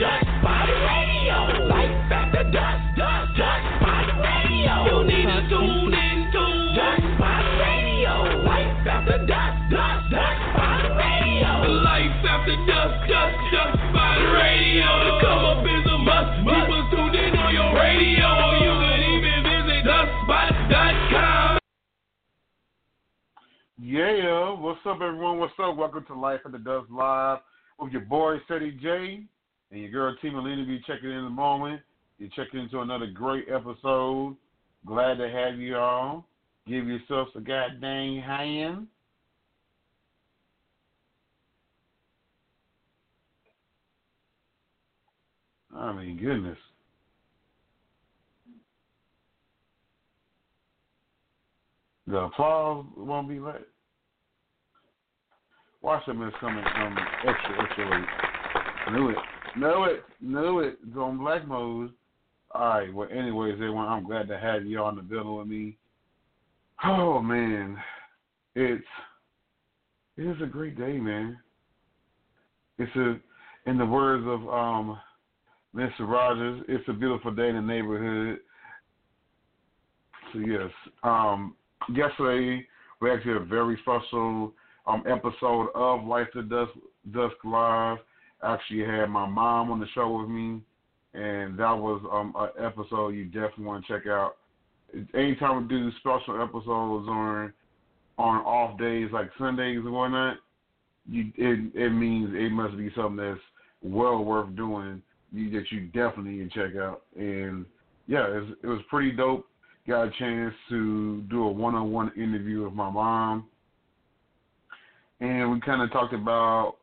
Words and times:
Dusk 0.00 0.24
Spot 0.40 0.64
Radio. 0.64 1.68
Life 1.68 2.08
after 2.08 2.44
dusk, 2.48 2.96
dusk 2.96 3.36
Spot 3.36 4.08
Radio. 4.24 4.72
You 4.88 5.04
need 5.04 5.28
to 5.28 5.40
tune 5.52 5.92
in 5.92 6.18
to 6.32 6.44
Dusk 6.72 7.04
Spot 7.20 7.44
Radio. 7.60 8.40
Life 8.48 8.80
after 8.88 9.20
dusk, 9.28 9.60
dusk 9.68 10.08
Spot 10.08 10.84
Radio. 10.96 11.52
Life 11.84 12.16
after 12.24 12.56
dusk, 12.64 12.96
dusk 13.12 13.76
Spot 13.92 14.18
Radio. 14.40 15.20
Come 15.20 15.44
up 15.52 15.68
is 15.68 15.84
a 15.84 15.98
must. 16.00 16.48
Tuned 16.90 17.14
in 17.20 17.36
on 17.36 17.52
your 17.52 17.68
radio. 17.76 18.28
You 18.56 18.72
can 18.80 19.00
even 19.04 19.36
visit 19.44 19.84
duskspot.com. 19.84 21.58
Yeah, 23.76 24.56
what's 24.56 24.80
up, 24.86 25.02
everyone? 25.02 25.38
What's 25.38 25.52
up? 25.62 25.76
Welcome 25.76 26.06
to 26.06 26.14
Life 26.14 26.40
the 26.50 26.56
Dusk 26.56 26.88
Live 26.88 27.40
with 27.78 27.92
your 27.92 28.02
boy, 28.08 28.38
Ceddy 28.48 28.80
J, 28.80 29.24
and 29.70 29.80
your 29.80 29.90
girl, 29.90 30.16
Tee 30.20 30.28
Malinaaa, 30.28 30.66
be 30.66 30.82
checking 30.86 31.10
in 31.10 31.24
the 31.24 31.30
moment. 31.30 31.80
You're 32.18 32.30
checking 32.36 32.60
into 32.60 32.80
another 32.80 33.06
great 33.06 33.46
episode. 33.48 34.36
Glad 34.86 35.18
to 35.18 35.28
have 35.28 35.58
you 35.58 35.76
all. 35.76 36.26
Give 36.66 36.86
yourselves 36.86 37.30
a 37.36 37.40
goddamn 37.40 38.20
hand. 38.20 38.86
I 45.74 45.92
mean, 45.92 46.18
goodness. 46.18 46.58
The 52.06 52.18
applause 52.18 52.86
won't 52.96 53.28
be 53.28 53.38
let. 53.38 53.62
Watch 55.80 56.04
them 56.06 56.22
is 56.26 56.34
coming 56.40 56.64
um, 56.64 56.98
extra, 57.26 57.62
extra 57.62 57.90
late. 57.90 58.92
Knew 58.92 59.10
it. 59.10 59.16
Knew 59.56 59.84
it. 59.84 60.04
know 60.20 60.60
it. 60.60 60.78
It's 60.86 60.96
on 60.96 61.18
black 61.18 61.46
mode. 61.46 61.92
All 62.52 62.68
right. 62.68 62.92
Well, 62.92 63.08
anyways, 63.10 63.54
everyone, 63.54 63.86
I'm 63.86 64.04
glad 64.04 64.28
to 64.28 64.38
have 64.38 64.64
you 64.64 64.78
on 64.80 64.96
the 64.96 65.02
building 65.02 65.36
with 65.36 65.46
me. 65.46 65.76
Oh 66.84 67.20
man, 67.20 67.76
it's 68.54 68.84
it 70.16 70.22
is 70.22 70.36
a 70.42 70.46
great 70.46 70.78
day, 70.78 70.98
man. 70.98 71.38
It's 72.78 72.94
a, 72.96 73.16
in 73.68 73.76
the 73.76 73.84
words 73.84 74.24
of 74.26 74.48
um, 74.48 74.98
Mr. 75.74 76.00
Rogers, 76.00 76.62
it's 76.68 76.88
a 76.88 76.92
beautiful 76.92 77.30
day 77.30 77.48
in 77.48 77.54
the 77.56 77.60
neighborhood. 77.60 78.38
So 80.32 80.38
yes, 80.40 80.70
um, 81.02 81.54
yesterday 81.92 82.66
we 83.00 83.10
actually 83.10 83.34
had 83.34 83.42
a 83.42 83.46
very 83.46 83.78
special 83.82 84.52
um, 84.86 85.02
episode 85.06 85.68
of 85.74 86.04
Life 86.04 86.28
to 86.34 86.42
Dusk, 86.42 86.72
Dusk 87.12 87.36
Live. 87.44 87.98
Actually 88.42 88.86
had 88.86 89.06
my 89.06 89.26
mom 89.26 89.70
on 89.70 89.80
the 89.80 89.86
show 89.94 90.18
with 90.18 90.28
me, 90.28 90.60
and 91.14 91.58
that 91.58 91.72
was 91.72 92.00
um, 92.10 92.34
an 92.38 92.64
episode 92.64 93.10
you 93.10 93.26
definitely 93.26 93.64
want 93.64 93.84
to 93.86 93.92
check 93.92 94.06
out. 94.06 94.36
Anytime 95.14 95.62
we 95.62 95.68
do 95.68 95.90
special 95.98 96.42
episodes 96.42 97.06
on 97.08 97.52
on 98.18 98.36
off 98.44 98.78
days 98.78 99.10
like 99.12 99.30
Sundays 99.38 99.78
and 99.78 99.92
whatnot, 99.92 100.38
you 101.08 101.32
it 101.36 101.74
it 101.74 101.90
means 101.90 102.30
it 102.32 102.50
must 102.50 102.76
be 102.76 102.90
something 102.96 103.16
that's 103.16 103.40
well 103.82 104.24
worth 104.24 104.56
doing. 104.56 105.02
You, 105.32 105.48
that 105.50 105.70
you 105.70 105.86
definitely 105.86 106.32
need 106.32 106.52
to 106.52 106.58
check 106.58 106.76
out. 106.76 107.02
And 107.16 107.64
yeah, 108.08 108.26
it 108.26 108.40
was, 108.40 108.48
it 108.64 108.66
was 108.66 108.80
pretty 108.90 109.12
dope. 109.12 109.46
Got 109.86 110.08
a 110.08 110.10
chance 110.18 110.52
to 110.70 111.22
do 111.30 111.44
a 111.44 111.52
one-on-one 111.52 112.12
interview 112.16 112.64
with 112.64 112.72
my 112.72 112.90
mom, 112.90 113.46
and 115.20 115.52
we 115.52 115.60
kind 115.60 115.82
of 115.82 115.92
talked 115.92 116.14
about 116.14 116.76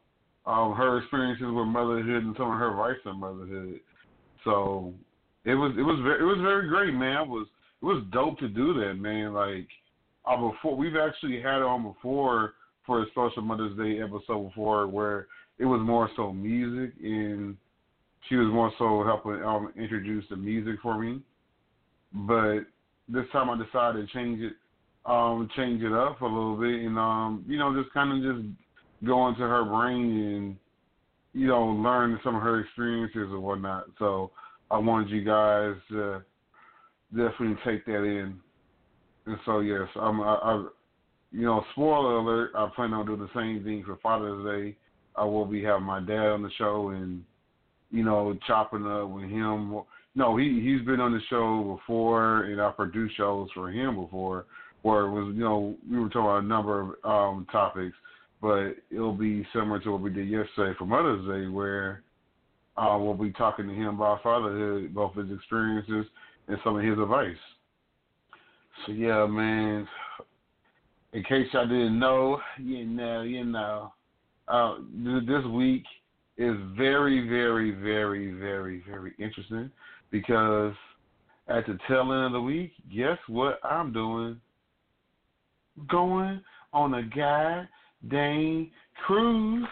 um, 0.48 0.74
her 0.76 0.98
experiences 1.00 1.46
with 1.46 1.68
motherhood 1.68 2.24
and 2.24 2.36
some 2.38 2.52
of 2.52 2.58
her 2.58 2.72
advice 2.72 3.02
on 3.06 3.20
motherhood. 3.20 3.82
So 4.46 4.94
it 5.44 5.56
was 5.56 5.74
it 5.78 5.82
was 5.82 6.00
very, 6.02 6.22
it 6.22 6.24
was 6.24 6.40
very 6.42 6.70
great, 6.70 6.94
man. 6.94 7.24
It 7.24 7.28
was 7.28 7.48
it 7.82 7.86
was 7.86 8.04
dope 8.12 8.40
to 8.40 8.48
do 8.48 8.74
that, 8.76 8.94
man. 8.96 9.34
Like 9.34 9.68
uh, 10.26 10.38
before, 10.38 10.78
we've 10.78 10.96
actually 10.96 11.42
had 11.42 11.58
it 11.58 11.64
on 11.64 11.84
before 11.84 12.54
for 12.86 13.04
a 13.04 13.06
special 13.08 13.42
Mother's 13.42 13.78
Day 13.78 14.00
episode 14.02 14.48
before, 14.48 14.88
where 14.88 15.28
it 15.60 15.66
was 15.66 15.82
more 15.82 16.10
so 16.16 16.32
music, 16.32 16.96
and 17.04 17.58
she 18.30 18.36
was 18.36 18.48
more 18.48 18.72
so 18.78 19.04
helping 19.04 19.44
um, 19.44 19.74
introduce 19.78 20.24
the 20.30 20.38
music 20.38 20.76
for 20.82 20.98
me. 20.98 21.22
But 22.14 22.60
this 23.10 23.26
time 23.34 23.50
I 23.50 23.62
decided 23.62 24.08
to 24.08 24.14
change 24.14 24.42
it, 24.42 24.54
um, 25.06 25.50
change 25.58 25.84
it 25.84 25.92
up 25.92 26.22
a 26.22 26.26
little 26.26 26.56
bit, 26.56 26.86
and 26.86 26.98
um, 26.98 27.44
you 27.48 27.60
know, 27.60 27.76
just 27.76 27.94
kind 27.94 28.26
of 28.26 28.36
just 28.36 28.48
go 29.06 29.28
into 29.28 29.42
her 29.42 29.64
brain 29.64 30.18
and 30.18 30.56
you 31.34 31.48
know 31.48 31.64
learn 31.66 32.20
some 32.24 32.36
of 32.36 32.42
her 32.42 32.60
experiences 32.62 33.30
and 33.30 33.44
whatnot. 33.44 33.86
So 34.00 34.32
I 34.72 34.78
wanted 34.78 35.10
you 35.10 35.24
guys 35.24 35.76
to 35.90 36.24
definitely 37.12 37.58
take 37.66 37.86
that 37.86 38.04
in. 38.04 38.40
And 39.26 39.38
so 39.46 39.60
yes, 39.60 39.88
I'm. 39.96 40.22
I, 40.22 40.36
I 40.36 40.68
you 41.32 41.44
know, 41.44 41.64
spoiler 41.72 42.18
alert. 42.18 42.52
I 42.56 42.68
plan 42.76 42.94
on 42.94 43.06
doing 43.06 43.20
the 43.20 43.30
same 43.36 43.64
thing 43.64 43.84
for 43.86 43.98
Father's 43.98 44.46
Day. 44.46 44.78
I 45.16 45.26
will 45.26 45.46
be 45.46 45.64
having 45.64 45.84
my 45.84 46.00
dad 46.00 46.28
on 46.28 46.44
the 46.44 46.52
show 46.58 46.90
and 46.90 47.24
you 47.92 48.04
know 48.04 48.38
chopping 48.46 48.86
up 48.86 49.10
with 49.10 49.30
him. 49.30 49.82
No, 50.16 50.38
he 50.38 50.62
he's 50.62 50.86
been 50.86 51.00
on 51.00 51.12
the 51.12 51.20
show 51.30 51.78
before, 51.78 52.44
and 52.44 52.62
I 52.62 52.72
produced 52.72 53.18
shows 53.18 53.50
for 53.54 53.72
him 53.72 53.96
before, 53.96 54.46
where 54.84 55.06
it 55.06 55.12
was 55.12 55.34
you 55.36 55.44
know 55.44 55.76
we 55.90 56.00
were 56.00 56.10
talking 56.10 56.22
about 56.22 56.44
a 56.44 56.48
number 56.48 56.82
of 56.82 56.90
um, 57.04 57.48
topics, 57.52 57.96
but 58.42 58.76
it'll 58.92 59.14
be 59.14 59.46
similar 59.54 59.80
to 59.80 59.92
what 59.92 60.02
we 60.02 60.10
did 60.12 60.28
yesterday 60.28 60.76
for 60.78 60.86
Mother's 60.86 61.26
Day, 61.28 61.48
where 61.48 62.04
uh, 62.78 62.98
we'll 63.00 63.16
be 63.16 63.32
talking 63.32 63.68
to 63.68 63.74
him 63.74 63.96
about 63.96 64.22
fatherhood, 64.22 64.94
both 64.94 65.16
his 65.16 65.32
experiences 65.32 66.06
and 66.48 66.58
some 66.64 66.78
of 66.78 66.84
his 66.84 66.98
advice. 67.00 67.36
So 68.86 68.92
yeah, 68.92 69.26
man. 69.26 69.88
In 71.14 71.24
case 71.24 71.48
y'all 71.54 71.68
didn't 71.68 71.98
know, 71.98 72.40
you 72.60 72.86
know, 72.86 73.22
you 73.22 73.46
know, 73.46 73.94
uh, 74.48 74.76
this 75.26 75.44
week 75.46 75.84
is 76.38 76.56
very, 76.78 77.28
very, 77.28 77.72
very, 77.72 78.34
very, 78.34 78.84
very 78.88 79.14
interesting 79.18 79.72
because 80.12 80.74
at 81.48 81.66
the 81.66 81.78
tail 81.88 82.12
end 82.12 82.26
of 82.26 82.32
the 82.34 82.42
week, 82.42 82.74
guess 82.94 83.18
what 83.28 83.60
I'm 83.64 83.92
doing? 83.94 84.40
Going 85.90 86.42
on 86.74 86.94
a 86.94 87.04
guy 87.04 87.68
Dane 88.10 88.72
cruise. 89.06 89.68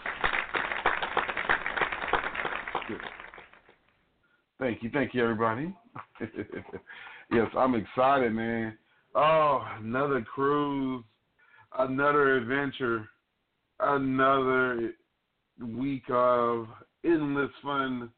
Thank 4.60 4.82
you, 4.84 4.90
thank 4.94 5.14
you, 5.14 5.24
everybody. 5.24 5.74
yes, 7.32 7.48
I'm 7.58 7.76
excited, 7.76 8.34
man. 8.34 8.78
Oh, 9.14 9.64
another 9.80 10.22
cruise, 10.22 11.04
another 11.78 12.38
adventure, 12.38 13.08
another 13.80 14.94
week 15.62 16.04
of 16.10 16.68
endless 17.04 17.52
fun 17.64 18.10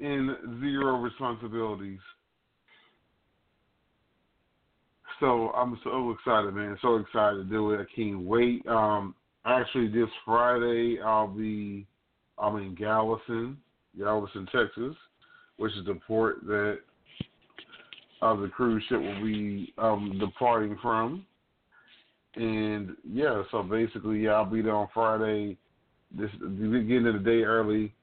and 0.00 0.60
zero 0.60 1.00
responsibilities. 1.00 2.00
So 5.20 5.50
I'm 5.50 5.78
so 5.84 6.10
excited, 6.10 6.54
man. 6.54 6.76
So 6.82 6.96
excited 6.96 7.36
to 7.36 7.44
do 7.44 7.72
it. 7.72 7.80
I 7.80 7.94
can't 7.94 8.20
wait. 8.20 8.66
Um, 8.66 9.14
actually, 9.44 9.88
this 9.88 10.08
Friday 10.24 10.98
I'll 11.04 11.28
be 11.28 11.86
I'm 12.38 12.56
in 12.56 12.74
Galveston, 12.74 13.56
Galveston, 13.98 14.46
Texas, 14.46 14.96
which 15.56 15.72
is 15.76 15.84
the 15.86 15.98
port 16.06 16.44
that 16.46 16.78
uh, 18.20 18.36
the 18.36 18.48
cruise 18.48 18.82
ship 18.88 19.00
will 19.00 19.22
be 19.22 19.72
um, 19.78 20.18
departing 20.18 20.76
from. 20.80 21.26
And 22.34 22.96
yeah, 23.08 23.42
so 23.50 23.62
basically, 23.62 24.20
yeah, 24.20 24.30
I'll 24.30 24.46
be 24.46 24.62
there 24.62 24.74
on 24.74 24.88
Friday. 24.94 25.58
This 26.16 26.30
beginning 26.40 27.06
of 27.06 27.14
the 27.14 27.20
day 27.20 27.42
early, 27.42 27.94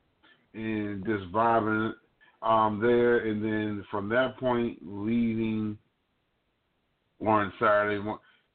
and 0.54 1.06
just 1.06 1.32
vibing 1.32 1.94
um, 2.42 2.80
there, 2.82 3.28
and 3.28 3.44
then 3.44 3.86
from 3.92 4.10
that 4.10 4.38
point 4.40 4.80
leaving 4.82 5.78
on 7.26 7.52
Saturday, 7.60 8.02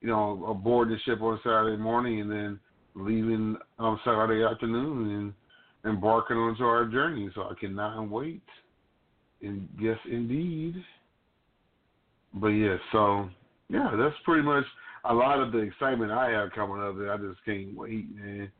you 0.00 0.08
know, 0.08 0.44
aboard 0.48 0.88
the 0.88 0.98
ship 1.04 1.20
on 1.20 1.38
Saturday 1.42 1.80
morning, 1.80 2.20
and 2.20 2.30
then 2.30 2.60
leaving 2.94 3.56
on 3.78 4.00
Saturday 4.04 4.44
afternoon 4.44 5.34
and 5.84 5.92
embarking 5.92 6.36
onto 6.36 6.64
our 6.64 6.86
journey. 6.86 7.30
So 7.34 7.42
I 7.42 7.54
cannot 7.58 8.08
wait. 8.08 8.42
And 9.42 9.68
yes, 9.80 9.98
indeed. 10.10 10.76
But 12.34 12.48
yeah, 12.48 12.76
so 12.92 13.28
yeah, 13.68 13.94
that's 13.96 14.14
pretty 14.24 14.42
much 14.42 14.64
a 15.04 15.14
lot 15.14 15.40
of 15.40 15.52
the 15.52 15.58
excitement 15.58 16.10
I 16.10 16.30
have 16.30 16.52
coming 16.52 16.80
up. 16.80 16.96
I 16.96 17.16
just 17.22 17.44
can't 17.44 17.76
wait, 17.76 18.06
man. 18.14 18.50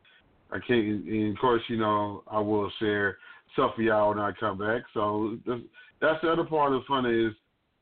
I 0.51 0.59
can't. 0.59 1.05
And 1.05 1.33
of 1.33 1.39
course, 1.39 1.61
you 1.67 1.77
know, 1.77 2.23
I 2.27 2.39
will 2.39 2.71
share 2.79 3.17
stuff 3.53 3.71
for 3.75 3.81
y'all 3.81 4.09
when 4.09 4.19
I 4.19 4.31
come 4.39 4.57
back. 4.57 4.83
So 4.93 5.37
that's, 5.45 5.61
that's 6.01 6.21
the 6.21 6.31
other 6.31 6.43
part 6.43 6.73
of 6.73 6.81
the 6.81 6.85
fun 6.87 7.05
is 7.05 7.33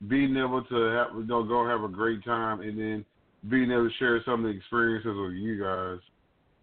being 0.08 0.36
able 0.38 0.64
to 0.64 0.76
have, 0.76 1.08
you 1.16 1.26
know, 1.26 1.44
go 1.44 1.68
have 1.68 1.84
a 1.84 1.94
great 1.94 2.24
time, 2.24 2.62
and 2.62 2.78
then 2.78 3.06
being 3.50 3.72
able 3.72 3.90
to 3.90 3.96
share 3.98 4.22
some 4.24 4.46
of 4.46 4.52
the 4.52 4.58
experiences 4.58 5.16
with 5.16 5.34
you 5.34 5.62
guys. 5.62 6.00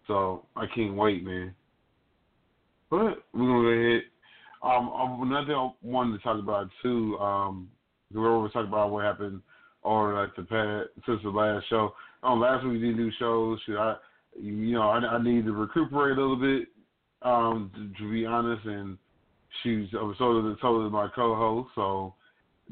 So 0.07 0.45
I 0.55 0.65
can't 0.73 0.95
wait, 0.95 1.23
man. 1.23 1.53
But 2.89 3.23
we're 3.33 3.47
gonna 3.47 3.61
go 3.61 3.67
ahead. 3.67 4.01
Um, 4.63 4.89
um, 4.89 5.21
another 5.23 5.47
thing 5.47 5.55
I 5.55 5.71
wanted 5.81 6.17
to 6.17 6.23
talk 6.23 6.39
about 6.39 6.69
too. 6.83 7.17
Um, 7.19 7.69
we 8.13 8.19
were 8.19 8.31
always 8.31 8.51
talking 8.51 8.67
about 8.67 8.91
what 8.91 9.05
happened 9.05 9.41
or 9.83 10.13
like 10.13 10.35
the 10.35 10.43
past 10.43 10.89
since 11.05 11.21
the 11.23 11.29
last 11.29 11.67
show. 11.69 11.95
Um, 12.23 12.39
last 12.41 12.63
week 12.63 12.73
we 12.73 12.79
didn't 12.79 12.97
do 12.97 13.11
shows. 13.17 13.59
Should 13.65 13.77
I, 13.77 13.95
you 14.39 14.73
know, 14.73 14.89
I, 14.89 14.97
I 14.97 15.23
need 15.23 15.45
to 15.45 15.53
recuperate 15.53 16.17
a 16.17 16.21
little 16.21 16.35
bit. 16.35 16.67
Um, 17.23 17.71
to, 17.75 18.03
to 18.03 18.11
be 18.11 18.25
honest, 18.25 18.65
and 18.65 18.97
she's 19.61 19.87
so 19.91 20.13
did 20.41 20.57
so 20.61 20.83
did 20.83 20.91
my 20.91 21.07
co-host. 21.15 21.69
So 21.75 22.15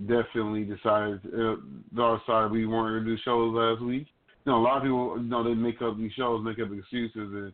definitely 0.07 0.63
decided, 0.63 1.19
uh, 1.33 1.55
decided 1.93 2.51
we 2.51 2.65
weren't 2.65 3.03
gonna 3.03 3.15
do 3.15 3.21
shows 3.23 3.53
last 3.53 3.81
week. 3.81 4.07
You 4.45 4.51
know, 4.51 4.59
a 4.59 4.63
lot 4.63 4.77
of 4.77 4.83
people, 4.83 5.17
you 5.17 5.29
know, 5.29 5.43
they 5.43 5.53
make 5.53 5.81
up 5.81 5.97
these 5.97 6.11
shows, 6.13 6.43
make 6.43 6.59
up 6.59 6.71
excuses, 6.71 7.13
and 7.15 7.53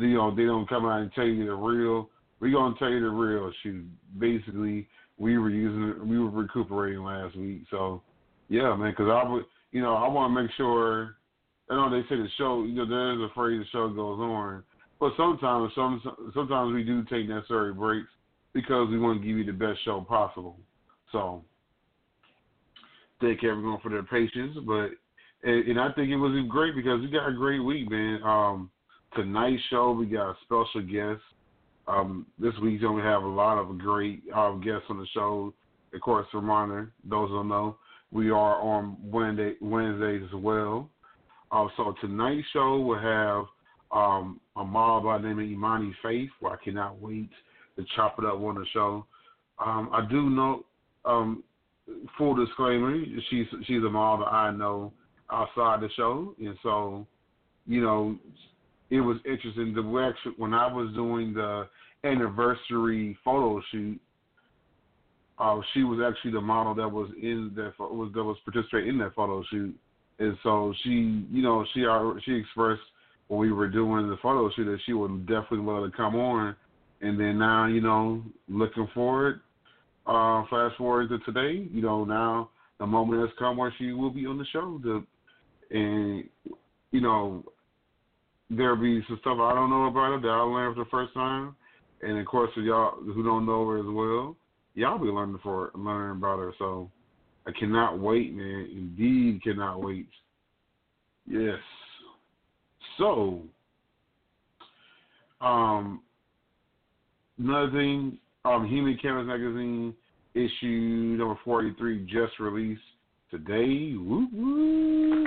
you 0.00 0.14
know, 0.14 0.34
they 0.34 0.44
don't 0.44 0.68
come 0.68 0.84
out 0.84 1.02
and 1.02 1.12
tell 1.12 1.26
you 1.26 1.46
the 1.46 1.54
real. 1.54 2.10
We 2.40 2.52
gonna 2.52 2.74
tell 2.78 2.90
you 2.90 3.00
the 3.00 3.10
real. 3.10 3.52
Shoot, 3.62 3.84
basically, 4.18 4.88
we 5.18 5.38
were 5.38 5.50
using, 5.50 6.08
we 6.08 6.18
were 6.18 6.30
recuperating 6.30 7.02
last 7.02 7.36
week. 7.36 7.62
So, 7.70 8.02
yeah, 8.48 8.74
man, 8.74 8.90
because 8.90 9.08
I 9.08 9.28
would, 9.28 9.44
you 9.72 9.80
know, 9.80 9.94
I 9.94 10.08
want 10.08 10.34
to 10.34 10.42
make 10.42 10.50
sure. 10.56 11.16
I 11.68 11.74
know 11.74 11.90
they 11.90 12.06
say 12.08 12.14
the 12.14 12.28
show, 12.38 12.62
you 12.62 12.74
know, 12.74 12.86
there 12.86 13.14
is 13.14 13.20
a 13.20 13.34
phrase 13.34 13.58
the 13.60 13.66
show 13.72 13.88
goes 13.88 14.20
on, 14.20 14.62
but 15.00 15.12
sometimes, 15.16 15.72
some 15.74 16.00
sometimes 16.32 16.72
we 16.72 16.84
do 16.84 17.02
take 17.04 17.28
necessary 17.28 17.74
breaks 17.74 18.08
because 18.52 18.88
we 18.88 18.98
want 18.98 19.20
to 19.20 19.26
give 19.26 19.36
you 19.36 19.44
the 19.44 19.52
best 19.52 19.84
show 19.84 20.00
possible. 20.00 20.58
So, 21.10 21.44
thank 23.20 23.44
everyone 23.44 23.78
for 23.82 23.90
their 23.90 24.02
patience, 24.02 24.56
but 24.66 24.90
and, 25.42 25.78
I 25.78 25.92
think 25.92 26.10
it 26.10 26.16
was 26.16 26.32
great 26.48 26.74
because 26.74 27.00
we 27.00 27.08
got 27.08 27.28
a 27.28 27.32
great 27.32 27.60
week, 27.60 27.90
man. 27.90 28.22
Um, 28.22 28.70
tonight's 29.14 29.62
show 29.70 29.92
we 29.92 30.06
got 30.06 30.30
a 30.30 30.36
special 30.44 30.82
guest. 30.82 31.22
Um, 31.86 32.26
this 32.38 32.54
week's 32.62 32.82
to 32.82 32.96
have 32.98 33.22
a 33.22 33.28
lot 33.28 33.58
of 33.58 33.78
great 33.78 34.22
uh, 34.34 34.52
guests 34.52 34.86
on 34.88 34.98
the 34.98 35.06
show. 35.14 35.54
Of 35.94 36.00
course, 36.00 36.26
reminder, 36.34 36.92
those 37.08 37.30
don't 37.30 37.48
know, 37.48 37.78
we 38.10 38.30
are 38.30 38.60
on 38.60 38.96
Wednesday, 39.02 39.54
Wednesdays 39.60 40.22
as 40.28 40.34
well. 40.34 40.90
Uh, 41.52 41.68
so 41.76 41.94
tonight's 42.00 42.46
show 42.52 42.80
will 42.80 42.98
have 42.98 43.44
um, 43.92 44.40
a 44.56 44.64
model 44.64 45.02
by 45.02 45.18
the 45.18 45.28
name 45.28 45.38
of 45.38 45.44
Imani 45.44 45.94
Faith, 46.02 46.30
where 46.40 46.52
I 46.52 46.56
cannot 46.62 47.00
wait 47.00 47.30
to 47.76 47.84
chop 47.94 48.18
it 48.18 48.24
up 48.24 48.40
on 48.40 48.56
the 48.56 48.66
show. 48.72 49.06
Um, 49.64 49.90
I 49.92 50.06
do 50.10 50.28
know, 50.28 50.64
um, 51.04 51.44
full 52.18 52.34
disclaimer, 52.34 52.96
she's 53.30 53.46
she's 53.66 53.82
a 53.82 53.90
model 53.90 54.26
I 54.26 54.50
know 54.50 54.92
outside 55.30 55.80
the 55.80 55.88
show, 55.96 56.34
and 56.38 56.56
so 56.62 57.06
you 57.66 57.80
know 57.80 58.16
it 58.90 59.00
was 59.00 59.18
interesting. 59.24 59.74
The 59.74 59.80
actually 59.80 60.34
when 60.36 60.54
I 60.54 60.72
was 60.72 60.92
doing 60.94 61.34
the 61.34 61.68
anniversary 62.04 63.16
photo 63.24 63.60
shoot, 63.70 64.00
uh, 65.38 65.60
she 65.74 65.82
was 65.82 66.00
actually 66.06 66.32
the 66.32 66.40
model 66.40 66.74
that 66.74 66.88
was 66.88 67.10
in 67.20 67.52
that 67.56 67.72
was 67.78 68.10
that 68.14 68.24
was 68.24 68.36
participating 68.44 68.90
in 68.90 68.98
that 68.98 69.14
photo 69.14 69.42
shoot, 69.50 69.74
and 70.18 70.36
so 70.42 70.72
she, 70.82 71.24
you 71.30 71.42
know, 71.42 71.64
she 71.74 71.84
she 72.24 72.32
expressed 72.34 72.82
when 73.28 73.40
we 73.40 73.52
were 73.52 73.68
doing 73.68 74.08
the 74.08 74.16
photo 74.22 74.50
shoot 74.54 74.64
that 74.64 74.78
she 74.86 74.92
would 74.92 75.26
definitely 75.26 75.58
love 75.58 75.90
to 75.90 75.96
come 75.96 76.14
on, 76.14 76.54
and 77.00 77.18
then 77.18 77.38
now, 77.38 77.66
you 77.66 77.80
know, 77.80 78.22
looking 78.48 78.88
forward, 78.94 79.40
uh, 80.06 80.44
fast 80.48 80.76
forward 80.76 81.08
to 81.08 81.18
today, 81.20 81.68
you 81.72 81.82
know, 81.82 82.04
now 82.04 82.50
the 82.78 82.86
moment 82.86 83.20
has 83.20 83.30
come 83.38 83.56
where 83.56 83.74
she 83.78 83.92
will 83.92 84.10
be 84.10 84.26
on 84.26 84.38
the 84.38 84.44
show 84.52 84.80
to, 84.84 85.06
and 85.70 86.24
you 86.92 87.00
know, 87.00 87.44
there'll 88.50 88.76
be 88.76 89.02
some 89.08 89.18
stuff 89.20 89.38
I 89.40 89.54
don't 89.54 89.70
know 89.70 89.86
about 89.86 90.12
her 90.12 90.20
that 90.20 90.28
I'll 90.28 90.52
learn 90.52 90.74
for 90.74 90.84
the 90.84 90.90
first 90.90 91.12
time, 91.14 91.56
and 92.02 92.18
of 92.18 92.26
course 92.26 92.50
for 92.54 92.60
y'all 92.60 92.96
who 93.02 93.22
don't 93.22 93.46
know 93.46 93.66
her 93.68 93.78
as 93.78 93.86
well, 93.88 94.36
y'all 94.74 94.98
be 94.98 95.06
learning 95.06 95.40
for 95.42 95.70
learning 95.74 96.18
about 96.18 96.38
her. 96.38 96.52
So 96.58 96.90
I 97.46 97.52
cannot 97.58 97.98
wait, 97.98 98.34
man. 98.34 98.68
Indeed, 98.70 99.42
cannot 99.42 99.82
wait. 99.82 100.08
Yes. 101.28 101.58
So, 102.98 103.42
um, 105.40 106.02
another 107.38 107.70
thing, 107.72 108.18
um, 108.46 108.66
Human 108.66 108.98
Canvas 108.98 109.26
Magazine 109.26 109.94
issue 110.34 111.16
number 111.18 111.38
43 111.44 112.06
just 112.06 112.38
released 112.38 112.80
today. 113.30 113.94
Woo 113.96 114.28
woo. 114.32 115.26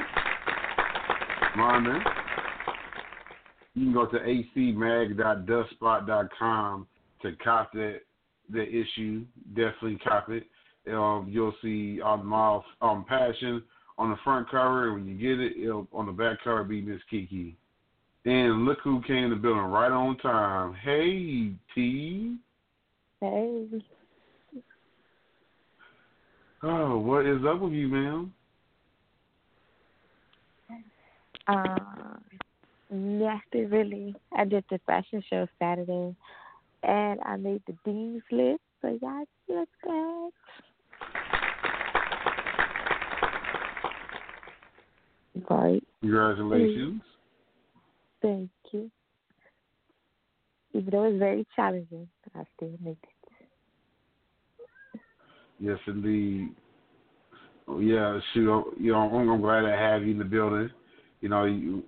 Monday. 1.57 1.99
You 3.75 3.85
can 3.85 3.93
go 3.93 4.05
to 4.05 4.19
acmag.duskspot.com 4.19 6.87
to 7.21 7.31
cop 7.43 7.73
that 7.73 7.99
the 8.49 8.63
issue. 8.63 9.25
Definitely 9.49 9.99
cop 10.03 10.29
it. 10.29 10.45
Um, 10.87 11.27
you'll 11.29 11.53
see 11.61 11.99
on 12.01 12.25
my 12.25 12.61
um, 12.81 13.05
passion 13.07 13.61
on 13.97 14.09
the 14.11 14.17
front 14.23 14.49
cover, 14.49 14.93
when 14.93 15.05
you 15.05 15.15
get 15.15 15.39
it, 15.39 15.57
it'll 15.61 15.87
on 15.93 16.05
the 16.05 16.13
back 16.13 16.37
cover 16.43 16.63
be 16.63 16.81
Miss 16.81 17.01
Kiki. 17.09 17.57
And 18.25 18.65
look 18.65 18.79
who 18.83 19.01
came 19.03 19.29
to 19.29 19.35
the 19.35 19.41
building 19.41 19.63
right 19.63 19.91
on 19.91 20.17
time. 20.17 20.73
Hey, 20.73 21.53
T. 21.75 22.37
Hey. 23.21 23.67
Oh, 26.63 26.97
what 26.99 27.25
is 27.25 27.39
up 27.45 27.59
with 27.59 27.73
you, 27.73 27.87
ma'am? 27.87 28.33
Uh, 31.47 32.17
nothing 32.89 33.69
really. 33.69 34.15
I 34.35 34.45
did 34.45 34.63
the 34.69 34.79
fashion 34.85 35.21
show 35.29 35.47
Saturday, 35.57 36.15
and 36.83 37.19
I 37.25 37.35
made 37.37 37.61
the 37.67 37.75
dean's 37.85 38.23
list. 38.31 38.61
So 38.81 38.97
y'all 39.01 39.25
look 39.49 39.69
good. 39.83 40.31
Right. 45.49 45.83
Congratulations. 46.01 47.01
Thank 48.21 48.49
you. 48.71 48.91
Even 50.73 50.89
though 50.91 51.03
it's 51.05 51.17
very 51.17 51.45
challenging, 51.55 52.07
I 52.35 52.43
still 52.55 52.71
made 52.83 52.97
it. 53.01 53.19
Yes, 55.59 55.77
indeed. 55.87 56.49
Yeah, 57.79 58.19
shoot. 58.33 58.63
You 58.79 58.93
know, 58.93 58.99
I'm, 58.99 59.29
I'm 59.29 59.41
glad 59.41 59.61
to 59.61 59.75
have 59.75 60.03
you 60.03 60.11
in 60.11 60.17
the 60.17 60.25
building. 60.25 60.69
You 61.21 61.29
know, 61.29 61.45
you, 61.45 61.83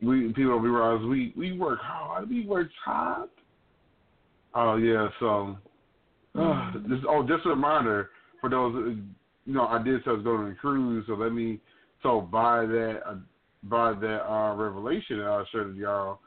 we 0.00 0.28
people 0.28 0.52
don't 0.52 0.62
realize 0.62 1.04
we 1.06 1.32
we 1.36 1.58
work 1.58 1.80
hard. 1.82 2.28
We 2.28 2.46
work 2.46 2.68
hard. 2.84 3.28
Oh 4.54 4.76
yeah, 4.76 5.08
so 5.20 5.56
uh, 6.38 6.72
this, 6.88 6.98
oh, 7.08 7.26
just 7.26 7.46
a 7.46 7.50
reminder 7.50 8.10
for 8.40 8.48
those. 8.48 8.96
You 9.44 9.54
know, 9.54 9.66
I 9.66 9.82
did 9.82 10.00
say 10.04 10.10
I 10.10 10.14
was 10.14 10.24
going 10.24 10.40
on 10.40 10.52
a 10.52 10.54
cruise, 10.54 11.04
so 11.06 11.14
let 11.14 11.32
me. 11.32 11.60
So 12.02 12.20
by 12.20 12.66
that, 12.66 13.00
uh, 13.06 13.14
by 13.64 13.92
that 13.92 14.30
uh, 14.30 14.54
revelation 14.54 15.18
that 15.18 15.26
I 15.26 15.44
shared 15.50 15.68
with 15.68 15.76
y'all, 15.76 16.20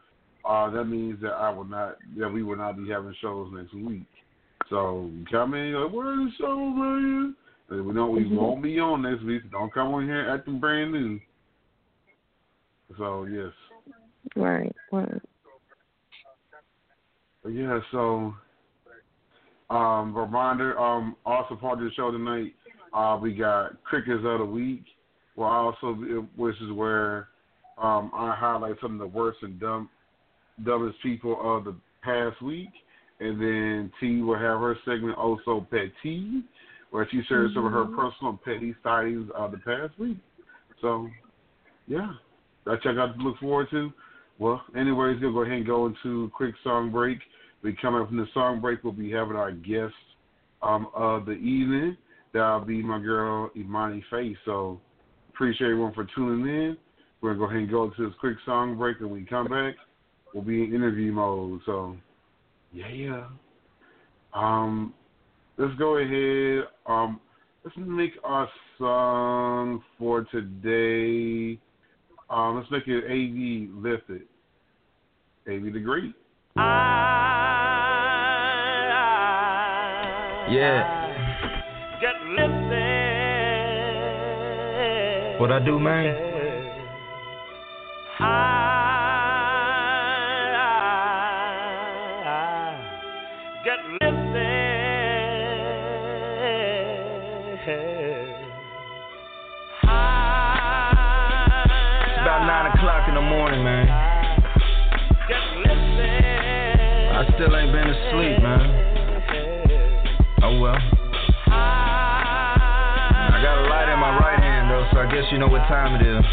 uh, 0.45 0.69
that 0.69 0.85
means 0.85 1.21
that 1.21 1.33
I 1.33 1.49
will 1.49 1.65
not, 1.65 1.97
that 2.17 2.29
we 2.29 2.43
will 2.43 2.57
not 2.57 2.77
be 2.77 2.89
having 2.89 3.15
shows 3.21 3.51
next 3.53 3.73
week. 3.73 4.03
So 4.69 5.09
come 5.31 5.53
in, 5.53 5.73
like, 5.73 5.91
where's 5.91 6.17
the 6.17 6.31
show, 6.37 6.57
man? 6.57 7.35
And 7.69 7.85
we 7.85 7.93
don't, 7.93 8.11
we 8.11 8.25
Mhm. 8.25 8.35
won't 8.35 8.63
be 8.63 8.79
on 8.79 9.01
next 9.01 9.23
week. 9.23 9.49
Don't 9.51 9.73
come 9.73 9.93
on 9.93 10.05
here 10.05 10.29
acting 10.29 10.59
brand 10.59 10.91
new. 10.91 11.19
So 12.97 13.25
yes, 13.25 13.53
Right. 14.35 14.75
Right. 14.91 15.21
Yeah. 17.47 17.79
So, 17.91 18.33
um, 19.69 20.15
reminder, 20.15 20.79
um, 20.79 21.15
also 21.25 21.55
part 21.55 21.79
of 21.79 21.85
the 21.85 21.91
show 21.91 22.11
tonight, 22.11 22.53
uh, 22.93 23.17
we 23.21 23.33
got 23.33 23.81
crickets 23.83 24.23
of 24.25 24.39
the 24.39 24.45
week. 24.45 24.83
Well, 25.35 25.49
also, 25.49 25.93
which 26.35 26.59
is 26.61 26.71
where 26.71 27.29
um, 27.77 28.11
I 28.13 28.35
highlight 28.35 28.75
some 28.81 28.93
of 28.93 28.99
the 28.99 29.07
worst 29.07 29.39
and 29.41 29.59
dumb, 29.59 29.89
dumbest 30.63 31.01
people 31.01 31.37
of 31.41 31.65
the 31.65 31.75
past 32.01 32.41
week, 32.41 32.69
and 33.19 33.39
then 33.41 33.91
T 33.99 34.21
will 34.21 34.35
have 34.35 34.59
her 34.59 34.77
segment 34.85 35.17
also 35.17 35.65
Pet 35.69 35.91
T, 36.01 36.43
where 36.91 37.07
she 37.11 37.21
shares 37.23 37.53
some 37.53 37.65
of 37.65 37.71
her 37.71 37.85
Mhm. 37.85 37.95
personal 37.95 38.37
petty 38.43 38.75
sightings 38.83 39.29
of 39.31 39.51
the 39.51 39.57
past 39.59 39.97
week. 39.99 40.17
So, 40.81 41.09
yeah, 41.87 42.13
that 42.65 42.81
check 42.81 42.97
out 42.97 43.15
to 43.17 43.21
look 43.21 43.37
forward 43.37 43.69
to. 43.71 43.91
Well, 44.39 44.63
anyways, 44.75 45.19
we'll 45.19 45.33
go 45.33 45.41
ahead 45.41 45.57
and 45.57 45.65
go 45.65 45.85
into 45.87 46.23
a 46.23 46.29
quick 46.29 46.55
song 46.63 46.91
break. 46.91 47.19
We 47.61 47.73
come 47.73 47.95
up 47.95 48.07
from 48.07 48.17
the 48.17 48.27
song 48.33 48.61
break. 48.61 48.83
We'll 48.83 48.93
be 48.93 49.11
having 49.11 49.35
our 49.35 49.51
guest 49.51 49.93
um, 50.61 50.87
of 50.93 51.25
the 51.25 51.33
evening. 51.33 51.97
That'll 52.31 52.61
be 52.61 52.81
my 52.81 52.99
girl 52.99 53.51
Imani 53.55 54.01
Faith. 54.09 54.37
So 54.45 54.79
appreciate 55.29 55.71
everyone 55.71 55.93
for 55.93 56.05
tuning 56.15 56.47
in. 56.47 56.77
We're 57.21 57.33
gonna 57.33 57.39
go 57.39 57.49
ahead 57.49 57.61
and 57.63 57.69
go 57.69 57.89
to 57.89 58.05
this 58.05 58.15
quick 58.19 58.37
song 58.45 58.77
break, 58.77 59.01
and 59.01 59.11
we 59.11 59.25
come 59.25 59.47
back, 59.47 59.75
we'll 60.33 60.43
be 60.43 60.63
in 60.63 60.73
interview 60.73 61.11
mode. 61.11 61.61
So 61.65 61.97
yeah, 62.71 62.89
yeah. 62.89 63.27
Um, 64.33 64.93
let's 65.57 65.75
go 65.77 65.97
ahead. 65.97 66.65
Um, 66.85 67.19
let's 67.63 67.75
make 67.77 68.13
our 68.23 68.47
song 68.77 69.83
for 69.97 70.23
today. 70.25 71.59
Um, 72.29 72.57
let's 72.57 72.69
make 72.71 72.87
it 72.87 73.05
AV 73.05 73.69
lifted. 73.83 74.21
AV 75.47 75.73
the 75.73 75.79
Great. 75.79 76.13
Yeah. 80.51 80.95
Get 82.01 82.15
lifted. 82.29 82.99
What 85.39 85.51
I 85.51 85.59
do, 85.63 85.79
man? 85.79 86.15
High. 88.17 88.48
Morning, 103.29 103.63
man. 103.63 103.87
I 107.13 107.25
still 107.35 107.55
ain't 107.55 107.71
been 107.71 107.89
asleep, 107.89 108.41
man. 108.41 108.89
Oh 110.41 110.59
well. 110.59 110.75
I 111.47 113.39
got 113.43 113.57
a 113.59 113.69
light 113.69 113.93
in 113.93 113.99
my 113.99 114.17
right 114.17 114.39
hand, 114.39 114.71
though, 114.71 114.87
so 114.91 114.99
I 114.99 115.05
guess 115.11 115.25
you 115.31 115.37
know 115.37 115.47
what 115.47 115.61
time 115.67 116.01
it 116.01 116.07
is. 116.07 116.25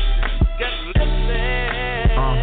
Uh. 2.17 2.35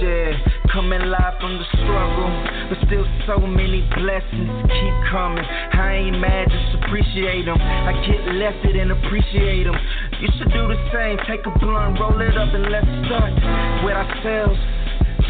Shit, 0.00 0.36
coming 0.72 1.02
live 1.10 1.38
from 1.40 1.58
the 1.58 1.64
struggle, 1.76 2.30
but 2.70 2.78
still 2.86 3.04
so 3.26 3.38
many 3.38 3.82
blessings 3.94 4.48
keep 4.64 4.94
coming. 5.12 5.44
I 5.44 6.08
ain't 6.08 6.18
mad, 6.18 6.48
just 6.48 6.74
appreciate 6.82 7.44
them. 7.44 7.60
I 7.60 7.92
get 8.06 8.24
lefted 8.34 8.76
and 8.76 8.92
appreciate 8.92 9.64
them. 9.64 9.76
You 10.22 10.30
should 10.38 10.54
do 10.54 10.70
the 10.70 10.78
same. 10.94 11.18
Take 11.26 11.42
a 11.46 11.58
blunt, 11.58 11.98
roll 11.98 12.14
it 12.22 12.38
up, 12.38 12.54
and 12.54 12.70
let's 12.70 12.86
start 13.10 13.34
with 13.82 13.98
ourselves. 13.98 14.54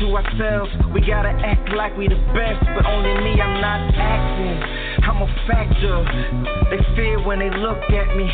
To 0.05 0.07
ourselves, 0.13 0.69
we 0.93 1.01
gotta 1.01 1.33
act 1.33 1.73
like 1.73 1.97
we 1.97 2.09
the 2.09 2.21
best, 2.37 2.61
but 2.77 2.85
only 2.85 3.13
me, 3.25 3.41
I'm 3.41 3.57
not 3.65 3.89
acting. 3.97 4.59
I'm 5.01 5.25
a 5.25 5.29
factor. 5.49 5.97
They 6.69 6.81
fear 6.93 7.25
when 7.25 7.39
they 7.39 7.49
look 7.49 7.81
at 7.89 8.17
me. 8.17 8.29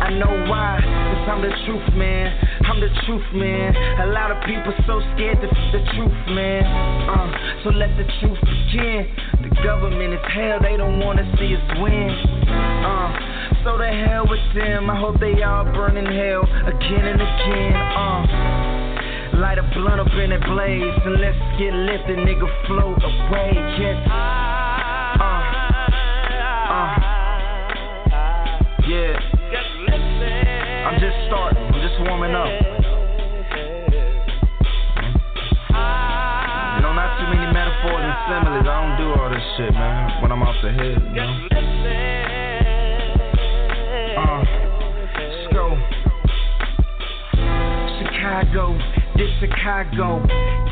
I 0.00 0.16
know 0.16 0.32
why, 0.48 0.80
cause 0.80 1.28
I'm 1.28 1.42
the 1.44 1.52
truth, 1.68 1.92
man. 1.92 2.32
I'm 2.64 2.80
the 2.80 2.88
truth, 3.04 3.26
man. 3.34 3.76
A 4.00 4.08
lot 4.08 4.30
of 4.30 4.40
people 4.48 4.72
so 4.86 5.04
scared 5.12 5.36
to 5.44 5.48
the 5.52 5.84
truth, 5.92 6.20
man. 6.32 6.64
Uh, 6.64 7.28
so 7.64 7.70
let 7.76 7.92
the 8.00 8.08
truth 8.24 8.40
begin. 8.40 9.04
The 9.44 9.52
government 9.60 10.14
is 10.14 10.24
hell, 10.32 10.60
they 10.62 10.78
don't 10.78 11.00
wanna 11.00 11.28
see 11.36 11.52
us 11.52 11.66
win. 11.76 12.08
Uh, 12.48 13.29
so 13.64 13.76
the 13.78 13.86
hell 13.86 14.26
with 14.28 14.40
them. 14.54 14.90
I 14.90 14.98
hope 14.98 15.20
they 15.20 15.42
all 15.42 15.64
burn 15.64 15.96
in 15.96 16.06
hell 16.06 16.42
again 16.66 17.04
and 17.06 17.20
again. 17.20 17.76
Uh. 17.76 18.60
Light 19.40 19.58
a 19.58 19.62
blunt 19.72 20.00
up 20.00 20.12
in 20.20 20.30
that 20.30 20.44
blaze 20.52 21.00
and 21.04 21.16
let's 21.16 21.38
get 21.56 21.72
lifted, 21.72 22.18
nigga. 22.18 22.44
Float 22.66 23.00
away, 23.00 23.52
yes. 23.80 23.96
Uh, 24.04 24.12
uh, 25.16 25.40
yeah. 28.86 29.16
I'm 30.84 31.00
just 31.00 31.16
starting, 31.28 31.62
I'm 31.62 31.80
just 31.80 32.00
warming 32.04 32.34
up. 32.34 32.52
You 36.76 36.82
not 36.92 37.16
too 37.16 37.28
many 37.32 37.48
metaphors 37.54 38.04
and 38.04 38.16
similes. 38.28 38.66
I 38.66 38.76
don't 38.76 38.96
do 38.98 39.08
all 39.20 39.30
this 39.30 39.40
shit, 39.56 39.72
man. 39.72 40.20
When 40.22 40.32
I'm 40.32 40.42
off 40.42 40.56
the 40.62 40.72
head, 40.72 41.00
you 41.14 41.22
know. 41.22 42.09
Chicago, 48.40 48.72
this 49.16 49.28
Chicago. 49.38 50.24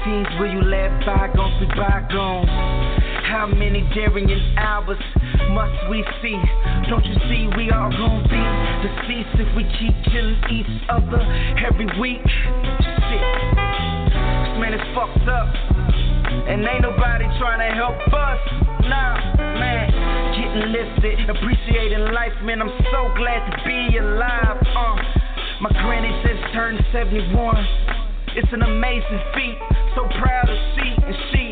Teams 0.05 0.29
where 0.41 0.49
you 0.49 0.63
let 0.63 1.05
bygones 1.05 1.61
be 1.61 1.67
bygones. 1.77 2.49
How 3.29 3.47
many 3.47 3.83
Darian 3.93 4.57
hours 4.57 4.97
must 5.53 5.77
we 5.91 6.03
see? 6.23 6.41
Don't 6.89 7.05
you 7.05 7.15
see 7.29 7.45
we 7.61 7.71
all 7.71 7.93
gon' 7.93 8.25
be 8.25 8.41
deceased 8.81 9.37
if 9.37 9.51
we 9.53 9.65
keep 9.77 9.93
killing 10.09 10.41
each 10.49 10.81
other 10.89 11.21
every 11.61 11.93
week? 12.01 12.25
Shit, 12.25 13.27
this 13.53 14.55
man 14.57 14.73
is 14.73 14.87
fucked 14.97 15.29
up. 15.29 15.53
And 16.49 16.65
ain't 16.65 16.81
nobody 16.81 17.29
trying 17.37 17.61
to 17.69 17.77
help 17.77 18.01
us. 18.01 18.41
Nah, 18.89 19.37
man. 19.61 19.93
Getting 20.33 20.73
lifted, 20.73 21.37
appreciating 21.37 22.15
life, 22.15 22.33
man. 22.45 22.63
I'm 22.63 22.73
so 22.89 23.13
glad 23.15 23.45
to 23.45 23.69
be 23.69 23.99
alive. 23.99 24.57
Uh, 24.75 25.18
my 25.61 25.71
granny 25.83 26.11
just 26.23 26.55
turned 26.55 26.79
71. 26.93 27.35
It's 28.37 28.53
an 28.53 28.63
amazing 28.63 29.21
feat. 29.35 29.59
So 29.97 30.07
proud 30.21 30.47
to 30.47 30.57
see, 30.77 30.95
and 31.03 31.17
she 31.33 31.51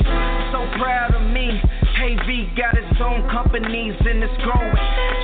so 0.52 0.62
proud 0.78 1.14
of 1.14 1.22
me. 1.32 1.60
KV 1.98 2.56
got 2.56 2.76
its 2.78 3.00
own 3.00 3.28
companies 3.30 3.94
and 3.98 4.22
it's 4.22 4.36
growing. 4.44 4.76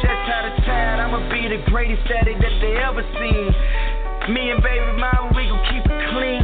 Just 0.02 0.24
out 0.34 0.50
of 0.50 0.64
town, 0.64 0.98
I'ma 0.98 1.30
be 1.30 1.46
the 1.46 1.62
greatest 1.70 2.02
daddy 2.08 2.34
that 2.34 2.54
they 2.60 2.74
ever 2.82 3.02
seen. 3.22 4.34
Me 4.34 4.50
and 4.50 4.62
baby 4.62 4.98
mama, 4.98 5.30
we 5.36 5.46
gon' 5.46 5.62
keep 5.70 5.84
it 5.86 6.02
clean. 6.10 6.42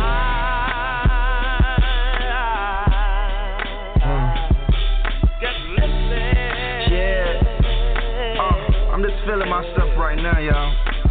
Get 5.40 5.57
lifted. 5.75 6.92
Yeah. 6.92 8.38
Uh, 8.38 8.95
I'm 8.95 9.02
just 9.02 9.18
feeling 9.26 9.49
myself 9.49 9.97
right 9.99 10.16
now, 10.16 10.38
y'all. 10.38 11.08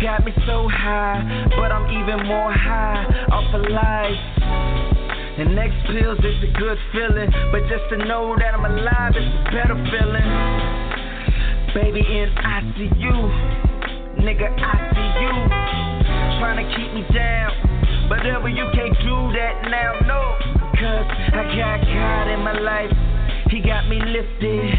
Got 0.00 0.24
me 0.24 0.32
so 0.46 0.66
high, 0.66 1.20
but 1.56 1.70
I'm 1.70 1.84
even 1.92 2.26
more 2.26 2.52
high 2.52 3.04
off 3.28 3.52
of 3.52 3.60
life. 3.68 4.24
The 5.36 5.44
next 5.44 5.76
pills 5.92 6.18
is 6.24 6.40
a 6.40 6.52
good 6.56 6.78
feeling, 6.92 7.28
but 7.52 7.68
just 7.68 7.84
to 7.92 7.96
know 8.08 8.34
that 8.40 8.54
I'm 8.54 8.64
alive 8.64 9.12
is 9.12 9.28
a 9.28 9.44
better 9.52 9.76
feeling. 9.92 10.30
Baby 11.76 12.00
in 12.00 12.32
ICU, 12.32 13.16
nigga 14.24 14.48
I 14.56 14.88
see 14.96 15.10
you, 15.20 15.32
trying 16.40 16.64
to 16.64 16.66
keep 16.72 16.90
me 16.96 17.04
down, 17.12 18.08
but 18.08 18.24
ever 18.24 18.48
you 18.48 18.64
can't 18.72 18.96
do 19.04 19.16
that 19.36 19.68
now, 19.68 20.00
no, 20.08 20.20
cause 20.80 21.06
I 21.36 21.44
got 21.60 21.84
God 21.84 22.32
in 22.32 22.40
my 22.40 22.58
life. 22.58 22.92
He 23.50 23.60
got 23.60 23.88
me 23.88 23.98
lifted 24.00 24.70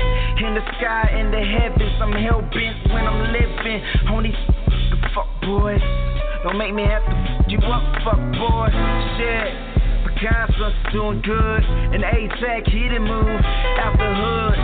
in 0.41 0.55
the 0.55 0.63
sky, 0.79 1.19
in 1.19 1.29
the 1.29 1.43
heavens. 1.43 1.91
I'm 2.01 2.13
hell 2.13 2.41
bent 2.41 2.87
when 2.89 3.05
I'm 3.05 3.33
living 3.33 3.83
on 4.07 4.23
these 4.23 4.60
boys. 5.41 5.81
Don't 6.43 6.57
make 6.57 6.73
me 6.73 6.83
have 6.83 7.05
to 7.05 7.11
f 7.11 7.45
you 7.47 7.59
up, 7.69 7.83
fuck 8.03 8.21
boy. 8.33 8.69
Shit. 9.17 9.53
Picasso's 10.05 10.73
doing 10.93 11.21
good, 11.21 11.63
and 11.65 12.03
A-Tech, 12.03 12.65
he 12.67 12.89
done 12.89 13.05
moved 13.05 13.45
out 13.81 13.97
the 13.97 14.09
hood. 14.09 14.57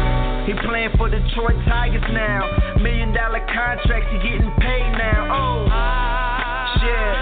He 0.49 0.53
playing 0.65 0.91
for 0.97 1.09
Detroit 1.09 1.57
Tigers 1.67 2.01
now. 2.13 2.77
Million 2.81 3.13
dollar 3.13 3.45
contracts, 3.53 4.09
he 4.09 4.17
getting 4.17 4.51
paid 4.57 4.91
now. 4.97 5.29
Oh, 5.29 5.65
shit. 6.81 7.17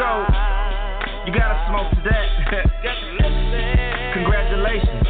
Go. 0.00 0.28
You 1.24 1.32
gotta 1.32 1.56
smoke 1.68 1.88
to 1.92 2.00
that. 2.08 2.28
Congratulations, 4.14 5.07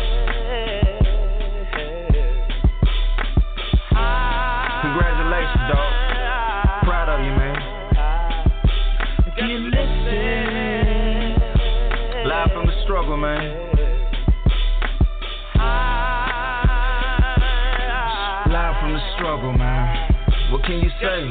man. 13.19 13.43
Live 18.47 18.75
from 18.81 18.93
the 18.95 19.03
struggle, 19.17 19.53
man. 19.53 20.53
What 20.53 20.63
can 20.65 20.79
you 20.79 20.91
say? 21.03 21.27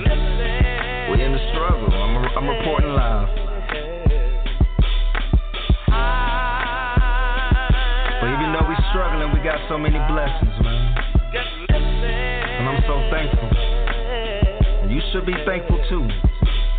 We 1.12 1.24
in 1.24 1.32
the 1.32 1.44
struggle. 1.54 1.88
I'm, 1.94 2.18
I'm 2.38 2.48
reporting 2.48 2.90
live. 2.90 3.30
But 8.20 8.28
even 8.36 8.52
though 8.52 8.68
we 8.68 8.76
struggling, 8.92 9.32
we 9.34 9.40
got 9.40 9.60
so 9.70 9.78
many 9.78 9.98
blessings, 10.12 10.60
man. 10.62 10.96
And 11.70 12.68
I'm 12.68 12.84
so 12.86 13.00
thankful. 13.12 13.50
And 14.84 14.92
you 14.92 15.02
should 15.14 15.26
be 15.26 15.36
thankful 15.46 15.80
too. 15.90 16.08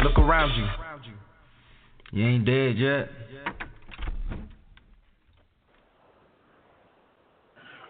Look 0.05 0.19
around 0.19 0.53
you. 0.57 0.67
You 2.11 2.27
ain't 2.27 2.45
dead 2.45 2.77
yet. 2.79 3.09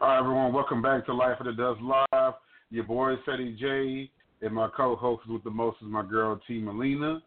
Right, 0.09 0.21
everyone, 0.21 0.55
welcome 0.55 0.81
back 0.81 1.05
to 1.05 1.13
Life 1.13 1.39
of 1.39 1.45
the 1.45 1.53
Dusk 1.53 1.81
Live. 1.83 2.33
Your 2.71 2.85
boy 2.85 3.17
Ceddy 3.27 3.59
J 3.59 4.11
and 4.41 4.55
my 4.55 4.71
co-host 4.75 5.29
with 5.29 5.45
the 5.45 5.51
most 5.51 5.77
is 5.83 5.89
my 5.89 6.03
girl 6.03 6.41
T 6.49 6.63
Malinaaa. 6.63 7.21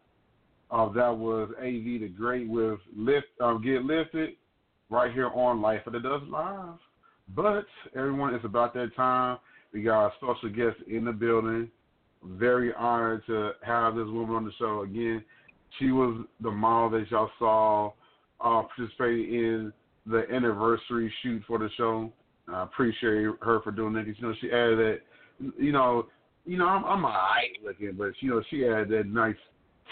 Uh, 0.71 0.91
that 0.93 1.15
was 1.15 1.51
AV 1.59 2.01
the 2.01 2.11
Great 2.17 2.49
with 2.49 2.79
Lift, 2.97 3.27
um, 3.39 3.61
Get 3.63 3.83
Lifted 3.83 4.31
right 4.89 5.13
here 5.13 5.27
on 5.27 5.61
Life 5.61 5.85
of 5.85 5.93
the 5.93 5.99
Dusk 5.99 6.23
Live. 6.27 6.79
But 7.35 7.67
everyone, 7.95 8.33
it's 8.33 8.45
about 8.45 8.73
that 8.73 8.95
time 8.95 9.37
We 9.75 9.83
got 9.83 10.07
a 10.07 10.11
special 10.17 10.49
guest 10.49 10.81
in 10.89 11.05
the 11.05 11.11
building. 11.11 11.69
Very 12.23 12.73
honored 12.73 13.23
to 13.27 13.51
have 13.61 13.93
this 13.93 14.07
woman 14.07 14.37
on 14.37 14.45
the 14.45 14.51
show 14.57 14.81
again. 14.81 15.23
She 15.77 15.91
was 15.91 16.25
the 16.39 16.49
model 16.49 16.99
that 16.99 17.11
y'all 17.11 17.29
saw 17.37 17.91
uh, 18.43 18.63
participating 18.63 19.35
in 19.35 19.73
the 20.07 20.23
anniversary 20.33 21.13
shoot 21.21 21.43
for 21.47 21.59
the 21.59 21.69
show. 21.77 22.11
I 22.53 22.63
appreciate 22.63 23.27
her 23.41 23.61
for 23.63 23.71
doing 23.71 23.93
that. 23.93 24.07
You 24.07 24.15
know, 24.21 24.33
she 24.41 24.51
added 24.51 24.79
that. 24.79 24.99
You 25.57 25.71
know, 25.71 26.07
you 26.45 26.57
know, 26.57 26.67
I'm, 26.67 26.83
I'm 26.85 27.05
alright 27.05 27.57
looking, 27.63 27.93
but 27.97 28.11
you 28.19 28.29
know, 28.29 28.43
she 28.49 28.65
added 28.65 28.89
that 28.89 29.07
nice 29.07 29.35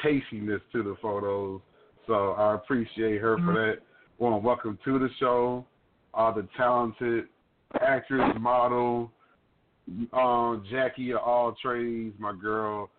tastiness 0.04 0.62
to 0.74 0.84
the 0.84 0.96
photos. 1.02 1.62
So 2.08 2.32
I 2.32 2.56
appreciate 2.56 3.22
her 3.22 3.38
for 3.38 3.54
that. 3.54 3.78
Well, 4.18 4.42
welcome 4.42 4.78
to 4.86 5.00
the 5.00 5.10
show. 5.20 5.66
Uh, 6.14 6.34
the 6.34 6.48
talented 6.58 7.26
actress, 7.82 8.36
model, 8.40 9.12
um, 10.14 10.66
Jackie 10.72 11.12
of 11.12 11.20
all 11.20 11.56
trades, 11.62 12.16
my 12.20 12.34
girl, 12.34 12.90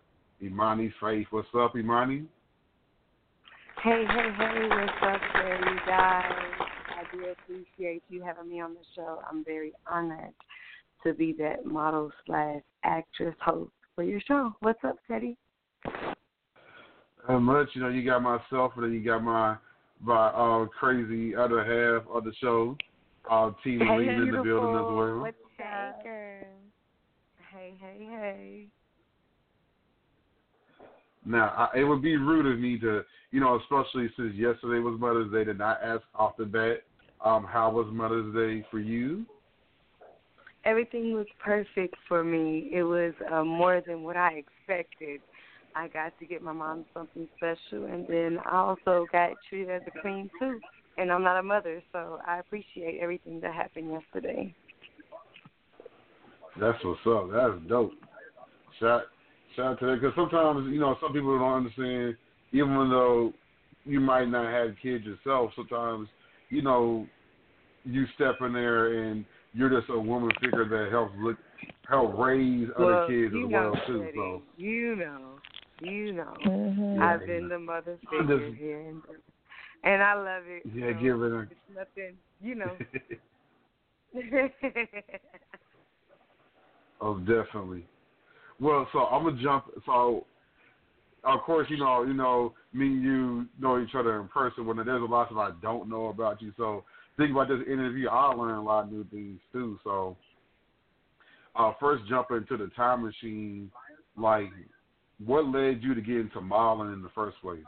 Imani 0.41 0.93
Faith. 1.01 1.27
What's 1.29 1.47
up, 1.57 1.75
Imani? 1.75 2.23
Hey, 3.83 4.03
hey, 4.07 4.29
hey, 4.37 4.67
what's 4.69 4.91
up 5.01 5.21
there, 5.33 5.69
you 5.69 5.79
guys? 5.87 6.60
I 7.11 7.15
do 7.15 7.23
appreciate 7.31 8.03
you 8.09 8.23
having 8.23 8.49
me 8.49 8.61
on 8.61 8.73
the 8.73 8.79
show. 8.95 9.21
I'm 9.29 9.43
very 9.43 9.73
honored 9.87 10.33
to 11.03 11.13
be 11.13 11.33
that 11.39 11.65
model 11.65 12.11
slash 12.25 12.61
actress 12.83 13.35
host 13.41 13.71
for 13.95 14.03
your 14.03 14.21
show. 14.21 14.55
What's 14.61 14.83
up, 14.83 14.97
Ceddy? 15.09 15.35
Not 17.27 17.39
much, 17.39 17.69
you 17.73 17.81
know, 17.81 17.89
you 17.89 18.03
got 18.05 18.21
myself 18.21 18.73
and 18.75 18.83
then 18.85 18.93
you 18.93 19.03
got 19.03 19.23
my 19.23 19.57
my 20.03 20.27
uh 20.27 20.65
crazy 20.67 21.35
other 21.35 21.59
half 21.63 22.07
of 22.11 22.23
the 22.23 22.33
show. 22.39 22.75
Uh 23.29 23.51
team 23.63 23.79
Hey, 23.79 23.97
lead 23.97 24.07
in 24.09 24.31
the 24.31 24.43
building 24.43 24.75
as 24.75 24.85
well. 24.87 25.19
What's 25.19 25.37
Hey, 25.57 25.89
up? 25.89 26.05
Hey, 27.51 27.73
hey, 27.79 28.07
hey. 28.09 28.67
Now, 31.25 31.69
I, 31.73 31.79
it 31.79 31.83
would 31.83 32.01
be 32.01 32.15
rude 32.17 32.51
of 32.51 32.59
me 32.59 32.79
to, 32.79 33.03
you 33.31 33.39
know, 33.39 33.59
especially 33.59 34.09
since 34.17 34.33
yesterday 34.33 34.79
was 34.79 34.99
Mother's 34.99 35.31
Day, 35.31 35.43
to 35.43 35.53
not 35.53 35.83
ask 35.83 36.01
off 36.15 36.35
the 36.37 36.45
bat, 36.45 36.83
um, 37.23 37.45
how 37.45 37.71
was 37.71 37.87
Mother's 37.91 38.33
Day 38.33 38.65
for 38.71 38.79
you? 38.79 39.25
Everything 40.63 41.13
was 41.13 41.27
perfect 41.43 41.95
for 42.07 42.23
me. 42.23 42.69
It 42.71 42.83
was 42.83 43.13
uh, 43.31 43.43
more 43.43 43.81
than 43.85 44.03
what 44.03 44.17
I 44.17 44.43
expected. 44.43 45.21
I 45.75 45.87
got 45.87 46.17
to 46.19 46.25
get 46.25 46.41
my 46.41 46.51
mom 46.51 46.85
something 46.93 47.27
special, 47.37 47.85
and 47.85 48.05
then 48.07 48.39
I 48.45 48.57
also 48.57 49.07
got 49.11 49.31
treated 49.49 49.69
as 49.69 49.81
a 49.87 50.01
queen 50.01 50.29
too. 50.39 50.59
And 50.97 51.11
I'm 51.11 51.23
not 51.23 51.37
a 51.37 51.43
mother, 51.43 51.81
so 51.93 52.19
I 52.27 52.39
appreciate 52.39 52.99
everything 52.99 53.39
that 53.41 53.53
happened 53.53 53.91
yesterday. 53.91 54.53
That's 56.59 56.77
what's 56.83 56.99
up. 57.07 57.29
That's 57.31 57.69
dope. 57.69 57.93
Shout, 58.79 59.03
shout 59.55 59.65
out 59.65 59.79
to 59.79 59.85
that. 59.85 60.01
Because 60.01 60.13
sometimes, 60.15 60.71
you 60.71 60.79
know, 60.79 60.97
some 61.01 61.13
people 61.13 61.39
don't 61.39 61.65
understand, 61.65 62.17
even 62.51 62.75
though 62.89 63.33
you 63.85 63.99
might 63.99 64.25
not 64.25 64.51
have 64.51 64.75
kids 64.81 65.05
yourself, 65.05 65.51
sometimes, 65.55 66.09
you 66.51 66.61
know, 66.61 67.07
you 67.83 68.05
step 68.13 68.35
in 68.41 68.53
there 68.53 68.93
and 69.05 69.25
you're 69.53 69.69
just 69.69 69.89
a 69.89 69.99
woman 69.99 70.29
figure 70.39 70.67
that 70.69 70.91
helps 70.91 71.13
look, 71.17 71.37
help 71.89 72.15
raise 72.17 72.67
other 72.77 73.05
kids 73.07 73.33
you 73.33 73.45
as 73.45 73.51
know, 73.51 73.71
well, 73.71 73.81
too. 73.87 73.99
Ceddy, 74.01 74.15
So, 74.15 74.43
you 74.57 74.95
know, 74.95 75.39
you 75.81 76.13
know. 76.13 76.33
Mm-hmm. 76.45 77.01
I've 77.01 77.25
been 77.25 77.49
the 77.49 77.57
mother 77.57 77.97
figure 78.11 78.49
just- 78.49 78.59
here, 78.59 78.81
and, 78.89 79.01
and 79.83 80.03
I 80.03 80.13
love 80.13 80.43
it. 80.45 80.63
yeah, 80.75 80.93
so 80.93 81.01
give 81.01 81.21
it 81.23 81.31
a. 81.33 81.39
It's 81.39 81.59
nothing, 81.73 82.17
you 82.39 82.55
know. 82.55 82.77
Oh, 87.03 87.17
definitely. 87.17 87.83
Well, 88.59 88.87
so 88.93 88.99
I'm 89.07 89.23
gonna 89.23 89.41
jump. 89.41 89.65
So, 89.87 90.27
of 91.23 91.41
course, 91.41 91.67
you 91.69 91.77
know, 91.77 92.03
you 92.03 92.13
know, 92.13 92.53
me 92.73 92.87
and 92.87 93.03
you 93.03 93.45
know 93.59 93.81
each 93.81 93.95
other 93.95 94.19
in 94.19 94.27
person. 94.27 94.65
When 94.65 94.77
there's 94.77 95.01
a 95.01 95.05
lot 95.05 95.31
of 95.31 95.37
I 95.37 95.51
don't 95.61 95.89
know 95.89 96.07
about 96.07 96.41
you, 96.41 96.51
so 96.57 96.83
think 97.17 97.31
about 97.31 97.47
this 97.47 97.59
interview. 97.67 98.07
I 98.09 98.33
learn 98.33 98.55
a 98.55 98.63
lot 98.63 98.85
of 98.85 98.91
new 98.91 99.05
things 99.11 99.39
too. 99.51 99.79
So, 99.83 100.17
uh, 101.55 101.73
first 101.79 102.03
jump 102.09 102.31
into 102.31 102.57
the 102.57 102.71
time 102.75 103.03
machine. 103.03 103.71
Like, 104.17 104.49
what 105.23 105.45
led 105.45 105.83
you 105.83 105.93
to 105.93 106.01
get 106.01 106.17
into 106.17 106.41
modeling 106.41 106.93
in 106.93 107.01
the 107.01 107.11
first 107.13 107.37
place? 107.41 107.59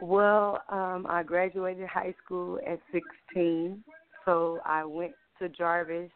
Well, 0.00 0.62
um, 0.68 1.06
I 1.08 1.22
graduated 1.24 1.88
high 1.88 2.14
school 2.24 2.60
at 2.66 2.78
16, 2.92 3.82
so 4.24 4.60
I 4.64 4.84
went 4.84 5.12
to 5.40 5.48
Jarvis, 5.48 6.10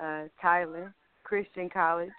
uh, 0.00 0.24
Tyler 0.40 0.94
Christian 1.24 1.68
College, 1.68 2.10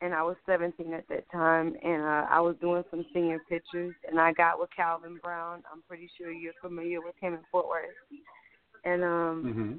and 0.00 0.14
I 0.14 0.22
was 0.22 0.36
17 0.46 0.92
at 0.92 1.08
that 1.08 1.30
time, 1.30 1.74
and 1.82 2.02
uh, 2.02 2.26
I 2.30 2.40
was 2.40 2.56
doing 2.60 2.84
some 2.90 3.04
senior 3.12 3.38
pictures, 3.48 3.94
and 4.08 4.20
I 4.20 4.32
got 4.32 4.60
with 4.60 4.70
Calvin 4.74 5.18
Brown. 5.22 5.62
I'm 5.72 5.82
pretty 5.88 6.10
sure 6.16 6.30
you're 6.30 6.52
familiar 6.60 7.00
with 7.00 7.14
him 7.20 7.34
in 7.34 7.40
Fort 7.50 7.66
Worth, 7.68 7.90
and 8.84 9.02
um, 9.02 9.44
Mm-hmm. 9.44 9.76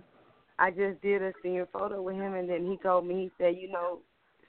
I 0.60 0.72
just 0.72 1.02
did 1.02 1.22
a 1.22 1.32
senior 1.42 1.68
photo 1.72 2.02
with 2.02 2.16
him, 2.16 2.34
and 2.34 2.50
then 2.50 2.66
he 2.70 2.78
told 2.84 3.08
me, 3.08 3.16
he 3.24 3.32
said, 3.38 3.56
you 3.58 3.72
know, 3.72 4.00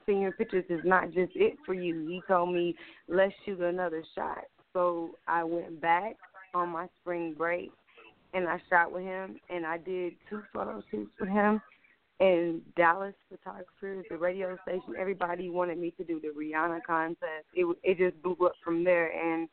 senior 0.07 0.33
pictures 0.33 0.65
is 0.69 0.81
not 0.85 1.13
just 1.13 1.33
it 1.37 1.55
for 1.65 1.75
you. 1.75 2.07
He 2.07 2.21
told 2.27 2.53
me, 2.53 2.75
let's 3.09 3.33
shoot 3.45 3.61
another 3.61 4.03
shot. 4.17 4.45
So 4.73 5.11
I 5.29 5.45
went 5.45 5.81
back 5.81 6.17
on 6.53 6.71
my 6.71 6.89
spring 7.01 7.35
break, 7.39 7.71
and 8.35 8.49
I 8.49 8.61
shot 8.69 8.93
with 8.93 9.03
him, 9.03 9.41
and 9.49 9.65
I 9.65 9.79
did 9.79 10.15
two 10.29 10.43
photo 10.53 10.83
shoots 10.91 11.13
with 11.21 11.29
him. 11.29 11.61
And 12.21 12.61
Dallas 12.77 13.15
photographers, 13.31 14.05
the 14.11 14.17
radio 14.17 14.57
station, 14.63 14.95
everybody 14.99 15.49
wanted 15.49 15.79
me 15.79 15.93
to 15.93 16.05
do 16.05 16.21
the 16.21 16.29
Rihanna 16.29 16.81
contest. 16.87 17.47
It 17.55 17.67
it 17.83 17.97
just 17.99 18.23
blew 18.23 18.37
up 18.45 18.53
from 18.63 18.85
there, 18.85 19.11
and 19.11 19.49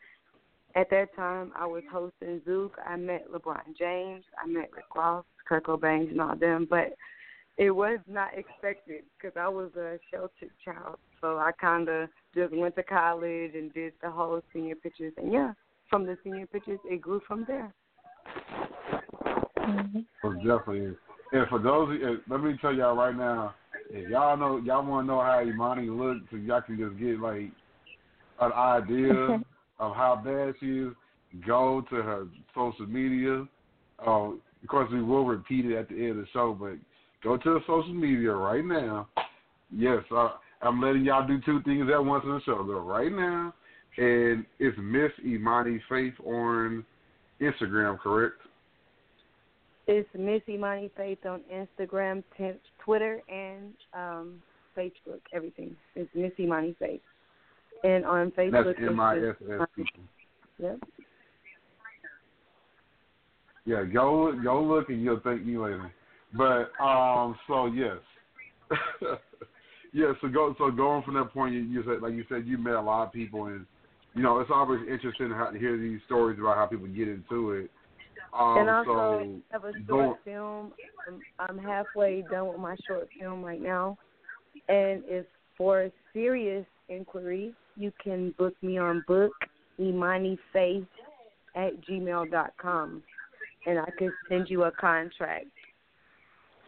at 0.76 0.90
that 0.92 1.16
time, 1.16 1.52
I 1.58 1.66
was 1.66 1.84
hosting 1.92 2.42
Zook. 2.46 2.78
I 2.86 2.96
met 2.98 3.32
LeBron 3.32 3.76
James. 3.78 4.24
I 4.42 4.48
met 4.48 4.70
Rick 4.76 4.94
Ross, 4.96 5.26
Kurt 5.48 5.66
Cobain, 5.66 6.12
and 6.12 6.22
all 6.22 6.36
them. 6.36 6.68
But 6.70 6.94
it 7.58 7.72
was 7.72 8.00
not 8.08 8.38
expected 8.38 9.04
because 9.18 9.36
I 9.40 9.48
was 9.48 9.72
a 9.76 9.98
sheltered 10.12 10.52
child. 10.64 10.98
So 11.20 11.40
I 11.40 11.52
kind 11.60 11.90
of 11.90 12.10
just 12.36 12.54
went 12.54 12.76
to 12.76 12.84
college 12.84 13.52
and 13.56 13.74
did 13.74 13.94
the 14.04 14.12
whole 14.12 14.42
senior 14.54 14.76
pictures. 14.76 15.14
And 15.18 15.34
yeah, 15.34 15.54
from 15.90 16.06
the 16.06 16.18
senior 16.24 16.46
pictures, 16.46 16.80
it 16.86 17.02
grew 17.02 17.22
from 17.28 17.46
there. 17.48 17.74
Mm-hmm. 19.58 20.00
Well, 20.24 20.34
definitely. 20.34 20.96
And 21.32 21.48
for 21.50 21.60
those, 21.60 21.98
you, 22.00 22.18
let 22.30 22.42
me 22.42 22.58
tell 22.62 22.74
y'all 22.74 22.96
right 22.96 23.16
now, 23.16 23.54
if 23.90 24.10
y'all 24.10 24.38
know, 24.38 24.58
y'all 24.58 24.86
want 24.86 25.06
to 25.06 25.14
know 25.14 25.22
how 25.22 25.42
Imani 25.42 25.90
looks, 25.90 26.22
so 26.32 26.38
y'all 26.38 26.62
can 26.62 26.78
just 26.78 27.00
get 27.00 27.20
like 27.20 27.52
an 28.42 28.52
idea 28.54 29.14
of 29.80 29.96
how 29.96 30.22
bad 30.24 30.56
she 30.60 30.80
is. 30.80 30.94
Go 31.46 31.84
to 31.90 31.96
her 31.96 32.28
social 32.56 32.88
media. 32.88 33.46
Uh, 34.06 34.32
of 34.32 34.68
course, 34.70 34.90
we 34.92 35.04
will 35.04 35.26
repeat 35.26 35.66
it 35.66 35.78
at 35.78 35.90
the 35.90 35.96
end 35.96 36.12
of 36.12 36.18
the 36.18 36.26
show, 36.34 36.58
but 36.58 36.74
go 37.24 37.38
to 37.38 37.50
her 37.50 37.60
social 37.68 37.94
media 37.94 38.32
right 38.32 38.64
now. 38.64 39.08
Yes, 39.72 40.04
uh, 40.16 40.30
I'm 40.62 40.82
letting 40.82 41.04
y'all 41.04 41.28
do 41.28 41.40
two 41.46 41.62
things 41.64 41.88
at 41.94 42.04
once 42.04 42.24
in 42.24 42.32
the 42.32 42.42
show. 42.46 42.64
Go 42.64 42.80
right 42.80 43.12
now, 43.12 43.54
and 43.98 44.46
it's 44.60 44.78
Miss 44.82 45.12
Imani 45.26 45.82
Faith 45.90 46.14
on 46.26 46.86
Instagram, 47.42 48.00
correct? 48.00 48.36
It's 49.88 50.10
Miss 50.18 50.42
Imani 50.50 50.92
Faith 50.98 51.20
on 51.26 51.42
Instagram, 51.52 52.22
t- 52.38 52.52
Twitter, 52.84 53.22
and 53.30 53.74
um, 53.94 54.42
Facebook. 54.78 55.22
Everything. 55.34 55.76
It's 55.96 56.10
Miss 56.14 56.34
Imani 56.38 56.76
Faith. 56.78 57.00
And 57.84 58.06
on 58.06 58.32
Facebook, 58.32 58.66
That's 58.66 58.80
it's 58.80 58.88
M 58.88 59.00
I 59.00 59.18
S 59.18 59.36
S 59.42 59.68
people. 59.76 60.04
Yep. 60.60 60.80
Yeah, 63.66 63.84
go 63.84 64.34
go 64.44 64.62
look 64.62 64.90
and 64.90 65.02
you'll 65.02 65.22
thank 65.22 65.46
me 65.46 65.58
later. 65.58 65.92
But 66.34 66.72
um, 66.84 67.38
so 67.48 67.68
yes, 67.68 67.98
yeah. 69.94 70.14
So 70.22 70.28
go 70.28 70.56
so 70.58 70.70
going 70.72 71.04
from 71.04 71.14
that 71.14 71.34
point, 71.34 71.54
you, 71.54 71.62
you 71.62 71.84
said 71.86 72.02
like 72.02 72.14
you 72.14 72.26
said 72.28 72.46
you 72.46 72.58
met 72.58 72.74
a 72.74 72.82
lot 72.82 73.08
of 73.08 73.14
people, 73.14 73.46
and 73.46 73.66
you 74.16 74.24
know 74.24 74.40
it's 74.40 74.52
always 74.54 74.82
interesting 74.90 75.30
how, 75.32 75.52
to 75.52 75.60
hear 75.60 75.78
these 75.78 76.00
stories 76.06 76.40
about 76.40 76.56
how 76.56 76.66
people 76.66 76.88
get 76.88 77.08
into 77.08 77.52
it. 77.52 77.72
Um, 78.34 78.58
and 78.58 78.70
also, 78.70 78.86
so 78.86 79.40
I 79.52 79.54
have 79.54 79.64
a 79.66 79.74
go- 79.88 80.04
short 80.04 80.18
film. 80.26 80.74
I'm, 81.08 81.22
I'm 81.40 81.58
halfway 81.58 82.22
done 82.24 82.48
with 82.48 82.60
my 82.60 82.76
short 82.86 83.10
film 83.20 83.44
right 83.44 83.62
now, 83.62 83.98
and 84.68 85.04
if 85.06 85.26
for 85.58 85.90
serious 86.14 86.66
inquiry, 86.90 87.54
you 87.76 87.92
can 88.04 88.32
book 88.38 88.54
me 88.62 88.78
on 88.78 89.04
book 89.08 89.34
imanifaith 89.80 90.88
at 91.56 91.80
gmail 91.82 92.30
dot 92.32 92.54
com, 92.60 93.02
and 93.66 93.80
I 93.80 93.90
can 93.98 94.12
send 94.28 94.50
you 94.50 94.64
a 94.64 94.72
contract 94.72 95.48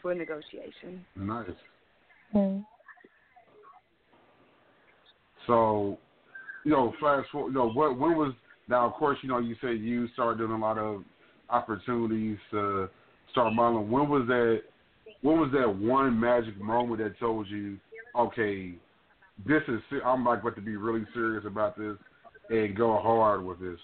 for 0.01 0.15
negotiation. 0.15 1.05
nice. 1.15 1.49
Mm-hmm. 2.33 2.61
So 5.47 5.97
you 6.63 6.71
know, 6.71 6.93
fast 7.01 7.29
forward. 7.31 7.49
You 7.49 7.55
know, 7.55 7.69
what 7.69 7.97
when 7.97 8.15
was 8.17 8.33
now? 8.67 8.87
Of 8.87 8.93
course, 8.93 9.17
you 9.21 9.29
know, 9.29 9.39
you 9.39 9.55
said 9.61 9.79
you 9.79 10.07
started 10.09 10.37
doing 10.37 10.51
a 10.51 10.57
lot 10.57 10.77
of 10.77 11.03
opportunities 11.49 12.37
to 12.51 12.89
start 13.31 13.53
modeling. 13.53 13.89
When 13.89 14.09
was 14.09 14.27
that 14.27 14.61
what 15.21 15.37
was 15.37 15.51
that 15.53 15.75
one 15.75 16.17
magic 16.17 16.59
moment 16.59 16.99
that 16.99 17.19
told 17.19 17.47
you, 17.47 17.77
okay, 18.17 18.73
this 19.45 19.61
is 19.67 19.79
I'm 20.05 20.25
like 20.25 20.41
about 20.41 20.55
to 20.55 20.61
be 20.61 20.77
really 20.77 21.05
serious 21.13 21.45
about 21.45 21.77
this 21.77 21.97
and 22.49 22.75
go 22.75 22.99
hard 23.01 23.43
with 23.43 23.59
this. 23.59 23.79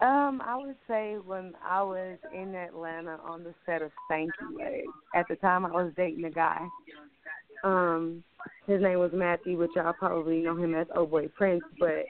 Um, 0.00 0.42
I 0.44 0.56
would 0.56 0.76
say 0.88 1.16
when 1.24 1.54
I 1.64 1.82
was 1.82 2.18
in 2.34 2.54
Atlanta 2.54 3.18
on 3.24 3.44
the 3.44 3.54
set 3.64 3.80
of 3.80 3.90
Stanky 4.10 4.28
Leg. 4.58 4.84
At 5.14 5.26
the 5.28 5.36
time, 5.36 5.64
I 5.64 5.70
was 5.70 5.92
dating 5.96 6.24
a 6.24 6.30
guy. 6.30 6.60
Um, 7.62 8.22
his 8.66 8.82
name 8.82 8.98
was 8.98 9.12
Matthew, 9.14 9.56
which 9.56 9.70
y'all 9.76 9.94
probably 9.94 10.42
know 10.42 10.56
him 10.56 10.74
as 10.74 10.86
Oh 10.94 11.06
Boy 11.06 11.28
Prince. 11.28 11.62
But 11.78 12.04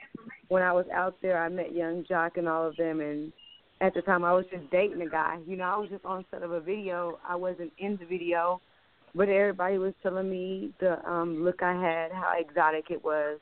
when 0.49 0.63
I 0.63 0.73
was 0.73 0.85
out 0.93 1.15
there, 1.21 1.41
I 1.41 1.47
met 1.47 1.73
Yung 1.73 2.03
Joc 2.09 2.37
and 2.37 2.49
all 2.49 2.67
of 2.67 2.75
them. 2.75 2.99
And 2.99 3.31
at 3.81 3.93
the 3.93 4.01
time, 4.01 4.23
I 4.23 4.33
was 4.33 4.45
just 4.51 4.69
dating 4.71 5.01
a 5.01 5.09
guy. 5.09 5.39
You 5.45 5.57
know, 5.57 5.65
I 5.65 5.77
was 5.77 5.89
just 5.89 6.05
on 6.05 6.25
set 6.31 6.43
of 6.43 6.51
a 6.51 6.61
video. 6.61 7.19
I 7.27 7.35
wasn't 7.35 7.73
in 7.77 7.97
the 7.97 8.05
video, 8.05 8.61
but 9.13 9.29
everybody 9.29 9.77
was 9.77 9.93
telling 10.01 10.29
me 10.29 10.73
the 10.79 11.05
um 11.07 11.43
look 11.43 11.61
I 11.61 11.73
had, 11.73 12.11
how 12.11 12.33
exotic 12.37 12.85
it 12.89 13.03
was, 13.03 13.39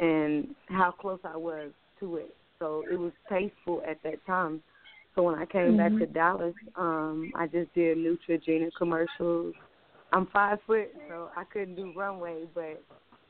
and 0.00 0.54
how 0.68 0.90
close 0.90 1.20
I 1.24 1.36
was 1.36 1.70
to 2.00 2.16
it. 2.16 2.34
So 2.58 2.84
it 2.90 2.98
was 2.98 3.12
tasteful 3.28 3.82
at 3.88 4.02
that 4.04 4.24
time. 4.26 4.62
So 5.14 5.22
when 5.22 5.34
I 5.34 5.44
came 5.44 5.76
back 5.76 5.92
to 5.98 6.06
Dallas, 6.06 6.54
um, 6.76 7.32
I 7.34 7.46
just 7.46 7.72
did 7.74 7.98
Neutrogena 7.98 8.70
commercials. 8.78 9.54
I'm 10.12 10.26
five 10.32 10.58
foot, 10.66 10.88
so 11.08 11.28
I 11.36 11.44
couldn't 11.44 11.74
do 11.74 11.92
runway, 11.94 12.44
but 12.54 12.82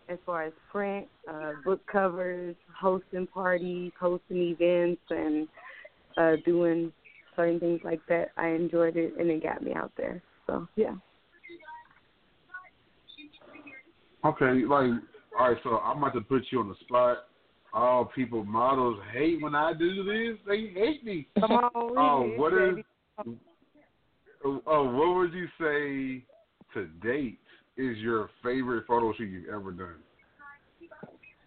as 0.08 0.18
far 0.24 0.44
as 0.44 0.52
print, 0.70 1.06
uh, 1.28 1.52
book 1.64 1.80
covers, 1.90 2.54
hosting 2.78 3.26
parties, 3.26 3.90
hosting 3.98 4.56
events, 4.60 5.02
and 5.10 5.48
uh, 6.16 6.36
doing 6.44 6.92
certain 7.36 7.60
things 7.60 7.80
like 7.84 8.00
that, 8.08 8.30
I 8.36 8.48
enjoyed 8.48 8.96
it, 8.96 9.14
and 9.18 9.30
it 9.30 9.42
got 9.42 9.62
me 9.62 9.72
out 9.74 9.92
there. 9.96 10.22
So 10.46 10.66
yeah. 10.76 10.94
Okay, 14.24 14.64
like 14.64 14.90
all 15.38 15.48
right, 15.48 15.56
so 15.62 15.78
I'm 15.78 15.98
about 15.98 16.14
to 16.14 16.20
put 16.20 16.42
you 16.50 16.60
on 16.60 16.68
the 16.68 16.74
spot. 16.82 17.24
All 17.74 18.04
people 18.04 18.44
models 18.44 18.98
hate 19.14 19.40
when 19.40 19.54
I 19.54 19.72
do 19.72 20.04
this. 20.04 20.38
They 20.46 20.78
hate 20.78 21.04
me. 21.04 21.26
Come 21.40 21.52
on, 21.52 21.70
Oh, 21.74 22.24
Reed, 22.24 22.38
what 22.38 22.52
is? 22.52 22.76
baby. 22.76 23.38
Oh, 24.44 24.90
what 24.90 25.16
would 25.16 25.32
you 25.32 25.46
say 25.58 26.24
to 26.74 26.86
date 27.02 27.38
is 27.76 27.96
your 27.98 28.28
favorite 28.42 28.84
photo 28.86 29.14
shoot 29.16 29.26
you've 29.26 29.48
ever 29.48 29.72
done? 29.72 29.96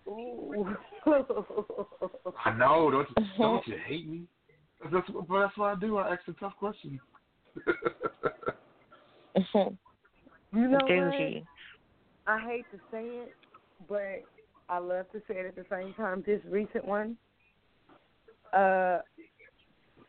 Ooh. 0.08 0.76
I 2.46 2.54
know. 2.58 2.90
Don't 2.90 3.08
you, 3.10 3.26
don't 3.38 3.68
you 3.68 3.76
hate 3.86 4.10
me? 4.10 4.24
That's 4.92 5.08
but 5.10 5.40
that's 5.40 5.58
what 5.58 5.76
I 5.76 5.80
do. 5.80 5.98
I 5.98 6.14
ask 6.14 6.22
the 6.26 6.34
tough 6.34 6.54
questions. 6.60 7.00
you 9.54 9.62
know 10.54 10.80
Do 10.88 10.96
what? 10.96 11.14
I 12.28 12.40
hate 12.40 12.66
to 12.72 12.78
say 12.92 13.04
it, 13.04 13.34
but 13.88 14.24
I 14.70 14.80
love 14.80 15.06
to 15.12 15.20
say 15.28 15.36
it 15.36 15.46
at 15.46 15.56
the 15.56 15.66
same 15.70 15.94
time. 15.94 16.24
This 16.26 16.42
recent 16.50 16.86
one, 16.86 17.18
uh, 18.54 19.00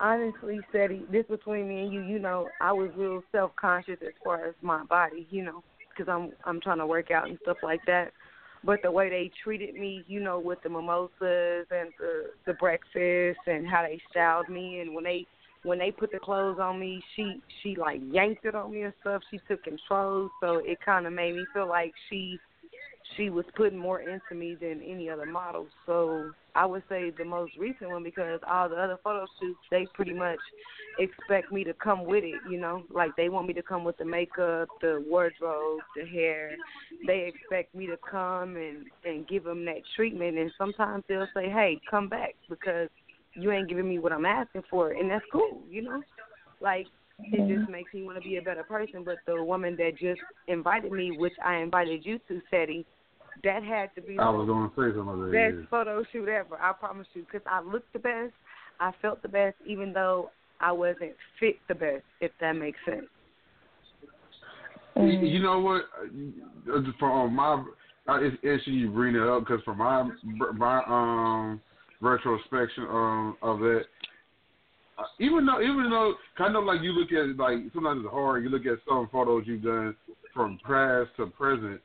honestly, 0.01 0.61
Ceddy, 0.73 1.11
this 1.11 1.27
between 1.29 1.69
me 1.69 1.83
and 1.83 1.93
you, 1.93 2.03
you 2.03 2.19
know, 2.19 2.49
I 2.61 2.73
was 2.73 2.91
real 2.97 3.23
self 3.33 3.53
conscious 3.57 3.99
as 4.03 4.15
far 4.25 4.47
as 4.47 4.55
my 4.63 4.85
body, 4.85 5.27
you 5.31 5.45
know, 5.45 5.63
because 5.91 6.11
I'm 6.11 6.33
I'm 6.45 6.61
trying 6.61 6.79
to 6.79 6.87
work 6.87 7.11
out 7.11 7.29
and 7.29 7.39
stuff 7.43 7.59
like 7.63 7.81
that. 7.87 8.13
But 8.67 8.83
the 8.83 8.91
way 8.91 9.09
they 9.09 9.31
treated 9.45 9.77
me, 9.77 10.05
you 10.09 10.19
know, 10.19 10.41
with 10.41 10.61
the 10.63 10.69
mimosas 10.69 11.67
and 11.71 11.91
the 11.99 12.31
the 12.47 12.55
breakfast 12.55 13.41
and 13.47 13.67
how 13.67 13.83
they 13.83 14.01
styled 14.11 14.49
me, 14.49 14.81
and 14.81 14.93
when 14.93 15.05
they 15.05 15.27
when 15.63 15.79
they 15.79 15.93
put 15.93 16.11
the 16.11 16.19
clothes 16.19 16.59
on 16.61 16.81
me, 16.81 17.01
she 17.15 17.41
she 17.63 17.77
like 17.77 18.01
yanked 18.11 18.45
it 18.45 18.57
on 18.57 18.73
me 18.73 18.83
and 18.83 18.93
stuff. 19.01 19.23
She 19.31 19.41
took 19.49 19.63
control, 19.63 20.31
so 20.41 20.57
it 20.65 20.79
kind 20.85 21.07
of 21.07 21.13
made 21.13 21.37
me 21.37 21.47
feel 21.55 21.69
like 21.69 21.93
she 22.11 22.41
she 23.17 23.31
was 23.31 23.45
putting 23.57 23.79
more 23.79 24.01
into 24.01 24.35
me 24.35 24.57
than 24.61 24.83
any 24.83 25.09
other 25.09 25.27
model. 25.27 25.69
So 25.87 26.33
I 26.57 26.65
would 26.65 26.83
say 26.89 27.11
the 27.11 27.25
most 27.25 27.53
recent 27.59 27.91
one 27.91 28.03
because 28.03 28.41
all 28.49 28.69
the 28.69 28.77
other 28.77 28.97
photo 29.05 29.27
shoots 29.39 29.59
they 29.71 29.87
pretty 29.95 30.15
much 30.15 30.39
expect 30.99 31.53
me 31.53 31.63
to 31.65 31.75
come 31.75 32.07
with 32.07 32.25
it, 32.25 32.41
you 32.51 32.59
know, 32.59 32.83
like 32.91 33.15
they 33.17 33.29
want 33.29 33.47
me 33.47 33.53
to 33.55 33.63
come 33.63 33.85
with 33.85 33.99
the 33.99 34.05
makeup, 34.07 34.69
the 34.81 35.05
wardrobe, 35.07 35.81
the 35.95 36.07
hair. 36.07 36.57
They 37.07 37.31
expect 37.33 37.75
me 37.75 37.87
to 37.87 37.99
come 38.11 38.57
and 38.57 38.87
and 39.05 39.29
give 39.29 39.45
them 39.45 39.67
that 39.67 39.83
treatment, 39.95 40.39
and 40.39 40.51
sometimes 40.57 41.05
they'll 41.09 41.29
say, 41.35 41.51
"Hey, 41.51 41.79
come 41.91 42.09
back 42.09 42.35
because 42.49 42.89
you 43.35 43.53
ain't 43.53 43.69
giving 43.69 43.89
me 43.89 43.99
what 43.99 44.13
I'm 44.13 44.25
asking 44.25 44.63
for," 44.71 44.93
and 44.93 45.11
that's 45.11 45.25
cool, 45.31 45.61
you 45.71 45.83
know, 45.83 46.03
like. 46.61 46.87
It 47.33 47.49
just 47.49 47.69
makes 47.69 47.93
me 47.95 48.05
want 48.05 48.19
to 48.19 48.23
be 48.23 48.37
a 48.37 48.43
better 48.43 48.63
person. 48.63 49.03
But 49.03 49.17
the 49.27 49.43
woman 49.43 49.75
that 49.79 49.93
just 49.99 50.21
invited 50.49 50.93
me, 50.93 51.11
which 51.11 51.33
I 51.43 51.57
invited 51.57 52.05
you 52.05 52.21
to, 52.29 52.43
Ceddy, 52.53 52.85
that 53.45 53.63
had 53.63 53.95
to 53.95 54.03
be 54.03 54.19
I 54.19 54.31
the 54.31 54.39
was 54.39 54.47
going 54.47 54.71
to 54.71 54.75
say 54.77 54.97
some 54.97 55.09
of 55.09 55.19
that. 55.19 55.33
best 55.33 55.55
yeah. 55.61 55.67
photo 55.71 56.05
shoot 56.13 56.29
ever. 56.29 56.57
I 56.61 56.73
promise 56.73 57.07
you, 57.15 57.23
because 57.23 57.47
I 57.51 57.61
looked 57.61 57.93
the 57.93 57.99
best, 57.99 58.33
I 58.81 58.93
felt 59.03 59.23
the 59.23 59.29
best, 59.29 59.57
even 59.67 59.93
though 59.93 60.31
I 60.61 60.73
wasn't 60.73 61.13
fit 61.39 61.57
the 61.69 61.75
best. 61.75 62.05
If 62.21 62.33
that 62.41 62.53
makes 62.53 62.79
sense. 62.85 63.07
You, 64.97 65.05
you 65.05 65.43
know 65.43 65.61
what? 65.61 65.83
Uh, 66.73 66.81
For 66.99 67.29
my, 67.29 67.65
uh, 68.09 68.21
it's 68.21 68.37
interesting 68.43 68.75
you 68.75 68.91
bring 68.91 69.15
it 69.15 69.23
up 69.23 69.41
because 69.41 69.63
for 69.65 69.75
my 69.75 70.09
my 70.55 70.83
um 70.87 71.61
retrospection 72.01 72.85
um 72.85 73.37
of 73.43 73.59
that, 73.59 73.83
uh, 74.99 75.03
even 75.21 75.45
though 75.45 75.61
even 75.61 75.91
though 75.91 76.15
kind 76.39 76.57
of 76.57 76.65
like 76.65 76.81
you 76.81 76.93
look 76.93 77.13
at 77.13 77.31
it, 77.31 77.37
like 77.37 77.59
sometimes 77.75 78.05
it's 78.05 78.13
hard. 78.13 78.43
You 78.43 78.49
look 78.49 78.65
at 78.65 78.79
some 78.89 79.09
photos 79.13 79.45
you've 79.47 79.63
done 79.63 79.95
from 80.33 80.59
past 80.65 81.11
to 81.19 81.27
present. 81.27 81.81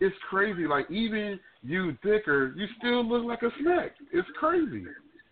It's 0.00 0.16
crazy. 0.30 0.66
Like 0.66 0.90
even 0.90 1.38
you 1.62 1.96
thicker, 2.02 2.54
you 2.56 2.66
still 2.78 3.06
look 3.06 3.24
like 3.24 3.42
a 3.42 3.50
snack. 3.60 3.92
It's 4.12 4.28
crazy. 4.38 4.84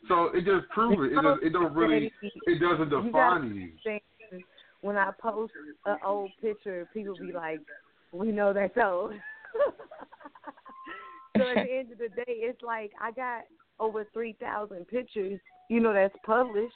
So 0.08 0.30
it 0.34 0.44
just 0.44 0.68
proves 0.70 1.00
it. 1.00 1.16
It, 1.16 1.22
just, 1.22 1.42
it 1.42 1.52
don't 1.52 1.74
really. 1.74 2.12
It 2.22 2.60
doesn't 2.60 2.90
define 2.90 3.72
you. 3.84 4.40
When 4.80 4.96
I 4.96 5.10
post 5.20 5.52
an 5.84 5.98
old 6.04 6.30
picture, 6.40 6.88
people 6.92 7.16
be 7.18 7.32
like, 7.32 7.60
"We 8.12 8.32
know 8.32 8.52
that's 8.52 8.76
old." 8.76 9.12
so 11.36 11.42
at 11.42 11.54
the 11.54 11.78
end 11.78 11.92
of 11.92 11.98
the 11.98 12.08
day, 12.08 12.24
it's 12.26 12.62
like 12.62 12.92
I 13.00 13.10
got 13.10 13.42
over 13.80 14.06
three 14.12 14.36
thousand 14.40 14.86
pictures, 14.88 15.40
you 15.68 15.80
know, 15.80 15.92
that's 15.92 16.14
published. 16.24 16.74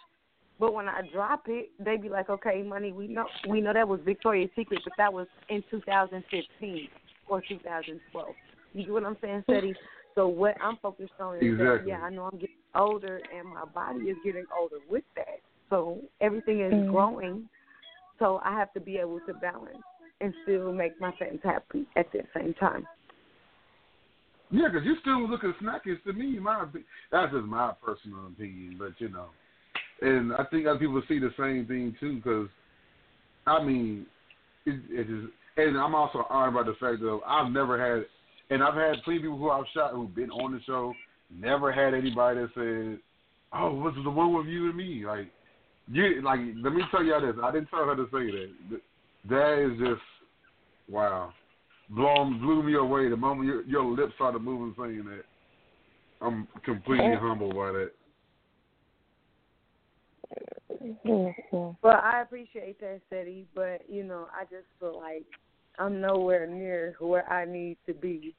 But 0.58 0.74
when 0.74 0.88
I 0.88 1.02
drop 1.12 1.44
it, 1.46 1.70
they 1.78 1.96
be 1.96 2.08
like, 2.08 2.30
"Okay, 2.30 2.62
money, 2.62 2.92
we 2.92 3.06
know 3.06 3.26
we 3.48 3.60
know 3.60 3.72
that 3.72 3.86
was 3.86 4.00
Victoria's 4.04 4.50
Secret, 4.56 4.80
but 4.84 4.94
that 4.96 5.12
was 5.12 5.28
in 5.48 5.62
2015 5.70 6.88
or 7.30 7.42
2012." 7.48 8.34
You 8.74 8.84
get 8.84 8.92
what 8.92 9.04
I'm 9.04 9.16
saying, 9.20 9.44
Ceddy? 9.48 9.74
So 10.16 10.26
what 10.26 10.56
I'm 10.60 10.76
focused 10.82 11.12
on 11.20 11.36
is 11.36 11.56
that 11.58 11.84
yeah, 11.86 12.00
I 12.00 12.10
know 12.10 12.24
I'm 12.24 12.38
getting 12.38 12.56
older 12.74 13.20
and 13.34 13.48
my 13.48 13.64
body 13.64 14.00
is 14.00 14.16
getting 14.24 14.44
older 14.58 14.78
with 14.88 15.04
that. 15.14 15.38
So 15.70 16.00
everything 16.20 16.60
is 16.60 16.72
Mm. 16.72 16.90
growing. 16.90 17.48
So 18.18 18.40
I 18.44 18.52
have 18.58 18.72
to 18.74 18.80
be 18.80 18.98
able 18.98 19.20
to 19.20 19.34
balance 19.34 19.82
and 20.20 20.34
still 20.42 20.72
make 20.72 21.00
my 21.00 21.12
fans 21.12 21.40
happy 21.42 21.86
at 21.96 22.10
the 22.12 22.22
same 22.34 22.54
time. 22.54 22.86
Yeah, 24.50 24.68
because 24.68 24.84
you're 24.84 24.98
still 25.00 25.28
looking 25.28 25.54
snackish 25.54 26.02
to 26.04 26.12
me. 26.12 26.38
My 26.40 26.66
that's 27.12 27.32
just 27.32 27.46
my 27.46 27.72
personal 27.84 28.26
opinion, 28.26 28.76
but 28.78 29.00
you 29.00 29.08
know, 29.08 29.28
and 30.02 30.32
I 30.34 30.44
think 30.44 30.66
other 30.66 30.78
people 30.78 31.00
see 31.06 31.20
the 31.20 31.32
same 31.38 31.66
thing 31.66 31.94
too. 32.00 32.16
Because 32.16 32.48
I 33.46 33.62
mean, 33.62 34.06
it, 34.66 34.80
it 34.90 35.08
is, 35.08 35.30
and 35.68 35.78
I'm 35.78 35.94
also 35.94 36.26
honored 36.28 36.54
by 36.54 36.62
the 36.62 36.76
fact 36.80 37.00
that 37.00 37.20
I've 37.26 37.50
never 37.52 37.78
had, 37.78 38.06
and 38.50 38.62
I've 38.62 38.74
had 38.74 39.02
plenty 39.04 39.18
of 39.18 39.22
people 39.22 39.38
who 39.38 39.50
I've 39.50 39.64
shot 39.74 39.92
who've 39.92 40.14
been 40.14 40.30
on 40.30 40.52
the 40.52 40.60
show, 40.66 40.94
never 41.30 41.72
had 41.72 41.94
anybody 41.94 42.40
that 42.40 42.50
said, 42.54 43.00
"Oh, 43.52 43.74
what's 43.74 43.96
the 44.02 44.10
one 44.10 44.34
with 44.34 44.46
you 44.46 44.68
and 44.68 44.76
me?" 44.76 45.04
Like, 45.06 45.30
you 45.90 46.22
like. 46.22 46.40
Let 46.62 46.72
me 46.72 46.82
tell 46.90 47.04
y'all 47.04 47.20
this. 47.20 47.36
I 47.42 47.52
didn't 47.52 47.68
tell 47.68 47.84
her 47.84 47.96
to 47.96 48.04
say 48.06 48.30
that. 48.30 48.80
That 49.28 49.72
is 49.72 49.78
just 49.78 50.02
wow 50.88 51.32
blown 51.90 52.40
blew 52.40 52.62
me 52.62 52.74
away 52.74 53.08
the 53.08 53.16
moment 53.16 53.46
your, 53.46 53.64
your 53.64 53.84
lips 53.84 54.12
started 54.14 54.40
moving 54.40 54.74
saying 54.78 55.04
that. 55.04 55.24
I'm 56.20 56.46
completely 56.64 57.14
humbled 57.18 57.54
by 57.54 57.72
that. 57.72 57.90
Mhm. 60.82 61.76
Well, 61.82 62.00
I 62.02 62.20
appreciate 62.22 62.78
that, 62.80 63.00
Ceddy, 63.10 63.46
but 63.54 63.88
you 63.88 64.04
know, 64.04 64.28
I 64.32 64.44
just 64.44 64.66
feel 64.78 64.98
like 64.98 65.26
I'm 65.80 66.00
nowhere 66.00 66.46
near 66.46 66.94
where 67.00 67.30
I 67.32 67.44
need 67.44 67.78
to 67.86 67.94
be. 67.94 68.34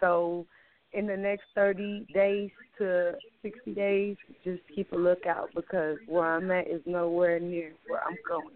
So, 0.00 0.46
in 0.92 1.06
the 1.06 1.16
next 1.16 1.44
30 1.54 2.06
days 2.14 2.50
to 2.78 3.14
60 3.42 3.74
days, 3.74 4.16
just 4.44 4.62
keep 4.74 4.92
a 4.92 4.96
lookout 4.96 5.50
because 5.54 5.98
where 6.06 6.36
I'm 6.36 6.50
at 6.52 6.68
is 6.68 6.80
nowhere 6.86 7.40
near 7.40 7.72
where 7.86 8.00
I'm 8.06 8.16
going. 8.26 8.54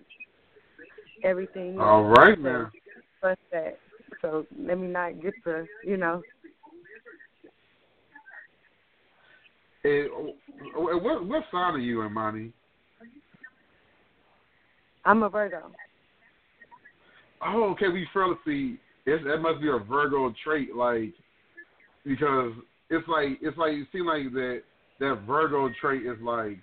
Everything. 1.25 1.81
All 1.81 2.05
right 2.05 2.41
now. 2.41 2.71
Plus 3.21 3.37
that. 3.51 3.79
So 4.23 4.47
let 4.57 4.79
me 4.79 4.87
not 4.87 5.21
get 5.21 5.35
to, 5.45 5.67
you 5.85 5.97
know, 5.97 6.23
Eh, 9.85 10.07
oh, 10.13 10.35
what 10.99 11.25
what 11.25 11.45
sign 11.53 11.75
are 11.75 11.79
you, 11.79 12.05
Imani? 12.05 12.53
I'm 15.05 15.23
a 15.23 15.29
Virgo. 15.29 15.71
Oh, 17.45 17.71
okay, 17.71 17.89
we 17.89 18.07
fell 18.13 18.37
asleep. 18.41 18.81
It's, 19.07 19.25
that 19.25 19.39
must 19.39 19.61
be 19.61 19.69
a 19.69 19.79
Virgo 19.79 20.33
trait, 20.45 20.75
like 20.75 21.15
because 22.05 22.53
it's 22.91 23.09
like 23.09 23.39
it's 23.41 23.57
like 23.57 23.73
it 23.73 23.87
seems 23.93 24.07
like 24.07 24.33
that 24.33 24.63
that 25.01 25.23
Virgo 25.27 25.71
trait 25.81 26.03
is 26.03 26.19
like 26.23 26.59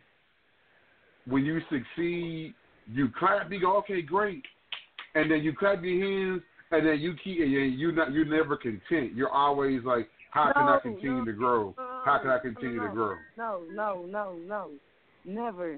when 1.28 1.46
you 1.46 1.60
succeed, 1.70 2.54
you 2.92 3.10
clap, 3.18 3.52
you 3.52 3.60
go, 3.60 3.78
okay, 3.78 4.02
great, 4.02 4.44
and 5.16 5.30
then 5.30 5.42
you 5.42 5.54
clap 5.54 5.84
your 5.84 6.04
hands, 6.04 6.42
and 6.72 6.86
then 6.86 7.00
you 7.00 7.16
keep, 7.24 7.40
and 7.40 7.52
you 7.52 7.92
not, 7.92 8.12
you're 8.12 8.26
never 8.26 8.58
content. 8.58 9.16
You're 9.16 9.32
always 9.32 9.84
like, 9.84 10.08
how 10.32 10.52
can 10.54 10.64
I 10.64 10.80
continue 10.82 11.20
no, 11.20 11.26
to 11.26 11.34
grow? 11.34 11.76
How 12.06 12.20
can 12.22 12.30
I 12.30 12.40
continue 12.40 12.78
no, 12.78 12.88
to 12.88 12.94
grow? 12.94 13.16
No, 13.38 13.62
no, 13.74 14.06
no, 14.08 14.36
no, 14.46 14.70
never. 15.26 15.78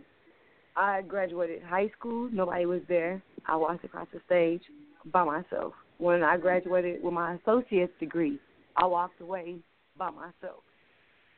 I 0.75 1.01
graduated 1.03 1.63
high 1.63 1.89
school. 1.97 2.29
Nobody 2.31 2.65
was 2.65 2.81
there. 2.87 3.21
I 3.47 3.55
walked 3.55 3.85
across 3.85 4.07
the 4.13 4.19
stage 4.25 4.61
by 5.05 5.23
myself. 5.23 5.73
When 5.97 6.23
I 6.23 6.37
graduated 6.37 7.03
with 7.03 7.13
my 7.13 7.35
associate's 7.35 7.93
degree, 7.99 8.39
I 8.75 8.85
walked 8.85 9.19
away 9.21 9.57
by 9.97 10.09
myself. 10.11 10.63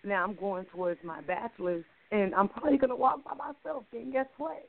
Now 0.03 0.23
I'm 0.23 0.35
going 0.35 0.65
towards 0.65 0.99
my 1.03 1.21
bachelor's, 1.21 1.85
and 2.11 2.33
I'm 2.35 2.49
probably 2.49 2.77
gonna 2.77 2.95
walk 2.95 3.23
by 3.23 3.33
myself. 3.35 3.83
Then 3.91 4.11
guess 4.11 4.27
what? 4.37 4.67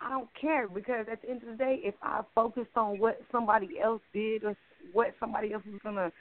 I 0.00 0.10
don't 0.10 0.28
care 0.38 0.68
because 0.68 1.06
at 1.10 1.22
the 1.22 1.30
end 1.30 1.42
of 1.42 1.48
the 1.48 1.56
day, 1.56 1.80
if 1.82 1.94
I 2.02 2.22
focused 2.34 2.76
on 2.76 2.98
what 2.98 3.20
somebody 3.32 3.80
else 3.82 4.02
did 4.12 4.44
or 4.44 4.56
what 4.92 5.14
somebody 5.18 5.52
else 5.52 5.64
was 5.64 5.80
gonna 5.82 6.12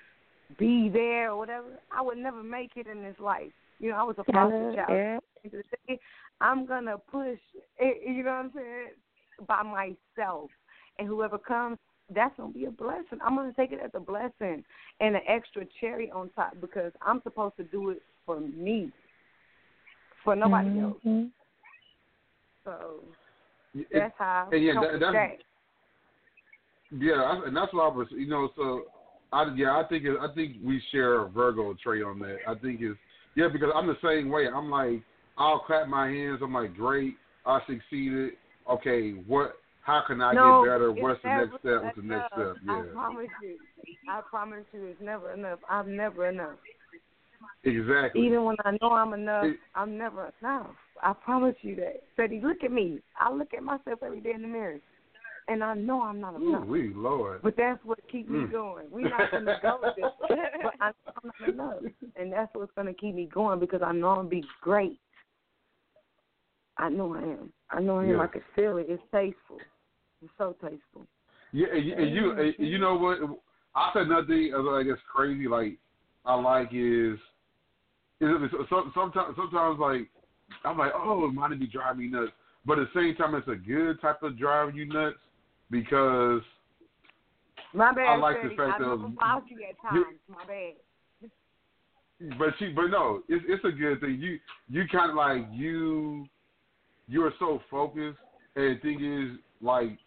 be 0.58 0.90
there 0.90 1.32
or 1.32 1.38
whatever, 1.38 1.80
I 1.92 2.02
would 2.02 2.18
never 2.18 2.44
make 2.44 2.72
it 2.76 2.88
in 2.88 3.02
this 3.02 3.16
life. 3.20 3.52
You 3.80 3.90
know, 3.92 3.98
I 3.98 4.04
was 4.04 4.16
a 4.18 4.24
foster 4.24 4.74
child. 4.76 4.90
Eric. 4.90 5.24
At 5.44 5.52
the 5.52 5.58
end 5.58 5.66
of 5.66 5.72
the 5.72 5.94
day, 5.94 6.00
I'm 6.42 6.66
gonna 6.66 6.98
push. 6.98 7.40
Eh, 7.80 7.86
eh, 7.86 8.12
you 8.12 8.24
know 8.24 8.32
what 8.32 8.46
I'm 8.46 8.52
saying? 8.56 8.88
By 9.48 9.64
myself, 9.64 10.50
and 11.00 11.08
whoever 11.08 11.38
comes, 11.38 11.78
that's 12.14 12.36
gonna 12.38 12.54
be 12.54 12.66
a 12.66 12.72
blessing. 12.72 13.20
I'm 13.24 13.36
gonna 13.36 13.54
take 13.54 13.72
it 13.72 13.80
as 13.84 13.92
a 13.94 14.00
blessing 14.00 14.64
and 15.00 15.16
an 15.16 15.22
extra 15.28 15.66
cherry 15.80 16.12
on 16.12 16.30
top 16.36 16.54
because 16.62 16.92
I'm 17.02 17.22
supposed 17.24 17.58
to 17.58 17.64
do 17.64 17.90
it 17.90 18.02
for 18.26 18.40
me, 18.40 18.92
for 20.24 20.36
nobody 20.36 20.80
else. 20.80 21.02
Mhm. 21.04 21.32
So 22.64 23.04
It- 23.74 23.88
that's 23.92 24.18
how. 24.18 24.50
I 24.52 24.56
and 24.56 24.64
yeah, 24.64 24.74
that- 24.74 25.00
that's- 25.00 25.14
that. 25.14 25.42
Yeah, 26.92 27.44
and 27.46 27.58
that's 27.58 27.74
what 27.74 27.92
I 27.92 27.96
was, 27.96 28.12
you 28.12 28.28
know. 28.28 28.52
So, 28.56 28.86
I 29.34 29.44
yeah, 29.56 29.78
I 29.78 29.84
think 29.84 30.06
it, 30.06 30.18
I 30.20 30.34
think 30.34 30.58
we 30.64 30.80
share 30.92 31.22
a 31.22 31.30
Virgo 31.30 31.74
trait 31.74 32.04
on 32.04 32.20
that. 32.20 32.40
I 32.48 32.56
think 32.56 32.82
it's 32.82 32.98
yeah 33.36 33.48
because 33.48 33.72
I'm 33.74 33.88
the 33.88 33.98
same 34.02 34.30
way. 34.30 34.48
I'm 34.48 34.70
like 34.70 35.02
I'll 35.38 35.60
clap 35.60 35.88
my 35.88 36.08
hands. 36.08 36.42
I'm 36.42 36.54
like 36.54 36.76
great, 36.76 37.18
I 37.46 37.60
succeeded. 37.66 38.38
Okay, 38.70 39.12
what? 39.12 39.60
How 39.86 40.02
can 40.08 40.20
I 40.20 40.34
no, 40.34 40.62
get 40.62 40.70
better? 40.72 40.92
What's 40.92 41.22
the 41.22 41.30
next 41.30 41.60
step? 41.60 41.84
What's 41.84 41.96
the 41.96 42.02
next 42.02 42.32
step? 42.34 42.58
I 42.68 42.82
Yeah, 42.82 42.92
promise 42.92 43.30
you. 43.42 43.56
I 44.10 44.22
promise 44.30 44.66
you, 44.74 44.86
it's 44.86 45.02
never 45.02 45.32
enough. 45.34 45.60
I'm 45.70 45.96
never 45.96 46.28
enough. 46.28 46.58
exactly. 47.64 48.26
Even 48.26 48.46
when 48.46 48.56
I 48.66 48.72
know 48.82 48.94
I'm 48.94 49.14
enough, 49.14 49.46
It- 49.46 49.60
I'm 49.76 49.96
never 49.96 50.32
enough. 50.42 50.76
I 51.04 51.14
promise 51.14 51.56
you 51.62 51.76
that. 51.76 52.02
Freddie, 52.16 52.42
look 52.42 52.64
at 52.64 52.72
me. 52.72 53.00
I 53.20 53.32
look 53.32 53.54
at 53.54 53.62
myself 53.62 54.02
every 54.02 54.22
day 54.22 54.32
in 54.32 54.42
the 54.42 54.48
mirror, 54.48 54.80
and 55.48 55.64
I 55.64 55.76
know 55.76 56.02
I'm 56.02 56.20
not 56.20 56.34
Ooh, 56.36 56.50
enough. 56.50 56.66
we 56.66 56.94
Lord. 56.96 57.42
But 57.44 57.56
that's 57.58 57.84
what 57.86 58.00
keeps 58.12 58.28
me 58.30 58.40
Mm. 58.40 58.52
going. 58.52 58.90
We're 58.90 59.10
not 59.10 59.30
going 59.30 59.46
to 59.46 59.60
go 59.62 59.80
with 59.84 59.96
this, 59.96 60.06
but 60.20 60.32
I 60.82 60.88
know 60.88 61.14
I'm 61.24 61.32
not 61.40 61.50
enough, 61.54 61.84
and 62.16 62.34
that's 62.34 62.50
what's 62.56 62.72
going 62.74 62.88
to 62.88 62.94
keep 62.94 63.14
me 63.14 63.28
going 63.32 63.60
because 63.60 63.84
I 63.84 63.92
know 63.92 64.10
I'm 64.10 64.16
gonna 64.18 64.30
be 64.30 64.44
great. 64.62 65.00
I 66.78 66.90
know 66.90 67.14
I 67.14 67.20
am. 67.22 67.54
I 67.70 67.82
know 67.82 68.00
I 68.00 68.06
am. 68.06 68.20
I 68.20 68.28
can 68.28 68.42
feel 68.56 68.78
it. 68.78 68.88
It's 68.90 69.02
tasteful. 69.12 69.62
So 70.38 70.56
tasteful. 70.62 71.06
Yeah, 71.52 71.68
and 71.74 71.86
you, 71.86 71.94
and 71.96 72.16
you, 72.16 72.32
and 72.32 72.54
you 72.60 72.78
know 72.78 72.96
what? 72.96 73.20
I 73.76 73.92
said 73.94 74.10
nothing. 74.10 74.52
uh, 74.56 74.62
Like 74.62 74.88
it's 74.88 75.02
crazy. 75.14 75.48
Like 75.48 75.78
I 76.26 76.36
like 76.36 76.70
is, 76.74 77.18
is 78.20 78.30
some- 78.70 78.92
sometimes 78.96 79.36
sometimes 79.36 79.80
like 79.80 80.10
I'm 80.64 80.78
like, 80.78 80.92
oh, 80.96 81.26
it 81.26 81.34
might 81.34 81.58
be 81.60 81.68
driving 81.68 82.12
me 82.12 82.18
nuts, 82.18 82.32
but 82.66 82.80
at 82.80 82.88
the 82.94 83.00
same 83.00 83.16
time, 83.16 83.36
it's 83.36 83.48
a 83.48 83.56
good 83.56 84.00
type 84.02 84.22
of 84.24 84.38
driving 84.38 84.76
you 84.76 84.86
nuts 84.86 85.18
because 85.72 86.42
My 87.74 87.92
bad. 87.94 88.06
I 88.08 88.16
like 88.18 88.38
the 88.38 88.56
Freddie. 88.56 88.72
fact 88.72 88.82
I 88.82 88.86
you 89.50 89.58
at 89.64 89.94
you- 89.94 90.04
times. 90.04 90.18
My 90.30 90.46
bad. 90.46 90.74
but 92.40 92.50
she 92.60 92.70
but 92.70 92.88
no 92.88 93.22
it's 93.28 93.44
it's 93.48 93.64
a 93.66 93.72
good 93.72 94.00
thing 94.00 94.18
you 94.22 94.40
you 94.70 94.86
kind 94.90 95.10
of 95.10 95.18
like 95.18 95.46
you 95.52 96.26
you're 97.10 97.34
so 97.40 97.62
focused 97.70 98.18
and 98.56 98.78
the 98.78 98.80
thing 98.82 99.04
is 99.04 99.38
like 99.62 99.98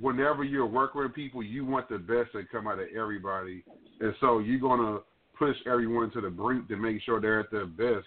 whenever 0.00 0.44
you're 0.44 0.66
working 0.66 1.02
with 1.02 1.14
people 1.14 1.42
you 1.42 1.64
want 1.64 1.88
the 1.88 1.98
best 1.98 2.32
to 2.32 2.42
come 2.50 2.66
out 2.66 2.78
of 2.78 2.86
everybody 2.96 3.64
and 4.00 4.14
so 4.20 4.38
you're 4.38 4.60
going 4.60 4.80
to 4.80 5.02
push 5.38 5.56
everyone 5.66 6.10
to 6.10 6.20
the 6.20 6.30
brink 6.30 6.68
to 6.68 6.76
make 6.76 7.00
sure 7.02 7.20
they're 7.20 7.40
at 7.40 7.50
their 7.50 7.66
best 7.66 8.06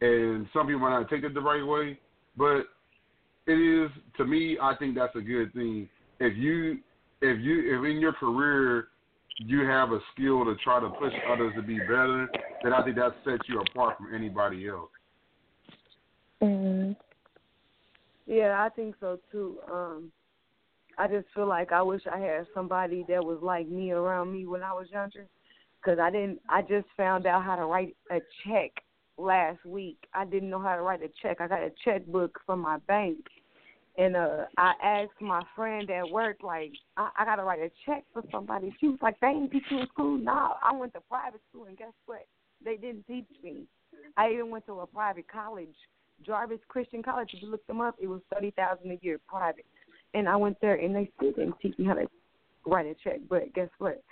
and 0.00 0.46
some 0.52 0.66
people 0.66 0.80
might 0.80 0.98
not 0.98 1.10
take 1.10 1.24
it 1.24 1.34
the 1.34 1.40
right 1.40 1.64
way 1.64 1.98
but 2.36 2.64
it 3.46 3.52
is 3.52 3.90
to 4.16 4.24
me 4.24 4.56
i 4.62 4.74
think 4.78 4.94
that's 4.94 5.14
a 5.16 5.20
good 5.20 5.52
thing 5.52 5.88
if 6.20 6.36
you 6.36 6.78
if 7.20 7.40
you 7.40 7.78
if 7.78 7.84
in 7.84 8.00
your 8.00 8.12
career 8.12 8.88
you 9.38 9.64
have 9.66 9.92
a 9.92 10.00
skill 10.12 10.44
to 10.44 10.56
try 10.62 10.80
to 10.80 10.88
push 10.90 11.12
others 11.30 11.52
to 11.54 11.62
be 11.62 11.78
better, 11.78 12.28
then 12.62 12.72
I 12.72 12.82
think 12.82 12.96
that 12.96 13.14
sets 13.24 13.42
you 13.48 13.60
apart 13.60 13.96
from 13.96 14.14
anybody 14.14 14.68
else. 14.68 14.90
Mhm. 16.42 16.96
Yeah, 18.26 18.62
I 18.62 18.68
think 18.68 18.96
so 19.00 19.18
too. 19.30 19.60
Um, 19.70 20.12
I 20.98 21.06
just 21.06 21.26
feel 21.34 21.46
like 21.46 21.70
I 21.72 21.80
wish 21.82 22.02
I 22.12 22.18
had 22.18 22.46
somebody 22.52 23.04
that 23.08 23.24
was 23.24 23.38
like 23.40 23.68
me 23.68 23.92
around 23.92 24.32
me 24.32 24.46
when 24.46 24.62
I 24.62 24.72
was 24.72 24.88
younger, 24.90 25.26
because 25.80 25.98
I 25.98 26.10
didn't. 26.10 26.40
I 26.48 26.62
just 26.62 26.86
found 26.96 27.26
out 27.26 27.44
how 27.44 27.56
to 27.56 27.66
write 27.66 27.96
a 28.10 28.18
check 28.44 28.72
last 29.16 29.64
week. 29.64 29.98
I 30.12 30.24
didn't 30.24 30.50
know 30.50 30.60
how 30.60 30.76
to 30.76 30.82
write 30.82 31.02
a 31.02 31.10
check. 31.22 31.40
I 31.40 31.48
got 31.48 31.62
a 31.62 31.70
checkbook 31.84 32.40
from 32.44 32.60
my 32.60 32.78
bank, 32.88 33.18
and 33.96 34.16
uh, 34.16 34.44
I 34.56 34.72
asked 34.82 35.20
my 35.20 35.42
friend 35.54 35.88
at 35.90 36.08
work, 36.08 36.38
like, 36.42 36.72
I, 36.96 37.10
I 37.16 37.24
got 37.24 37.36
to 37.36 37.44
write 37.44 37.60
a 37.60 37.70
check 37.86 38.04
for 38.12 38.22
somebody. 38.30 38.74
She 38.80 38.88
was 38.88 38.98
like, 39.00 39.18
they 39.20 39.28
ain't 39.28 39.52
teach 39.52 39.64
you 39.70 39.80
in 39.80 39.86
school. 39.88 40.18
No, 40.18 40.54
I 40.62 40.76
went 40.76 40.94
to 40.94 41.00
private 41.08 41.40
school, 41.50 41.66
and 41.66 41.78
guess 41.78 41.92
what? 42.06 42.26
They 42.64 42.76
didn't 42.76 43.06
teach 43.06 43.26
me. 43.42 43.64
I 44.16 44.30
even 44.32 44.50
went 44.50 44.66
to 44.66 44.80
a 44.80 44.86
private 44.86 45.26
college, 45.30 45.74
Jarvis 46.26 46.58
Christian 46.66 47.02
College. 47.02 47.30
If 47.32 47.42
you 47.42 47.50
look 47.50 47.66
them 47.68 47.80
up, 47.80 47.94
it 48.00 48.08
was 48.08 48.20
thirty 48.32 48.50
thousand 48.50 48.90
a 48.90 48.98
year 49.00 49.18
private, 49.28 49.64
and 50.14 50.28
I 50.28 50.36
went 50.36 50.60
there, 50.60 50.76
and 50.76 50.94
they 50.94 51.10
still 51.16 51.32
didn't 51.32 51.60
teach 51.60 51.78
me 51.78 51.84
how 51.86 51.94
to 51.94 52.06
write 52.66 52.86
a 52.86 52.94
check. 53.02 53.20
But 53.28 53.52
guess 53.54 53.68
what? 53.78 54.02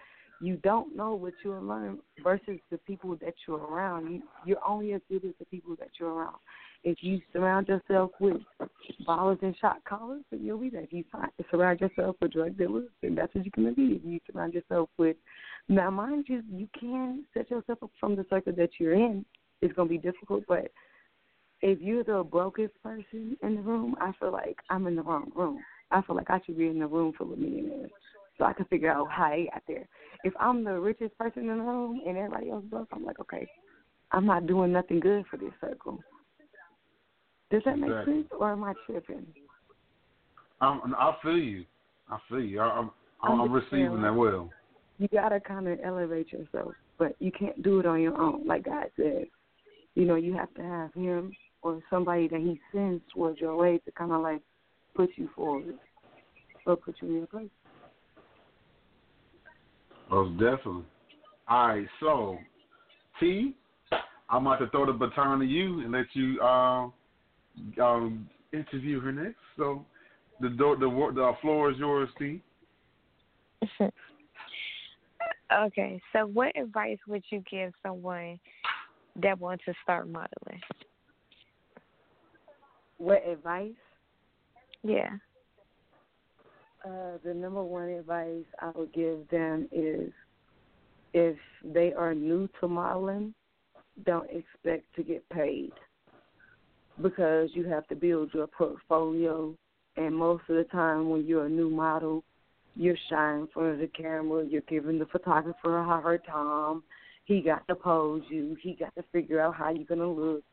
You 0.40 0.56
don't 0.56 0.94
know 0.94 1.14
what 1.14 1.32
you'll 1.42 1.62
learn 1.62 1.98
versus 2.22 2.58
the 2.70 2.78
people 2.78 3.16
that 3.22 3.34
you're 3.46 3.58
around. 3.58 4.12
You, 4.12 4.22
you're 4.44 4.66
only 4.66 4.92
as 4.92 5.00
good 5.08 5.24
as 5.24 5.32
the 5.38 5.46
people 5.46 5.76
that 5.78 5.88
you're 5.98 6.12
around. 6.12 6.36
If 6.84 6.98
you 7.00 7.20
surround 7.32 7.68
yourself 7.68 8.10
with 8.20 8.42
ballers 9.08 9.42
and 9.42 9.56
shot 9.58 9.82
callers, 9.88 10.22
then 10.30 10.44
you'll 10.44 10.58
be 10.58 10.68
there. 10.68 10.82
If 10.82 10.92
you 10.92 11.04
surround 11.50 11.80
yourself 11.80 12.16
with 12.20 12.32
drug 12.32 12.58
dealers, 12.58 12.88
then 13.02 13.14
that's 13.14 13.34
what 13.34 13.44
you're 13.44 13.52
going 13.56 13.74
to 13.74 13.74
be. 13.74 13.96
If 13.96 14.04
you 14.04 14.20
surround 14.30 14.52
yourself 14.52 14.90
with, 14.98 15.16
now 15.68 15.90
mind 15.90 16.26
you, 16.28 16.42
you 16.52 16.68
can 16.78 17.24
set 17.32 17.50
yourself 17.50 17.82
up 17.82 17.90
from 17.98 18.14
the 18.14 18.26
circle 18.28 18.52
that 18.56 18.70
you're 18.78 18.94
in. 18.94 19.24
It's 19.62 19.72
going 19.72 19.88
to 19.88 19.94
be 19.94 19.98
difficult, 19.98 20.44
but 20.46 20.70
if 21.62 21.80
you're 21.80 22.04
the 22.04 22.22
brokest 22.22 22.74
person 22.82 23.36
in 23.42 23.54
the 23.56 23.62
room, 23.62 23.96
I 24.00 24.12
feel 24.20 24.30
like 24.30 24.58
I'm 24.68 24.86
in 24.86 24.96
the 24.96 25.02
wrong 25.02 25.32
room. 25.34 25.60
I 25.90 26.02
feel 26.02 26.16
like 26.16 26.30
I 26.30 26.40
should 26.44 26.58
be 26.58 26.66
in 26.66 26.78
the 26.78 26.86
room 26.86 27.12
full 27.16 27.32
of 27.32 27.38
millionaires 27.38 27.90
so 28.38 28.44
I 28.44 28.52
can 28.52 28.66
figure 28.66 28.90
out 28.90 29.10
how 29.10 29.24
I 29.24 29.48
got 29.52 29.62
there. 29.66 29.88
If 30.24 30.34
I'm 30.38 30.64
the 30.64 30.78
richest 30.78 31.16
person 31.16 31.48
in 31.48 31.58
the 31.58 31.64
room 31.64 32.00
and 32.06 32.16
everybody 32.16 32.50
else 32.50 32.64
broke, 32.68 32.88
I'm 32.92 33.04
like, 33.04 33.20
okay, 33.20 33.46
I'm 34.12 34.26
not 34.26 34.46
doing 34.46 34.72
nothing 34.72 35.00
good 35.00 35.24
for 35.30 35.36
this 35.36 35.52
circle. 35.60 35.98
Does 37.50 37.62
that 37.64 37.78
make 37.78 37.90
Exactly. 37.90 38.14
sense, 38.14 38.26
or 38.38 38.52
am 38.52 38.64
I 38.64 38.74
tripping? 38.84 39.26
I'm, 40.60 40.94
I 40.94 41.16
feel 41.22 41.38
you. 41.38 41.64
I 42.10 42.18
feel 42.28 42.40
you. 42.40 42.60
I, 42.60 42.64
I'm, 42.64 42.90
I'm, 43.22 43.32
I'm 43.32 43.40
I'm 43.42 43.52
receiving 43.52 44.02
that 44.02 44.14
well. 44.14 44.52
You 44.98 45.08
gotta 45.08 45.40
kind 45.40 45.68
of 45.68 45.78
elevate 45.84 46.32
yourself, 46.32 46.72
but 46.98 47.14
you 47.18 47.30
can't 47.30 47.62
do 47.62 47.80
it 47.80 47.86
on 47.86 48.00
your 48.00 48.20
own. 48.20 48.46
Like 48.46 48.64
God 48.64 48.86
said, 48.96 49.26
you 49.94 50.04
know, 50.04 50.16
you 50.16 50.34
have 50.34 50.52
to 50.54 50.62
have 50.62 50.94
Him 50.94 51.32
or 51.62 51.80
somebody 51.90 52.28
that 52.28 52.40
He 52.40 52.60
sends 52.72 53.02
towards 53.12 53.40
your 53.40 53.56
way 53.56 53.78
to 53.84 53.92
kind 53.92 54.12
of 54.12 54.22
like 54.22 54.40
put 54.96 55.10
you 55.16 55.28
forward 55.36 55.74
or 56.66 56.76
put 56.76 56.96
you 57.00 57.08
in 57.08 57.14
your 57.14 57.26
place. 57.26 57.50
Most 60.10 60.32
definitely. 60.38 60.84
All 61.48 61.68
right, 61.68 61.86
so 62.00 62.38
T, 63.20 63.54
I'm 64.28 64.46
about 64.46 64.58
to 64.58 64.68
throw 64.70 64.86
the 64.86 64.92
baton 64.92 65.38
to 65.40 65.44
you 65.44 65.80
and 65.80 65.92
let 65.92 66.06
you 66.14 66.40
um, 66.40 66.92
um, 67.80 68.28
interview 68.52 69.00
her 69.00 69.12
next. 69.12 69.36
So 69.56 69.84
the 70.40 70.48
door, 70.48 70.76
the 70.76 70.88
the 70.88 71.32
floor 71.40 71.70
is 71.70 71.78
yours, 71.78 72.08
T. 72.18 72.40
okay, 75.52 76.00
so 76.12 76.26
what 76.26 76.56
advice 76.56 76.98
would 77.06 77.22
you 77.30 77.42
give 77.50 77.72
someone 77.84 78.38
that 79.22 79.38
wants 79.38 79.64
to 79.66 79.74
start 79.82 80.08
modeling? 80.08 80.60
What 82.98 83.26
advice? 83.26 83.72
Yeah. 84.82 85.10
Uh, 86.84 87.18
the 87.24 87.34
number 87.34 87.62
one 87.62 87.88
advice 87.88 88.44
I 88.60 88.70
would 88.74 88.92
give 88.92 89.28
them 89.28 89.68
is 89.72 90.12
if 91.12 91.36
they 91.64 91.92
are 91.92 92.14
new 92.14 92.48
to 92.60 92.68
modeling, 92.68 93.34
don't 94.04 94.28
expect 94.30 94.84
to 94.94 95.02
get 95.02 95.28
paid 95.30 95.72
because 97.02 97.50
you 97.54 97.66
have 97.68 97.86
to 97.88 97.96
build 97.96 98.30
your 98.34 98.46
portfolio. 98.46 99.54
And 99.96 100.14
most 100.14 100.42
of 100.48 100.56
the 100.56 100.64
time, 100.64 101.08
when 101.08 101.26
you're 101.26 101.46
a 101.46 101.50
new 101.50 101.70
model, 101.70 102.22
you're 102.74 102.96
shy 103.08 103.34
in 103.34 103.48
front 103.52 103.74
of 103.74 103.78
the 103.78 103.88
camera. 103.88 104.44
You're 104.46 104.60
giving 104.62 104.98
the 104.98 105.06
photographer 105.06 105.78
a 105.78 105.84
hard 105.84 106.22
time. 106.26 106.82
He 107.24 107.40
got 107.40 107.66
to 107.68 107.74
pose 107.74 108.22
you. 108.28 108.56
He 108.62 108.74
got 108.74 108.94
to 108.96 109.02
figure 109.10 109.40
out 109.40 109.54
how 109.54 109.70
you're 109.70 109.84
gonna 109.84 110.10
look. 110.10 110.44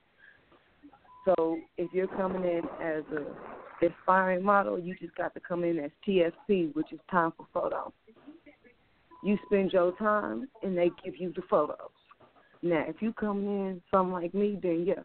So 1.25 1.59
if 1.77 1.91
you're 1.93 2.07
coming 2.07 2.43
in 2.43 2.61
as 2.81 3.03
a 3.15 3.25
aspiring 3.85 4.43
model, 4.43 4.79
you 4.79 4.95
just 4.99 5.15
got 5.15 5.33
to 5.33 5.39
come 5.39 5.63
in 5.63 5.79
as 5.79 5.91
TFP, 6.07 6.73
which 6.75 6.91
is 6.91 6.99
time 7.09 7.33
for 7.35 7.47
photo. 7.53 7.93
You 9.23 9.37
spend 9.45 9.71
your 9.71 9.95
time, 9.97 10.47
and 10.63 10.77
they 10.77 10.91
give 11.03 11.17
you 11.17 11.31
the 11.35 11.43
photos. 11.49 11.77
Now, 12.61 12.83
if 12.87 12.97
you 13.01 13.13
come 13.13 13.39
in 13.39 13.81
something 13.91 14.13
like 14.13 14.33
me, 14.33 14.59
then 14.61 14.85
yeah, 14.85 15.03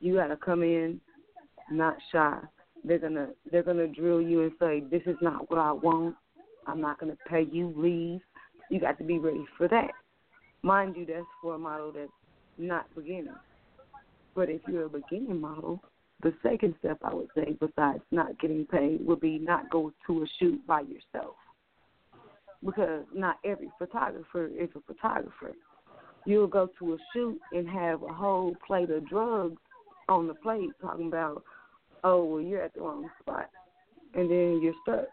you 0.00 0.16
got 0.16 0.28
to 0.28 0.36
come 0.36 0.62
in 0.62 1.00
not 1.70 1.96
shy. 2.12 2.38
They're 2.84 2.98
gonna 2.98 3.28
they're 3.50 3.62
gonna 3.62 3.88
drill 3.88 4.20
you 4.20 4.42
and 4.42 4.52
say, 4.60 4.80
"This 4.80 5.02
is 5.06 5.16
not 5.22 5.50
what 5.50 5.58
I 5.58 5.72
want. 5.72 6.16
I'm 6.66 6.80
not 6.80 6.98
gonna 6.98 7.16
pay 7.26 7.42
you. 7.42 7.72
Leave." 7.76 8.20
You 8.70 8.80
got 8.80 8.98
to 8.98 9.04
be 9.04 9.18
ready 9.18 9.44
for 9.56 9.68
that. 9.68 9.90
Mind 10.62 10.96
you, 10.96 11.06
that's 11.06 11.26
for 11.40 11.54
a 11.54 11.58
model 11.58 11.92
that's 11.92 12.10
not 12.58 12.86
beginning. 12.94 13.34
But 14.34 14.50
if 14.50 14.60
you're 14.66 14.86
a 14.86 14.88
beginning 14.88 15.40
model, 15.40 15.82
the 16.24 16.32
second 16.42 16.74
step 16.78 16.98
I 17.04 17.14
would 17.14 17.28
say, 17.34 17.54
besides 17.60 18.02
not 18.10 18.40
getting 18.40 18.64
paid, 18.64 19.06
would 19.06 19.20
be 19.20 19.38
not 19.38 19.70
go 19.70 19.92
to 20.06 20.22
a 20.22 20.26
shoot 20.38 20.66
by 20.66 20.80
yourself. 20.80 21.36
Because 22.64 23.04
not 23.14 23.36
every 23.44 23.70
photographer 23.78 24.46
is 24.46 24.70
a 24.74 24.80
photographer. 24.86 25.52
You'll 26.24 26.46
go 26.46 26.70
to 26.78 26.94
a 26.94 26.96
shoot 27.12 27.38
and 27.52 27.68
have 27.68 28.02
a 28.02 28.12
whole 28.12 28.56
plate 28.66 28.90
of 28.90 29.06
drugs 29.06 29.60
on 30.08 30.26
the 30.26 30.32
plate 30.32 30.70
talking 30.80 31.08
about, 31.08 31.44
oh, 32.04 32.24
well, 32.24 32.40
you're 32.40 32.62
at 32.62 32.72
the 32.72 32.80
wrong 32.80 33.10
spot. 33.20 33.50
And 34.14 34.30
then 34.30 34.60
you're 34.62 34.74
stuck. 34.82 35.08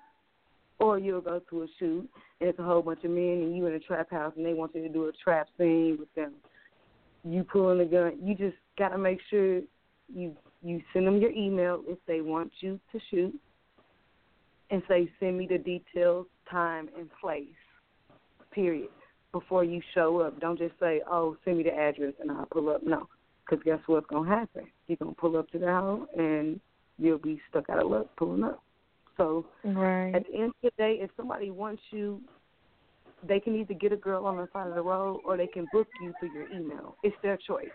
Or 0.79 0.97
you'll 0.97 1.19
go 1.19 1.41
to 1.49 1.63
a 1.63 1.67
shoot 1.77 2.09
and 2.39 2.49
it's 2.49 2.57
a 2.57 2.63
whole 2.63 2.81
bunch 2.81 3.03
of 3.03 3.11
men 3.11 3.41
and 3.43 3.55
you 3.55 3.65
in 3.67 3.73
a 3.73 3.79
trap 3.79 4.09
house 4.09 4.33
and 4.37 4.45
they 4.45 4.53
want 4.53 4.73
you 4.73 4.81
to 4.83 4.89
do 4.89 5.09
a 5.09 5.11
trap 5.11 5.47
scene 5.57 5.97
with 5.99 6.13
them. 6.15 6.31
You 7.25 7.43
pulling 7.43 7.81
a 7.81 7.85
gun. 7.85 8.17
You 8.23 8.33
just 8.33 8.55
got 8.79 8.89
to 8.89 8.97
make 8.97 9.19
sure 9.29 9.61
you 10.13 10.35
you 10.63 10.81
send 10.93 11.07
them 11.07 11.17
your 11.17 11.31
email 11.31 11.83
if 11.87 11.97
they 12.07 12.21
want 12.21 12.51
you 12.59 12.79
to 12.91 12.99
shoot 13.09 13.33
and 14.69 14.81
say 14.87 15.11
send 15.19 15.37
me 15.37 15.47
the 15.47 15.57
details, 15.57 16.27
time, 16.49 16.89
and 16.97 17.09
place. 17.19 17.47
Period. 18.51 18.89
Before 19.31 19.63
you 19.63 19.81
show 19.93 20.19
up, 20.19 20.39
don't 20.39 20.57
just 20.57 20.77
say, 20.79 21.01
"Oh, 21.07 21.37
send 21.43 21.57
me 21.57 21.63
the 21.63 21.73
address 21.73 22.13
and 22.19 22.31
I'll 22.31 22.45
pull 22.47 22.69
up." 22.69 22.83
No, 22.83 23.07
because 23.45 23.63
guess 23.63 23.79
what's 23.87 24.07
gonna 24.07 24.29
happen? 24.29 24.69
You're 24.87 24.97
gonna 24.97 25.13
pull 25.13 25.37
up 25.37 25.49
to 25.51 25.59
the 25.59 25.67
house 25.67 26.07
and 26.17 26.59
you'll 26.97 27.17
be 27.17 27.41
stuck 27.49 27.69
out 27.69 27.79
of 27.79 27.89
luck 27.89 28.07
pulling 28.17 28.43
up. 28.43 28.61
So 29.17 29.45
Right. 29.63 30.15
at 30.15 30.25
the 30.25 30.35
end 30.35 30.49
of 30.49 30.61
the 30.61 30.71
day, 30.71 30.99
if 30.99 31.11
somebody 31.15 31.49
wants 31.51 31.81
you, 31.91 32.21
they 33.23 33.39
can 33.39 33.55
either 33.55 33.73
get 33.73 33.91
a 33.91 33.97
girl 33.97 34.25
on 34.25 34.37
the 34.37 34.47
side 34.51 34.67
of 34.67 34.75
the 34.75 34.81
road 34.81 35.21
or 35.23 35.37
they 35.37 35.47
can 35.47 35.65
book 35.67 35.87
you 35.99 36.13
through 36.13 36.29
your 36.29 36.47
email. 36.51 36.97
It's 37.03 37.15
their 37.21 37.37
choice. 37.37 37.71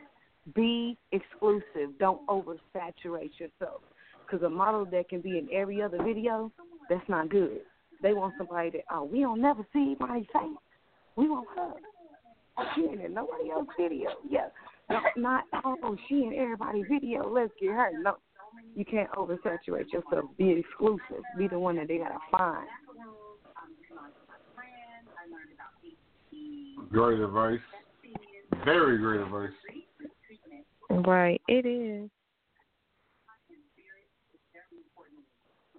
Be 0.55 0.97
exclusive. 1.13 1.99
Don't 1.99 2.27
oversaturate 2.29 3.39
yourself. 3.39 3.83
Because 4.25 4.45
a 4.45 4.51
model 4.51 4.85
that 4.87 5.09
can 5.09 5.21
be 5.21 5.39
in 5.39 5.49
every 5.53 5.83
other 5.83 6.03
video, 6.03 6.51
that's 6.89 7.09
not 7.09 7.29
good. 7.31 7.61
They 8.03 8.13
want 8.13 8.35
somebody 8.39 8.71
that, 8.71 8.83
oh, 8.91 9.05
we 9.05 9.21
don't 9.21 9.41
never 9.41 9.67
see 9.73 9.97
anybody's 9.99 10.27
face. 10.33 10.57
We 11.17 11.29
want 11.29 11.47
her. 11.57 11.73
She 12.75 12.83
ain't 12.83 13.01
in 13.01 13.15
nobody 13.15 13.51
else's 13.51 13.69
video. 13.79 14.11
Yeah. 14.29 14.49
No, 14.91 15.01
not, 15.17 15.45
oh, 15.65 15.97
she 16.09 16.25
in 16.25 16.35
everybody's 16.39 16.85
video. 16.91 17.29
Let's 17.29 17.53
get 17.61 17.71
her. 17.71 17.91
No. 18.03 18.17
You 18.75 18.85
can't 18.85 19.11
oversaturate 19.13 19.93
yourself. 19.93 20.25
Be 20.39 20.51
exclusive. 20.51 21.23
Be 21.37 21.49
the 21.49 21.59
one 21.59 21.77
that 21.77 21.89
they 21.89 21.99
got 21.99 22.09
to 22.09 22.19
find. 22.31 22.67
Great 26.91 27.21
advice. 27.21 27.59
Very 28.65 28.99
great 28.99 29.21
advice. 29.21 29.51
Right. 30.91 31.41
It 31.49 31.67
is. 31.67 32.11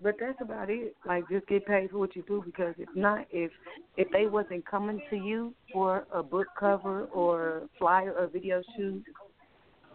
But 0.02 0.16
that's 0.20 0.40
about 0.42 0.70
it. 0.70 0.96
Like 1.06 1.28
just 1.30 1.48
get 1.48 1.66
paid 1.66 1.90
for 1.90 1.98
what 1.98 2.16
you 2.16 2.24
do 2.28 2.44
because 2.46 2.76
if 2.78 2.90
not 2.96 3.26
if 3.32 3.52
if 3.98 4.08
they 4.12 4.28
wasn't 4.28 4.66
coming 4.66 5.02
to 5.10 5.16
you 5.16 5.54
for 5.74 6.06
a 6.14 6.22
book 6.22 6.48
cover 6.60 7.06
or 7.06 7.64
flyer 7.80 8.14
or 8.14 8.28
video 8.28 8.62
shoot, 8.76 9.04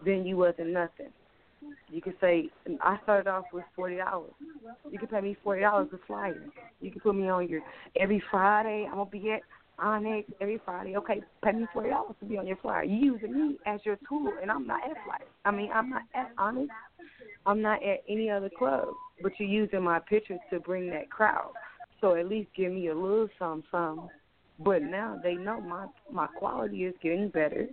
then 0.03 0.25
you 0.25 0.35
wasn't 0.35 0.69
nothing. 0.69 1.09
You 1.89 2.01
could 2.01 2.15
say 2.19 2.49
I 2.81 2.97
started 3.03 3.29
off 3.29 3.45
with 3.53 3.63
forty 3.75 3.95
dollars. 3.95 4.33
You 4.91 4.99
could 4.99 5.09
pay 5.09 5.21
me 5.21 5.37
forty 5.41 5.61
dollars 5.61 5.87
a 5.93 5.97
flyer. 6.05 6.43
You 6.81 6.91
can 6.91 6.99
put 6.99 7.15
me 7.15 7.29
on 7.29 7.47
your 7.47 7.61
every 7.97 8.21
Friday. 8.29 8.85
I'm 8.85 8.97
gonna 8.97 9.09
be 9.09 9.31
at 9.31 9.41
Onyx 9.79 10.29
every 10.41 10.59
Friday. 10.63 10.95
Okay, 10.97 11.21
pay 11.43 11.51
me 11.51 11.65
forty 11.73 11.89
dollars 11.89 12.15
to 12.19 12.25
be 12.25 12.37
on 12.37 12.47
your 12.47 12.57
flyer. 12.57 12.83
You 12.83 13.13
using 13.13 13.33
me 13.33 13.57
as 13.65 13.79
your 13.83 13.97
tool, 14.07 14.31
and 14.41 14.51
I'm 14.51 14.67
not 14.67 14.81
at 14.83 14.97
Flyer. 15.05 15.27
I 15.45 15.51
mean, 15.51 15.69
I'm 15.73 15.89
not 15.89 16.03
at 16.13 16.31
Onyx. 16.37 16.71
I'm 17.45 17.61
not 17.61 17.83
at 17.83 18.03
any 18.07 18.29
other 18.29 18.49
club, 18.57 18.87
but 19.21 19.33
you're 19.37 19.49
using 19.49 19.83
my 19.83 19.99
pictures 19.99 20.39
to 20.51 20.59
bring 20.59 20.89
that 20.91 21.09
crowd. 21.09 21.51
So 22.01 22.15
at 22.15 22.27
least 22.27 22.49
give 22.55 22.71
me 22.71 22.87
a 22.87 22.95
little 22.95 23.29
something, 23.39 23.63
something. 23.71 24.09
But 24.59 24.83
now 24.83 25.19
they 25.21 25.33
know 25.33 25.59
my 25.59 25.87
my 26.11 26.27
quality 26.27 26.85
is 26.85 26.93
getting 27.01 27.29
better, 27.29 27.67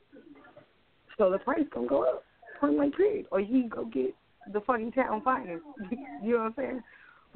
so 1.19 1.31
the 1.31 1.39
price 1.39 1.65
gonna 1.73 1.87
go 1.87 2.03
up. 2.05 2.25
Point 2.59 2.77
blank 2.77 2.97
period. 2.97 3.27
Or 3.31 3.41
you 3.41 3.61
can 3.63 3.69
go 3.69 3.85
get 3.85 4.15
the 4.53 4.61
fucking 4.63 4.93
town 4.93 5.23
finest. 5.23 5.63
you 6.23 6.33
know 6.33 6.39
what 6.39 6.47
I'm 6.47 6.55
saying? 6.57 6.83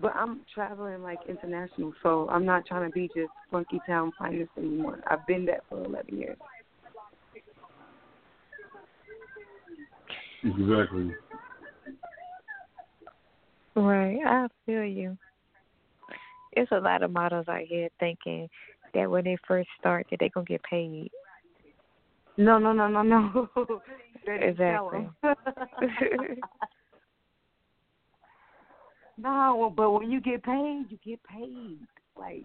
But 0.01 0.15
I'm 0.17 0.41
traveling 0.53 1.03
like 1.03 1.21
international, 1.29 1.93
so 2.03 2.29
I'm 2.31 2.45
not 2.45 2.67
trying 2.67 2.91
to 2.91 2.93
be 2.93 3.09
just 3.15 3.31
funky 3.51 3.81
town 3.87 4.13
finest 4.19 4.51
anymore. 4.59 4.99
I've 5.07 5.25
been 5.27 5.47
that 5.47 5.61
for 5.69 5.85
11 5.85 6.19
years. 6.19 6.37
Exactly. 10.43 11.15
Right. 13.77 14.19
I 14.25 14.47
feel 14.67 14.85
you. 14.85 15.17
It's 16.53 16.71
a 16.71 16.79
lot 16.79 17.03
of 17.03 17.11
models 17.11 17.49
out 17.49 17.63
here 17.63 17.89
thinking 17.99 18.49
that 18.95 19.11
when 19.11 19.25
they 19.25 19.37
first 19.47 19.69
start 19.79 20.07
that 20.11 20.19
they're 20.21 20.29
gonna 20.29 20.45
get 20.45 20.63
paid. 20.63 21.11
No, 22.37 22.59
no, 22.59 22.73
no, 22.73 22.89
no, 22.89 23.03
no. 23.03 23.49
Straight 24.23 24.51
up 24.51 24.57
tell 24.57 24.91
Exactly. 24.91 25.09
no, 29.17 29.73
but 29.77 29.91
when 29.93 30.11
you 30.11 30.21
get 30.21 30.43
paid, 30.43 30.87
you 30.89 30.99
get 31.05 31.23
paid. 31.25 31.79
Like 32.17 32.45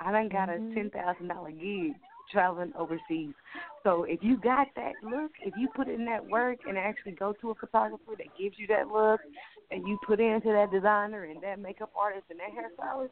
I 0.00 0.12
done 0.12 0.28
got 0.28 0.48
Mhm. 0.48 0.70
a 0.70 0.74
ten 0.74 0.90
thousand 0.90 1.28
dollar 1.28 1.50
gig 1.50 1.94
traveling 2.30 2.72
overseas. 2.76 3.34
So 3.82 4.04
if 4.04 4.22
you 4.22 4.36
got 4.36 4.68
that 4.76 5.02
look, 5.02 5.32
if 5.40 5.56
you 5.56 5.68
put 5.68 5.88
in 5.88 6.04
that 6.06 6.24
work 6.24 6.58
and 6.66 6.76
actually 6.76 7.12
go 7.12 7.32
to 7.40 7.50
a 7.50 7.54
photographer 7.54 8.14
that 8.16 8.36
gives 8.38 8.58
you 8.58 8.66
that 8.66 8.88
look, 8.88 9.20
and 9.70 9.86
you 9.86 9.98
put 10.06 10.20
into 10.20 10.52
that 10.52 10.70
designer 10.70 11.24
and 11.24 11.42
that 11.42 11.58
makeup 11.58 11.90
artist 11.98 12.26
and 12.30 12.38
that 12.38 12.50
hairstylist, 12.52 13.10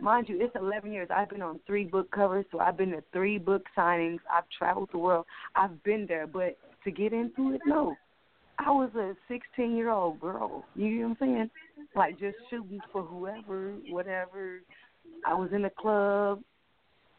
mind 0.00 0.28
you, 0.28 0.40
it's 0.40 0.54
11 0.56 0.92
years. 0.92 1.08
I've 1.14 1.28
been 1.28 1.42
on 1.42 1.60
three 1.66 1.84
book 1.84 2.10
covers, 2.10 2.44
so 2.50 2.58
I've 2.58 2.76
been 2.76 2.90
to 2.90 3.02
three 3.12 3.38
book 3.38 3.62
signings. 3.76 4.18
I've 4.32 4.48
traveled 4.56 4.90
the 4.92 4.98
world. 4.98 5.26
I've 5.54 5.82
been 5.84 6.06
there, 6.06 6.26
but 6.26 6.56
to 6.84 6.90
get 6.90 7.12
into 7.12 7.52
it, 7.52 7.60
no. 7.66 7.96
I 8.58 8.70
was 8.70 8.90
a 8.94 9.14
16 9.28 9.76
year 9.76 9.90
old 9.90 10.20
girl. 10.20 10.64
You 10.74 10.90
know 10.90 11.08
what 11.08 11.16
I'm 11.22 11.28
saying? 11.28 11.50
Like 11.94 12.18
just 12.18 12.36
shooting 12.48 12.80
for 12.90 13.02
whoever, 13.02 13.74
whatever. 13.90 14.60
I 15.26 15.34
was 15.34 15.50
in 15.52 15.62
the 15.62 15.70
club, 15.70 16.40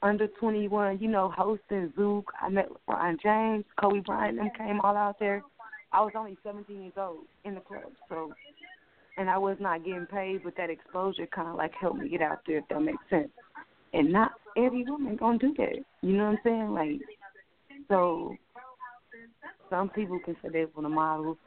under 0.02 0.28
21, 0.28 1.00
you 1.00 1.08
know, 1.08 1.32
hosting 1.36 1.94
Zook. 1.96 2.32
I 2.42 2.50
met 2.50 2.70
Brian 2.88 3.18
James, 3.22 3.66
Kobe 3.80 4.00
Bryant, 4.00 4.38
them 4.38 4.50
came 4.58 4.80
all 4.82 4.98
out 4.98 5.18
there. 5.20 5.44
I 5.92 6.02
was 6.02 6.14
only 6.16 6.38
17 6.44 6.82
years 6.82 6.94
old 6.98 7.26
in 7.46 7.54
the 7.56 7.62
club, 7.62 7.84
so, 8.10 8.34
and 9.18 9.30
I 9.30 9.38
was 9.38 9.58
not 9.60 9.86
getting 9.86 10.08
paid, 10.08 10.44
but 10.44 10.58
that 10.58 10.72
exposure 10.72 11.28
kind 11.28 11.50
of 11.50 11.56
like 11.56 11.74
helped 11.80 12.00
me 12.00 12.10
get 12.10 12.22
out 12.22 12.40
there, 12.48 12.58
if 12.58 12.68
that 12.70 12.82
makes 12.82 13.04
sense. 13.10 13.30
And 13.94 14.12
not 14.12 14.32
every 14.58 14.84
woman 14.84 15.16
gonna 15.16 15.38
do 15.38 15.54
that. 15.58 15.84
You 16.02 16.18
know 16.18 16.32
what 16.32 16.32
I'm 16.32 16.40
saying? 16.44 16.74
Like, 16.74 17.02
so 17.90 18.36
some 19.70 19.90
people 19.90 20.20
can 20.26 20.36
say 20.42 20.50
they 20.50 20.66
want 20.76 20.86
to 20.86 20.90
model, 20.90 21.38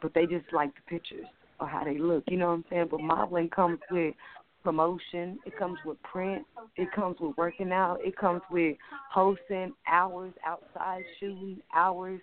but 0.00 0.14
they 0.14 0.26
just 0.26 0.52
like 0.52 0.70
the 0.74 0.80
pictures 0.88 1.26
or 1.60 1.68
how 1.68 1.84
they 1.84 1.98
look. 1.98 2.24
You 2.28 2.38
know 2.38 2.48
what 2.48 2.52
I'm 2.54 2.64
saying? 2.70 2.88
But 2.90 3.00
modeling 3.00 3.48
comes 3.50 3.78
with 3.90 4.14
promotion. 4.62 5.38
It 5.46 5.56
comes 5.58 5.78
with 5.84 6.02
print. 6.02 6.44
It 6.76 6.88
comes 6.94 7.16
with 7.20 7.36
working 7.36 7.72
out. 7.72 7.98
It 8.02 8.16
comes 8.16 8.42
with 8.50 8.76
hosting 9.10 9.72
hours 9.86 10.32
outside 10.46 11.02
shooting, 11.18 11.60
hours 11.74 12.20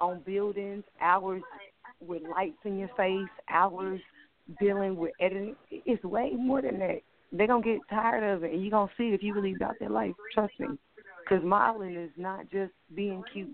on 0.00 0.20
buildings, 0.26 0.84
hours 1.00 1.42
with 2.00 2.22
lights 2.22 2.58
in 2.64 2.78
your 2.78 2.90
face, 2.96 3.28
hours 3.48 4.00
dealing 4.60 4.96
with 4.96 5.12
editing. 5.20 5.56
It's 5.70 6.02
way 6.04 6.32
more 6.36 6.62
than 6.62 6.78
that. 6.80 7.00
they're 7.32 7.46
gonna 7.46 7.62
get 7.62 7.80
tired 7.90 8.22
of 8.22 8.44
it, 8.44 8.52
and 8.52 8.62
you're 8.62 8.70
gonna 8.70 8.90
see 8.96 9.08
if 9.08 9.22
you 9.22 9.34
really 9.34 9.54
about 9.54 9.78
their 9.78 9.90
life. 9.90 10.14
Trust 10.32 10.54
me, 10.58 10.68
because 11.22 11.44
modeling 11.44 11.96
is 11.96 12.10
not 12.16 12.50
just 12.50 12.72
being 12.94 13.22
cute. 13.32 13.50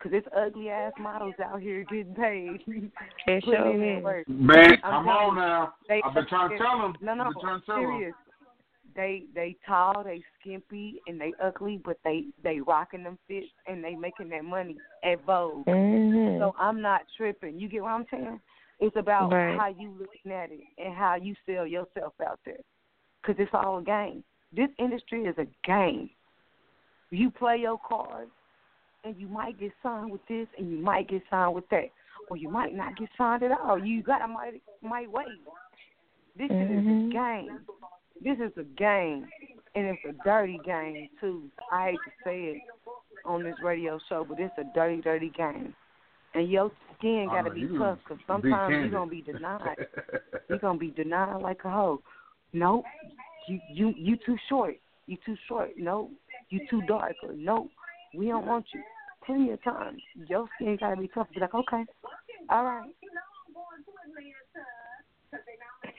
Because 0.00 0.16
it's 0.16 0.28
ugly 0.34 0.70
ass 0.70 0.92
models 0.98 1.34
out 1.44 1.60
here 1.60 1.84
getting 1.84 2.14
paid. 2.14 2.60
It 3.26 3.44
Putting 3.44 3.60
sure 3.60 3.84
in 3.84 4.02
work. 4.02 4.28
Man, 4.28 4.78
I'm 4.82 5.04
come 5.04 5.08
on 5.08 5.18
telling 5.18 5.36
now. 5.36 5.74
They, 5.88 6.00
I've 6.02 6.14
been 6.14 6.26
trying 6.26 6.50
to 6.50 6.58
tell 6.58 6.78
them. 6.78 6.94
No, 7.02 7.14
no, 7.14 7.24
I've 7.24 7.34
been 7.34 7.42
trying 7.42 7.60
to 7.60 7.66
tell 7.66 7.76
them. 7.76 7.84
serious. 7.84 8.14
They 8.96 9.24
they 9.34 9.56
tall, 9.66 10.02
they 10.02 10.22
skimpy, 10.40 11.00
and 11.06 11.20
they 11.20 11.32
ugly, 11.42 11.80
but 11.84 11.98
they 12.02 12.24
they 12.42 12.60
rocking 12.60 13.04
them 13.04 13.18
fits 13.28 13.46
and 13.66 13.84
they 13.84 13.94
making 13.94 14.30
that 14.30 14.44
money 14.44 14.78
at 15.04 15.22
Vogue. 15.24 15.66
Mhm. 15.66 16.38
So 16.38 16.54
I'm 16.58 16.80
not 16.80 17.02
tripping. 17.16 17.60
You 17.60 17.68
get 17.68 17.82
what 17.82 17.90
I'm 17.90 18.06
saying? 18.10 18.40
It's 18.80 18.96
about 18.96 19.30
Right. 19.30 19.56
how 19.56 19.68
you 19.68 19.90
looking 19.98 20.32
at 20.32 20.50
it 20.50 20.64
and 20.78 20.94
how 20.94 21.14
you 21.16 21.36
sell 21.46 21.66
yourself 21.66 22.14
out 22.26 22.40
there. 22.44 22.58
Because 23.20 23.38
it's 23.38 23.52
all 23.52 23.78
a 23.78 23.82
game. 23.82 24.24
This 24.52 24.70
industry 24.78 25.24
is 25.26 25.36
a 25.38 25.46
game. 25.64 26.10
You 27.10 27.30
play 27.30 27.58
your 27.58 27.78
cards, 27.78 28.30
and 29.04 29.16
you 29.18 29.28
might 29.28 29.58
get 29.58 29.72
signed 29.82 30.10
with 30.10 30.20
this, 30.28 30.46
and 30.58 30.70
you 30.70 30.78
might 30.78 31.08
get 31.08 31.22
signed 31.30 31.54
with 31.54 31.68
that, 31.70 31.90
or 32.28 32.36
you 32.36 32.48
might 32.48 32.74
not 32.74 32.96
get 32.96 33.08
signed 33.16 33.42
at 33.42 33.52
all. 33.52 33.78
You 33.78 34.02
got 34.02 34.18
to 34.18 34.28
might 34.28 34.62
might 34.82 35.10
wait. 35.10 35.26
This 36.36 36.48
shit 36.48 36.70
is 36.70 36.86
a 36.86 37.10
game. 37.12 37.60
This 38.22 38.38
is 38.38 38.52
a 38.56 38.64
game, 38.78 39.26
and 39.74 39.86
it's 39.86 40.00
a 40.08 40.24
dirty 40.24 40.60
game 40.64 41.08
too. 41.20 41.44
I 41.72 41.90
hate 41.90 41.98
to 42.04 42.10
say 42.24 42.40
it 42.42 42.62
on 43.24 43.42
this 43.42 43.56
radio 43.62 43.98
show, 44.08 44.24
but 44.28 44.38
it's 44.38 44.54
a 44.58 44.64
dirty, 44.74 45.00
dirty 45.00 45.32
game. 45.36 45.74
And 46.34 46.50
your 46.50 46.70
skin 46.96 47.26
got 47.28 47.42
to 47.42 47.48
know, 47.48 47.54
be 47.54 47.78
tough 47.78 47.98
because 48.04 48.22
sometimes 48.26 48.72
you're 48.72 48.90
gonna 48.90 49.10
be 49.10 49.22
denied. 49.22 49.76
You're 50.48 50.58
gonna 50.58 50.78
be 50.78 50.90
denied 50.90 51.42
like 51.42 51.60
a 51.64 51.70
hoe. 51.70 52.00
Nope, 52.52 52.84
you 53.48 53.60
you 53.72 53.94
you 53.96 54.16
too 54.24 54.36
short. 54.48 54.76
You 55.06 55.16
too 55.24 55.36
short. 55.48 55.70
Nope, 55.76 56.10
you 56.50 56.60
too 56.68 56.82
dark. 56.88 57.14
Nope, 57.34 57.68
we 58.14 58.26
don't 58.28 58.46
want 58.46 58.66
you. 58.74 58.82
Plenty 59.24 59.50
of 59.50 59.62
times, 59.62 60.00
your 60.28 60.46
skin 60.56 60.76
gotta 60.80 60.96
be 61.00 61.08
tough. 61.08 61.28
Be 61.34 61.40
like, 61.40 61.54
okay, 61.54 61.84
all 62.48 62.64
right. 62.64 62.90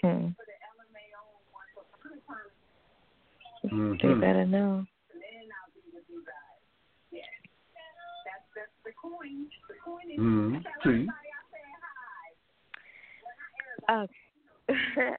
Hmm. 0.02 0.28
They 3.64 3.70
Mhm. 3.70 4.20
better 4.22 4.46
know. 4.46 4.86
Mhm. 10.18 10.64
See, 10.84 11.08
Okay. 13.90 14.08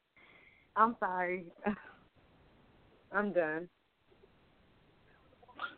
I'm 0.76 0.96
sorry. 0.98 1.46
I'm 3.12 3.32
done. 3.32 3.68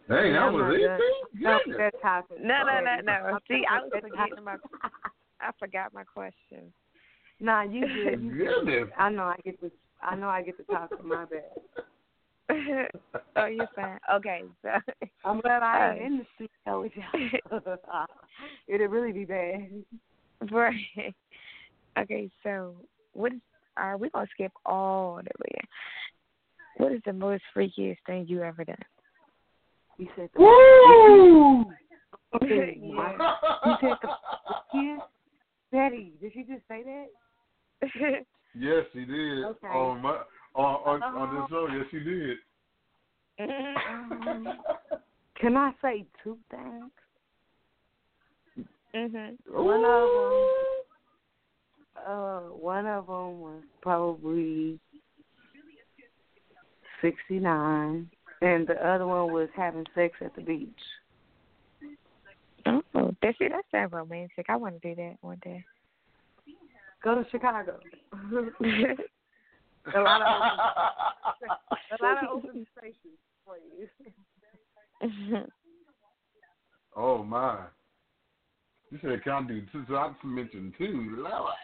Hey, 0.09 0.33
that 0.33 0.39
I'm 0.39 0.53
was 0.55 0.63
not 0.63 0.75
it. 0.75 1.01
No, 1.35 1.59
that's 1.79 1.97
topic. 2.03 2.39
No, 2.41 2.63
no, 2.65 2.81
no, 2.81 3.01
no. 3.03 3.39
See, 3.49 3.65
I 3.71 3.81
was 3.81 3.91
that's 3.93 4.07
forgetting 4.07 4.45
my. 4.45 4.57
I 5.41 5.51
forgot 5.59 5.93
my 5.93 6.05
question. 6.05 6.73
Nah, 7.41 7.63
you 7.63 7.87
did. 8.05 8.23
You 8.23 8.31
good. 8.33 8.49
Goodness. 8.65 8.89
I 8.99 9.11
know 9.11 9.25
I 9.25 9.37
get 9.45 9.61
the 9.61 9.71
I 10.03 10.15
know 10.15 10.29
I 10.29 10.43
get 10.43 10.57
the 10.57 10.65
topic. 10.65 11.05
My 11.05 11.25
bad. 11.25 11.43
oh, 13.37 13.47
you're 13.47 13.69
fine. 13.75 13.99
Okay, 14.15 14.43
so 14.63 14.69
I'm 15.25 15.41
glad 15.41 15.63
I 15.63 15.95
ain't 15.95 16.03
Uh, 16.03 16.07
in 16.07 16.19
the 16.19 16.27
studio 16.35 16.83
with 16.83 16.93
y'all. 16.95 18.07
It'd 18.69 18.91
really 18.91 19.13
be 19.13 19.25
bad. 19.25 19.71
right. 20.53 21.15
Okay, 21.99 22.31
so 22.43 22.75
what 23.13 23.33
is? 23.33 23.41
Are 23.77 23.97
we 23.97 24.11
gonna 24.11 24.27
skip 24.33 24.53
all 24.67 25.17
the 25.17 25.31
way? 25.41 25.59
What 26.77 26.93
is 26.93 27.01
the 27.07 27.13
most 27.13 27.43
freakiest 27.57 27.99
thing 28.07 28.27
you 28.29 28.43
ever 28.43 28.65
done? 28.65 28.77
You 29.99 30.09
said 30.17 30.29
the 30.35 30.41
Woo! 30.41 31.65
Okay, 32.35 32.79
Yeah. 32.83 33.35
You 33.65 33.75
said 33.81 33.97
the 34.03 34.09
kiss? 34.73 35.03
Betty, 35.71 36.13
did 36.21 36.33
she 36.33 36.43
just 36.43 36.63
say 36.69 36.83
that? 36.83 37.07
yes, 38.55 38.85
he 38.93 39.05
did. 39.05 39.45
Okay. 39.45 39.69
On 39.69 40.01
my 40.01 40.19
on 40.55 40.75
on, 40.85 41.03
on 41.03 41.03
Uh-huh. 41.03 41.41
this 41.41 41.51
show, 41.51 41.67
yes, 41.67 41.87
he 41.91 42.01
did. 42.01 42.39
Um, 43.89 44.59
Can 45.41 45.57
I 45.57 45.73
say 45.83 46.07
two 46.23 46.39
things? 46.51 46.91
mhm. 48.95 49.37
One 49.53 49.85
of 49.85 50.09
them, 50.15 50.49
uh, 52.07 52.41
one 52.55 52.87
of 52.87 53.07
them 53.09 53.41
was 53.41 53.63
probably 53.83 54.79
sixty 57.03 57.41
nine, 57.41 58.09
and 58.45 58.67
the 58.67 58.75
other 58.87 59.07
one 59.07 59.33
was 59.33 59.49
having 59.57 59.87
sex 59.95 60.15
at 60.21 60.37
the 60.37 60.43
beach. 60.43 60.69
Oh, 62.67 62.83
that 62.95 63.35
see, 63.39 63.49
that 63.49 63.65
sounds 63.71 63.93
romantic. 63.93 64.47
I 64.49 64.57
want 64.57 64.81
to 64.81 64.89
do 64.89 64.95
that 64.97 65.17
one 65.23 65.41
day. 65.43 65.65
Go 67.03 67.15
to 67.15 67.25
Chicago. 67.31 67.79
a 68.13 70.01
lot 70.01 70.23
of 70.23 70.29
open, 71.27 71.49
a 71.91 72.03
lot 72.03 72.25
of 72.25 72.31
open 72.31 72.67
spaces 72.77 73.19
for 73.45 73.57
you. 73.57 73.89
oh 76.97 77.23
my! 77.23 77.61
You 78.91 78.99
said 79.03 79.23
can 79.25 79.33
I 79.33 79.43
do 79.49 79.63
two? 79.73 79.85
So 79.89 79.97
I 79.97 80.13
mentioned 80.25 80.75
two. 80.79 81.17
Lord. 81.19 81.55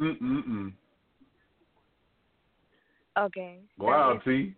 mm 0.00 0.20
mm 0.20 0.44
mm. 0.48 0.72
Okay. 3.18 3.58
So 3.78 3.84
Wow, 3.84 4.12
what's- 4.14 4.24
T. 4.24 4.54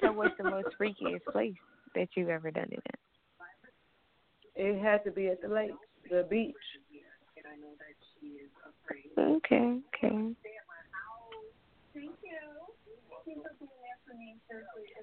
So 0.00 0.12
what's 0.12 0.36
the 0.36 0.44
most 0.44 0.68
freakiest 0.78 1.24
place 1.32 1.56
that 1.94 2.08
you've 2.14 2.28
ever 2.28 2.50
done 2.50 2.68
it 2.70 2.82
in? 4.56 4.66
It 4.66 4.82
had 4.82 5.04
to 5.04 5.10
be 5.10 5.28
at 5.28 5.40
the 5.42 5.48
lake, 5.48 5.72
the 6.10 6.26
beach. 6.30 6.54
Okay, 9.18 9.80
okay. 9.94 10.34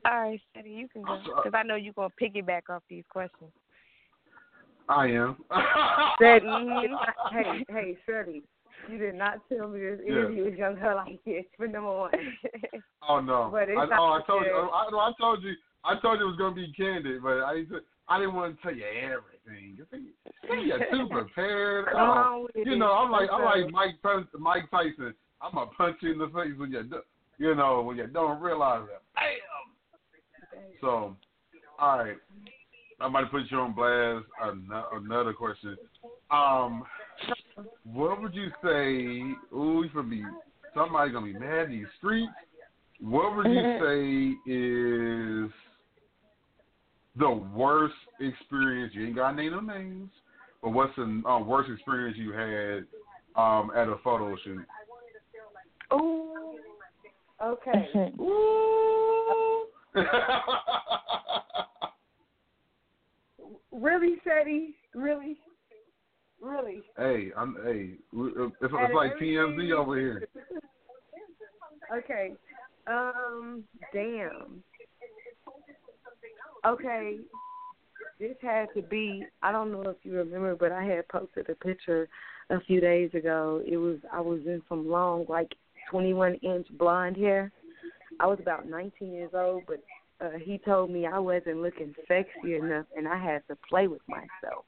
All 0.05 0.19
right, 0.21 0.41
Ceddy, 0.55 0.75
you 0.75 0.87
can 0.87 1.01
go 1.03 1.19
because 1.23 1.51
I 1.53 1.63
know 1.63 1.75
you're 1.75 1.93
gonna 1.93 2.13
piggyback 2.21 2.69
off 2.69 2.83
these 2.89 3.03
questions. 3.09 3.51
I 4.89 5.07
am. 5.07 5.37
Freddie, 6.17 6.45
mm-hmm. 6.45 7.35
hey, 7.35 7.65
hey, 7.69 7.97
Freddie, 8.05 8.43
you 8.89 8.97
did 8.97 9.15
not 9.15 9.39
tell 9.49 9.67
me 9.67 9.79
this 9.79 9.99
Yeah. 10.05 10.11
interview 10.13 10.45
was 10.45 10.53
gonna 10.57 10.95
like 10.95 11.23
this 11.25 11.45
for 11.57 11.67
number 11.67 11.91
one. 11.91 12.11
Oh 13.09 13.19
no! 13.19 13.49
But 13.51 13.67
it's 13.67 13.77
I, 13.77 13.85
not 13.85 13.99
oh, 13.99 14.13
I 14.13 14.21
told 14.25 14.45
you. 14.45 14.51
fair. 14.51 14.63
I, 14.63 15.09
I 15.09 15.11
told 15.19 15.43
you. 15.43 15.53
I 15.83 15.99
told 15.99 16.19
you 16.19 16.25
it 16.25 16.29
was 16.29 16.37
gonna 16.37 16.55
be 16.55 16.71
candid, 16.71 17.21
but 17.21 17.41
I 17.43 17.63
I 18.07 18.19
didn't 18.19 18.35
want 18.35 18.55
to 18.55 18.61
tell 18.63 18.73
you 18.73 18.85
everything. 18.85 19.77
You 19.77 19.85
you're 20.63 20.79
too 20.89 21.07
prepared. 21.11 21.87
Oh, 21.93 22.47
you 22.55 22.77
know, 22.77 22.93
I'm 22.93 23.11
like 23.11 23.29
I'm 23.31 23.43
like 23.43 23.71
Mike 23.71 24.01
Tyson- 24.01 24.27
Mike 24.39 24.71
Tyson. 24.71 25.13
I'm 25.41 25.53
gonna 25.53 25.69
punch 25.77 25.97
you 26.01 26.13
in 26.13 26.17
the 26.19 26.27
face 26.27 26.57
when 26.57 26.71
you 26.71 26.89
you 27.37 27.55
know 27.55 27.81
when 27.81 27.97
you 27.97 28.07
don't 28.07 28.39
realize 28.41 28.83
it. 28.83 29.01
Bam. 29.15 30.59
So, 30.79 31.15
all 31.79 31.97
right, 31.99 32.17
I'm 33.01 33.09
about 33.09 33.21
to 33.21 33.27
put 33.27 33.49
you 33.51 33.57
on 33.59 33.73
blast. 33.73 34.25
Another 34.93 35.33
question. 35.33 35.77
Um, 36.31 36.83
what 37.83 38.21
would 38.21 38.33
you 38.33 38.47
say? 38.63 39.55
Ooh, 39.55 39.85
for 39.91 40.03
be 40.03 40.23
somebody 40.73 41.11
gonna 41.11 41.25
be 41.25 41.33
mad 41.33 41.65
in 41.65 41.71
these 41.71 41.87
streets. 41.97 42.31
What 43.01 43.35
would 43.35 43.47
you 43.47 43.61
say 43.79 44.51
is 44.51 45.51
the 47.17 47.29
worst 47.53 47.95
experience? 48.19 48.93
You 48.95 49.07
ain't 49.07 49.15
got 49.15 49.31
to 49.31 49.35
name 49.35 49.51
no 49.51 49.59
names, 49.59 50.09
but 50.61 50.69
what's 50.69 50.95
the 50.95 51.03
um, 51.03 51.47
worst 51.47 51.69
experience 51.69 52.17
you 52.17 52.31
had 52.31 52.85
um, 53.35 53.71
at 53.75 53.89
a 53.89 53.97
photo 54.03 54.35
shoot? 54.43 54.65
Ooh. 55.93 56.57
Okay. 57.43 58.13
Ooh. 58.19 59.65
Really, 63.73 64.15
Freddie? 64.23 64.75
Really? 64.93 65.37
Really? 66.43 66.81
hey, 66.97 67.31
I'm 67.37 67.55
hey. 67.63 67.91
It's, 68.11 68.55
it's 68.61 68.73
of 68.73 68.93
like 68.93 69.17
TMZ 69.17 69.71
over 69.71 69.97
here. 69.97 70.27
Okay. 71.93 72.31
Um. 72.87 73.63
Damn. 73.93 74.63
Okay. 76.65 77.17
This 78.19 78.35
had 78.41 78.67
to 78.75 78.81
be. 78.81 79.25
I 79.43 79.51
don't 79.51 79.71
know 79.71 79.81
if 79.81 79.97
you 80.03 80.13
remember, 80.13 80.55
but 80.55 80.71
I 80.71 80.83
had 80.83 81.07
posted 81.09 81.49
a 81.49 81.55
picture 81.55 82.07
a 82.49 82.61
few 82.61 82.79
days 82.79 83.11
ago. 83.13 83.61
It 83.67 83.77
was 83.77 83.97
I 84.11 84.21
was 84.21 84.39
in 84.45 84.63
some 84.69 84.89
long, 84.89 85.25
like 85.27 85.51
21 85.91 86.35
inch 86.35 86.67
blonde 86.79 87.17
hair. 87.17 87.51
I 88.19 88.25
was 88.25 88.39
about 88.41 88.67
19 88.67 89.11
years 89.11 89.31
old, 89.33 89.63
but 89.67 89.83
uh, 90.25 90.37
he 90.43 90.57
told 90.57 90.89
me 90.89 91.05
I 91.05 91.19
wasn't 91.19 91.61
looking 91.61 91.93
sexy 92.07 92.55
enough, 92.55 92.85
and 92.97 93.07
I 93.07 93.17
had 93.17 93.45
to 93.49 93.57
play 93.69 93.87
with 93.87 94.01
myself. 94.07 94.65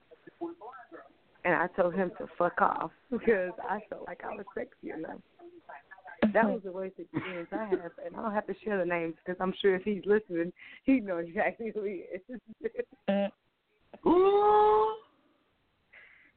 And 1.46 1.54
I 1.54 1.68
told 1.80 1.94
him 1.94 2.12
to 2.18 2.28
fuck 2.38 2.60
off 2.60 2.92
because 3.12 3.52
I 3.70 3.80
felt 3.90 4.06
like 4.08 4.22
I 4.26 4.36
was 4.36 4.46
sexy 4.54 4.92
enough. 4.92 5.22
That 6.34 6.46
was 6.46 6.62
a 6.66 6.72
waste 6.72 6.96
of 6.98 7.06
experience 7.14 7.50
I 7.52 7.66
have, 7.66 7.92
and 8.04 8.16
I 8.18 8.22
don't 8.22 8.34
have 8.34 8.48
to 8.48 8.56
share 8.64 8.80
the 8.80 8.86
names 8.86 9.14
because 9.24 9.40
I'm 9.40 9.54
sure 9.62 9.76
if 9.76 9.84
he's 9.84 10.02
listening, 10.06 10.52
he 10.84 11.00
knows 11.00 11.26
exactly 11.30 11.72
who 11.74 11.84
he 11.84 12.04
is. 12.14 12.40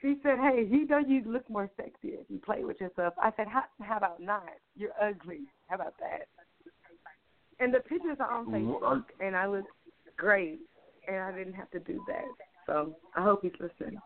He 0.01 0.15
said, 0.23 0.39
"Hey, 0.39 0.65
you 0.71 0.87
know 0.87 0.99
you 0.99 1.25
look 1.27 1.51
more 1.51 1.69
sexy 1.77 2.11
if 2.11 2.27
you 2.29 2.39
play 2.39 2.63
with 2.63 2.81
yourself." 2.81 3.15
I 3.21 3.33
said, 3.37 3.49
"How, 3.49 3.65
how 3.81 3.97
about 3.97 4.21
not? 4.21 4.45
You're 4.77 4.93
ugly. 5.03 5.41
How 5.67 5.75
about 5.75 5.95
that?" 5.99 6.29
And 7.59 7.75
the 7.75 7.81
pictures 7.81 8.19
are 8.21 8.31
on 8.31 8.47
Facebook, 8.47 9.03
and 9.19 9.35
I 9.35 9.47
look 9.49 9.65
great, 10.17 10.61
and 11.09 11.17
I 11.17 11.33
didn't 11.37 11.55
have 11.55 11.69
to 11.73 11.81
do 11.81 12.01
that. 12.07 12.27
So 12.67 12.95
I 13.17 13.23
hope 13.25 13.43
he's 13.43 13.51
listening. 13.59 13.99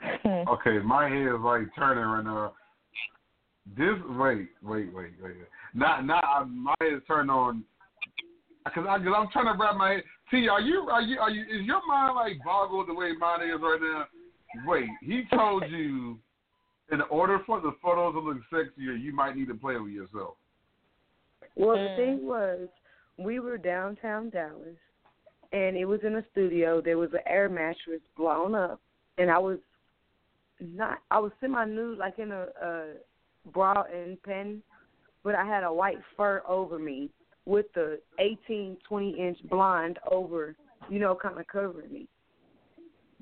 Okay, 0.48 0.78
my 0.84 1.08
head 1.08 1.26
is 1.26 1.40
like 1.40 1.62
turning 1.76 2.04
right 2.04 2.24
now. 2.24 2.52
This 3.76 3.94
wait, 4.10 4.48
wait, 4.62 4.94
wait, 4.94 5.12
wait. 5.22 5.34
Not, 5.74 6.06
not. 6.06 6.48
My 6.50 6.74
head 6.80 6.94
is 6.94 7.02
turned 7.06 7.30
on 7.30 7.64
because 8.64 8.84
I, 8.88 8.98
cause 8.98 9.14
I'm 9.16 9.28
trying 9.32 9.52
to 9.52 9.60
wrap 9.60 9.76
my 9.76 9.92
head. 9.92 10.02
T, 10.30 10.48
are 10.48 10.60
you, 10.60 10.88
are 10.90 11.02
you, 11.02 11.18
are 11.18 11.30
you? 11.30 11.42
Is 11.42 11.66
your 11.66 11.86
mind 11.86 12.14
like 12.14 12.38
boggled 12.44 12.88
the 12.88 12.94
way 12.94 13.12
mine 13.18 13.42
is 13.42 13.60
right 13.60 13.78
now? 13.80 14.06
Wait, 14.66 14.88
he 15.02 15.24
told 15.34 15.64
you 15.70 16.18
in 16.90 17.00
order 17.10 17.40
for 17.46 17.60
the 17.60 17.72
photos 17.82 18.14
to 18.14 18.20
look 18.20 18.38
sexier, 18.52 19.00
you 19.00 19.12
might 19.12 19.36
need 19.36 19.48
to 19.48 19.54
play 19.54 19.76
with 19.76 19.92
yourself. 19.92 20.34
Well, 21.54 21.76
the 21.76 21.88
hmm. 21.90 21.96
thing 21.96 22.26
was, 22.26 22.68
we 23.18 23.40
were 23.40 23.58
downtown 23.58 24.30
Dallas, 24.30 24.76
and 25.52 25.76
it 25.76 25.84
was 25.84 26.00
in 26.04 26.16
a 26.16 26.24
studio. 26.32 26.80
There 26.80 26.98
was 26.98 27.10
an 27.12 27.20
air 27.26 27.48
mattress 27.48 28.00
blown 28.16 28.54
up, 28.54 28.80
and 29.18 29.30
I 29.30 29.38
was 29.38 29.58
not. 30.60 30.98
I 31.10 31.18
was 31.18 31.32
semi 31.40 31.64
nude, 31.64 31.98
like 31.98 32.18
in 32.18 32.32
a, 32.32 32.46
a 32.62 32.92
bra 33.52 33.84
and 33.92 34.22
pen, 34.22 34.62
but 35.24 35.34
I 35.34 35.44
had 35.44 35.64
a 35.64 35.72
white 35.72 35.98
fur 36.16 36.42
over 36.46 36.78
me 36.78 37.10
with 37.46 37.66
the 37.74 37.98
18, 38.18 38.76
20 38.86 39.10
inch 39.10 39.38
blonde 39.48 39.98
over, 40.10 40.54
you 40.90 40.98
know, 40.98 41.14
kind 41.20 41.38
of 41.38 41.46
covering 41.46 41.92
me. 41.92 42.06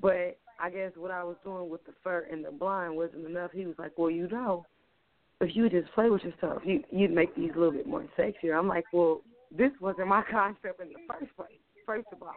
But 0.01 0.37
I 0.59 0.69
guess 0.69 0.91
what 0.95 1.11
I 1.11 1.23
was 1.23 1.37
doing 1.43 1.69
with 1.69 1.85
the 1.85 1.93
fur 2.03 2.27
and 2.31 2.43
the 2.43 2.51
blonde 2.51 2.95
wasn't 2.95 3.25
enough. 3.25 3.51
He 3.51 3.65
was 3.65 3.75
like, 3.77 3.97
"Well, 3.97 4.11
you 4.11 4.27
know, 4.27 4.65
if 5.41 5.55
you 5.55 5.69
just 5.69 5.91
play 5.93 6.09
with 6.09 6.23
yourself, 6.23 6.61
you 6.65 6.83
you'd 6.91 7.11
make 7.11 7.35
these 7.35 7.51
a 7.55 7.59
little 7.59 7.71
bit 7.71 7.87
more 7.87 8.05
sexier." 8.17 8.57
I'm 8.57 8.67
like, 8.67 8.85
"Well, 8.91 9.21
this 9.51 9.71
wasn't 9.79 10.07
my 10.07 10.23
concept 10.31 10.81
in 10.81 10.89
the 10.89 10.99
first 11.07 11.35
place. 11.35 11.59
First 11.85 12.07
of 12.11 12.21
all, 12.21 12.33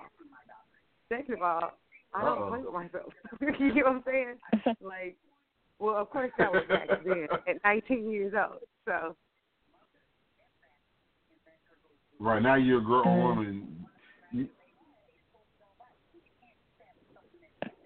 second 1.08 1.34
of 1.34 1.42
all, 1.42 1.72
I 2.14 2.22
don't 2.22 2.38
Uh-oh. 2.38 2.48
play 2.48 2.60
with 2.62 2.72
myself. 2.74 3.12
you 3.60 3.74
know 3.74 3.82
what 3.84 3.96
I'm 3.96 4.02
saying? 4.06 4.76
Like, 4.80 5.16
well, 5.78 5.96
of 5.96 6.10
course 6.10 6.30
that 6.38 6.52
was 6.52 6.64
back 6.68 6.88
then 7.04 7.26
at 7.48 7.56
19 7.64 8.10
years 8.10 8.34
old. 8.36 8.60
So 8.84 9.16
Right 12.18 12.42
now, 12.42 12.56
you're 12.56 12.80
a 12.80 12.84
grown 12.84 13.18
woman. 13.22 13.86
You- 14.30 14.48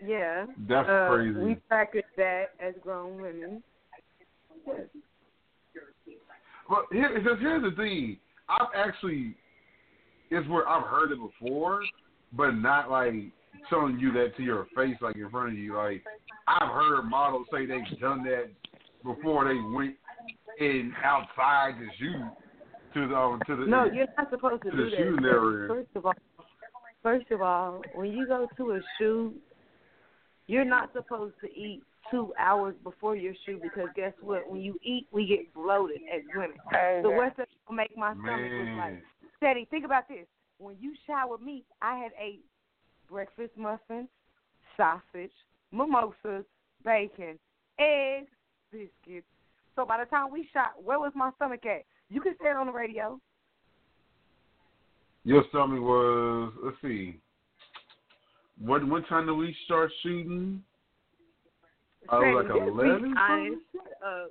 yeah, 0.05 0.47
That's 0.69 0.89
uh, 0.89 1.09
crazy. 1.09 1.39
we 1.39 1.55
practice 1.69 2.03
that 2.17 2.47
as 2.59 2.75
grown 2.83 3.21
women. 3.21 3.63
Yes. 4.67 4.81
But 6.69 6.87
here, 6.91 7.21
here's 7.21 7.63
the 7.63 7.71
thing. 7.77 8.19
I've 8.49 8.69
actually, 8.75 9.37
it's 10.31 10.49
where 10.49 10.69
I've 10.69 10.87
heard 10.87 11.13
it 11.13 11.19
before, 11.19 11.83
but 12.33 12.53
not 12.53 12.91
like 12.91 13.15
telling 13.71 13.99
you 13.99 14.13
that 14.13 14.37
to 14.37 14.43
your 14.43 14.67
face, 14.77 14.97
like 15.01 15.17
in 15.17 15.31
front 15.31 15.51
of 15.53 15.59
you. 15.59 15.77
Like 15.77 16.03
I've 16.47 16.69
heard 16.69 17.05
models 17.05 17.47
say 17.53 17.67
they've 17.67 18.01
done 18.01 18.25
that 18.25 18.51
before 19.03 19.45
they 19.45 19.59
went 19.75 19.97
in 20.59 20.93
outside 21.03 21.75
to 21.79 21.87
shoot 21.99 22.23
to 22.95 23.09
the 23.09 23.17
um, 23.17 23.41
to 23.47 23.57
the 23.57 23.67
No, 23.67 23.85
you're 23.85 24.07
not 24.17 24.31
supposed 24.31 24.63
to 24.63 24.71
to 24.71 24.77
do 24.77 24.85
the 24.85 24.91
that. 24.91 24.97
shooting 24.97 25.25
area. 25.25 25.69
First 25.69 25.89
of 25.95 26.07
all, 26.07 26.15
first 27.03 27.31
of 27.31 27.43
all, 27.43 27.83
when 27.95 28.13
you 28.13 28.27
go 28.27 28.49
to 28.57 28.71
a 28.73 28.81
shoot, 28.99 29.35
you're 30.47 30.65
not 30.65 30.93
supposed 30.93 31.35
to 31.43 31.49
eat 31.49 31.83
two 32.11 32.33
hours 32.39 32.75
before 32.85 33.17
your 33.17 33.35
shoot 33.47 33.63
because 33.63 33.89
guess 33.97 34.13
what? 34.21 34.49
When 34.51 34.61
you 34.61 34.79
eat, 34.83 35.07
we 35.11 35.27
get 35.27 35.53
bloated 35.55 36.01
as 36.15 36.23
women. 36.35 36.57
So 37.03 37.11
what's 37.11 37.37
that 37.39 37.49
gonna 37.67 37.77
make 37.77 37.97
my 37.97 38.13
stomach 38.13 38.53
look 38.53 38.79
like? 38.79 39.03
Ceddy, 39.43 39.69
think 39.69 39.85
about 39.85 40.09
this. 40.09 40.27
When 40.59 40.77
you 40.79 40.95
shower 41.07 41.39
me, 41.39 41.65
I 41.83 41.99
had 41.99 42.13
ate 42.21 42.45
breakfast 43.11 43.53
muffins, 43.57 44.09
sausage, 44.77 45.33
mimosas, 45.73 46.45
bacon, 46.85 47.39
eggs, 47.79 48.31
biscuits. 48.71 49.27
So 49.77 49.85
by 49.85 49.99
the 49.99 50.09
time 50.09 50.31
we 50.31 50.49
shot, 50.53 50.73
where 50.83 50.99
was 50.99 51.13
my 51.15 51.31
stomach 51.37 51.67
at? 51.67 51.85
You 52.11 52.21
can 52.21 52.35
say 52.41 52.51
it 52.51 52.57
on 52.57 52.67
the 52.67 52.73
radio. 52.73 53.21
Your 55.25 55.43
stomach 55.49 55.81
was 55.81 56.53
let's 56.63 56.77
see. 56.83 57.19
What 58.61 58.87
what 58.87 59.09
time 59.09 59.27
did 59.27 59.33
we 59.33 59.57
start 59.65 59.91
shooting? 60.03 60.63
I 62.09 62.19
was 62.19 62.45
like 62.45 62.55
Ceddy, 62.55 62.67
just 62.67 62.77
be 62.77 62.87
11 62.87 63.15
honest. 63.17 63.57
Shut 63.73 63.83
up. 64.07 64.31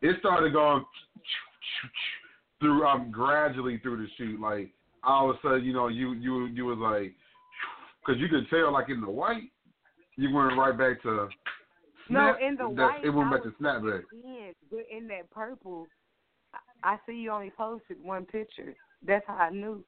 it 0.00 0.16
started 0.20 0.52
going 0.52 0.84
through 2.60 2.86
um 2.86 3.10
gradually 3.10 3.78
through 3.78 3.98
the 3.98 4.06
shoot. 4.16 4.40
Like 4.40 4.70
all 5.04 5.30
of 5.30 5.36
a 5.36 5.38
sudden, 5.42 5.64
you 5.64 5.72
know, 5.72 5.88
you 5.88 6.12
you 6.14 6.46
you 6.46 6.64
was 6.64 6.78
like, 6.78 7.12
because 8.00 8.20
you 8.20 8.28
could 8.28 8.48
tell 8.50 8.72
like 8.72 8.88
in 8.88 9.00
the 9.00 9.10
white, 9.10 9.50
you 10.16 10.34
went 10.34 10.56
right 10.56 10.76
back 10.76 11.02
to. 11.02 11.28
No, 12.08 12.34
in 12.40 12.56
the 12.56 12.72
that, 12.74 12.82
white, 12.82 13.04
it 13.04 13.10
went 13.10 13.30
back 13.30 13.42
to 13.44 13.50
snapback. 13.60 14.02
in, 14.12 14.52
but 14.70 14.84
in 14.90 15.08
that 15.08 15.30
purple, 15.30 15.86
I, 16.82 16.94
I 16.94 16.98
see 17.06 17.14
you 17.14 17.30
only 17.30 17.50
posted 17.56 18.02
one 18.02 18.24
picture. 18.26 18.74
That's 19.06 19.24
how 19.26 19.34
I 19.34 19.50
knew 19.50 19.84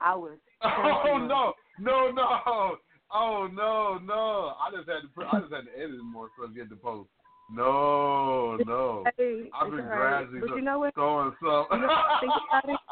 I 0.00 0.14
was. 0.14 0.38
Oh 0.62 1.18
no, 1.18 1.52
no, 1.78 2.10
no! 2.10 2.76
Oh 3.12 3.48
no, 3.52 3.98
no! 4.02 4.54
I 4.58 4.70
just 4.74 4.88
had 4.88 5.02
to 5.02 5.26
I 5.32 5.40
just 5.40 5.52
had 5.52 5.64
to 5.66 5.78
edit 5.78 6.02
more 6.02 6.30
so 6.38 6.46
I 6.46 6.54
get 6.54 6.68
the 6.70 6.76
post. 6.76 7.08
No, 7.50 8.56
no. 8.66 9.04
Hey, 9.16 9.50
I've 9.54 9.70
been 9.70 9.84
right. 9.84 10.26
gradually 10.26 10.40
But 10.40 10.56
you 10.56 10.62
know 10.62 10.80
what? 10.80 10.94
throwing 10.94 11.32
some. 11.40 11.66
You 11.70 11.86
know? 11.86 11.96
Think 12.20 12.32
about 12.48 12.68
it. 12.68 12.80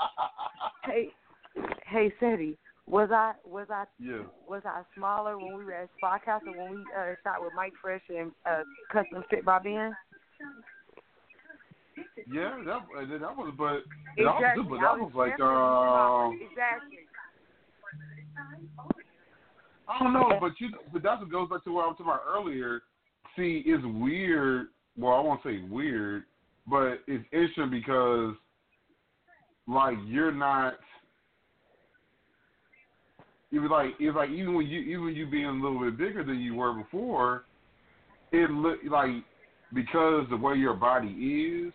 Hey, 0.85 1.09
hey, 1.95 2.13
Ceddy, 2.21 2.57
was 2.87 3.11
I 3.13 3.33
was 3.47 3.69
I 3.71 3.85
yeah. 3.99 4.23
was 4.49 4.63
I 4.67 4.83
smaller 4.97 5.39
when 5.39 5.57
we 5.57 5.65
were 5.65 5.73
at 5.73 5.89
House 6.03 6.43
or 6.47 6.53
when 6.53 6.79
we 6.79 6.85
uh, 6.99 7.15
shot 7.23 7.41
with 7.41 7.53
Mike 7.57 7.73
Fresh 7.81 8.03
and 8.09 8.33
uh, 8.45 8.63
Custom 8.93 9.23
Fit 9.31 9.45
by 9.45 9.61
Ben? 9.61 9.97
Yeah, 12.31 12.61
that 12.67 12.81
that 13.21 13.37
was, 13.37 13.55
but 13.57 13.85
that 14.17 14.37
Exactly. 14.37 14.65
was, 14.65 14.71
but 14.71 14.81
that 14.81 14.99
was 14.99 15.13
like, 15.15 15.31
definitely 15.31 15.55
smaller. 15.55 16.27
um, 16.27 16.41
exactly. 16.51 16.99
I 19.87 19.99
don't 20.03 20.13
know, 20.13 20.33
but 20.41 20.53
you, 20.59 20.71
but 20.93 21.03
that's 21.03 21.21
what 21.21 21.31
goes 21.31 21.49
back 21.49 21.65
to 21.65 21.73
what 21.73 21.85
I 21.85 21.87
was 21.87 21.97
talking 21.99 22.07
about 22.07 22.23
earlier. 22.29 22.83
See, 23.37 23.63
it's 23.67 23.85
weird. 23.85 24.69
Well, 24.97 25.15
I 25.15 25.21
won't 25.21 25.43
say 25.45 25.61
weird, 25.71 26.25
but 26.67 27.01
it's 27.07 27.25
interesting 27.33 27.71
because, 27.71 28.35
like, 29.69 29.97
you're 30.07 30.33
not. 30.33 30.75
Even 33.55 33.71
like 33.71 33.91
it's 34.01 34.17
like 34.17 34.31
even 34.31 34.55
when 34.55 34.67
you 34.67 34.81
even 34.81 35.15
you 35.15 35.27
being 35.27 35.47
a 35.47 35.53
little 35.53 35.79
bit 35.79 35.97
bigger 35.97 36.25
than 36.25 36.41
you 36.41 36.57
were 36.57 36.73
before, 36.73 37.45
it 38.33 38.51
look 38.51 38.79
like 38.91 39.23
because 39.73 40.27
the 40.29 40.37
way 40.37 40.55
your 40.57 40.75
body 40.75 41.09
is, 41.09 41.73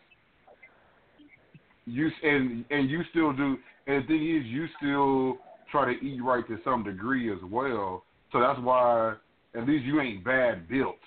you 1.86 2.10
and 2.24 2.66
and 2.70 2.90
you 2.90 3.02
still 3.12 3.32
do. 3.32 3.58
And 3.88 4.04
the 4.04 4.08
thing 4.08 4.38
is, 4.38 4.46
you 4.46 4.68
still 4.78 5.38
try 5.72 5.94
to 5.94 6.06
eat 6.06 6.22
right 6.22 6.46
to 6.48 6.58
some 6.66 6.84
degree 6.84 7.32
as 7.32 7.40
well. 7.50 8.04
So 8.34 8.42
that's 8.42 8.60
why 8.60 9.16
at 9.56 9.68
least 9.68 9.86
you 9.86 10.02
ain't 10.02 10.24
bad 10.24 10.68
built. 10.68 10.98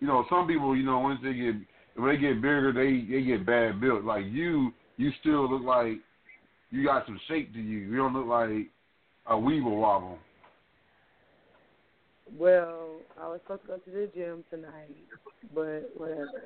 You 0.00 0.06
know, 0.06 0.24
some 0.28 0.46
people, 0.46 0.76
you 0.76 0.84
know, 0.84 0.98
once 0.98 1.20
they 1.22 1.32
get 1.32 1.54
when 1.96 2.14
they 2.14 2.20
get 2.20 2.36
bigger, 2.36 2.72
they 2.72 3.10
they 3.10 3.22
get 3.22 3.46
bad 3.46 3.80
built. 3.80 4.04
Like 4.04 4.24
you, 4.26 4.72
you 4.98 5.10
still 5.20 5.50
look 5.50 5.62
like 5.62 5.98
you 6.70 6.84
got 6.84 7.06
some 7.06 7.18
shape 7.26 7.52
to 7.54 7.60
you. 7.60 7.78
You 7.78 7.96
don't 7.96 8.12
look 8.12 8.26
like 8.26 8.68
a 9.28 9.34
Weeble 9.34 9.76
wobble. 9.76 10.18
Well, 12.38 12.96
I 13.20 13.28
was 13.28 13.40
supposed 13.42 13.62
to 13.62 13.68
go 13.68 13.76
to 13.76 13.90
the 13.90 14.10
gym 14.14 14.44
tonight, 14.50 14.94
but 15.54 15.90
whatever. 15.96 16.44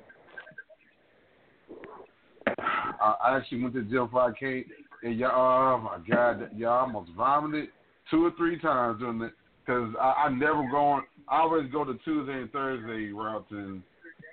I 3.00 3.36
actually 3.36 3.62
went 3.62 3.74
to 3.74 3.82
the 3.82 3.90
gym 3.90 4.04
before 4.04 4.22
I 4.22 4.38
came, 4.38 4.64
and 5.02 5.18
y'all, 5.18 5.74
oh 5.74 5.82
my 5.82 5.98
god, 6.08 6.50
y'all 6.56 6.80
almost 6.80 7.10
vomited 7.16 7.68
two 8.10 8.24
or 8.24 8.30
three 8.36 8.58
times 8.60 9.00
during 9.00 9.20
it. 9.22 9.32
Cause 9.66 9.90
I, 10.00 10.24
I 10.26 10.28
never 10.30 10.68
go 10.70 10.76
on. 10.76 11.02
I 11.28 11.40
always 11.40 11.70
go 11.70 11.84
to 11.84 11.94
Tuesday 12.04 12.32
and 12.32 12.50
Thursday 12.50 13.12
routes, 13.12 13.46
and 13.50 13.82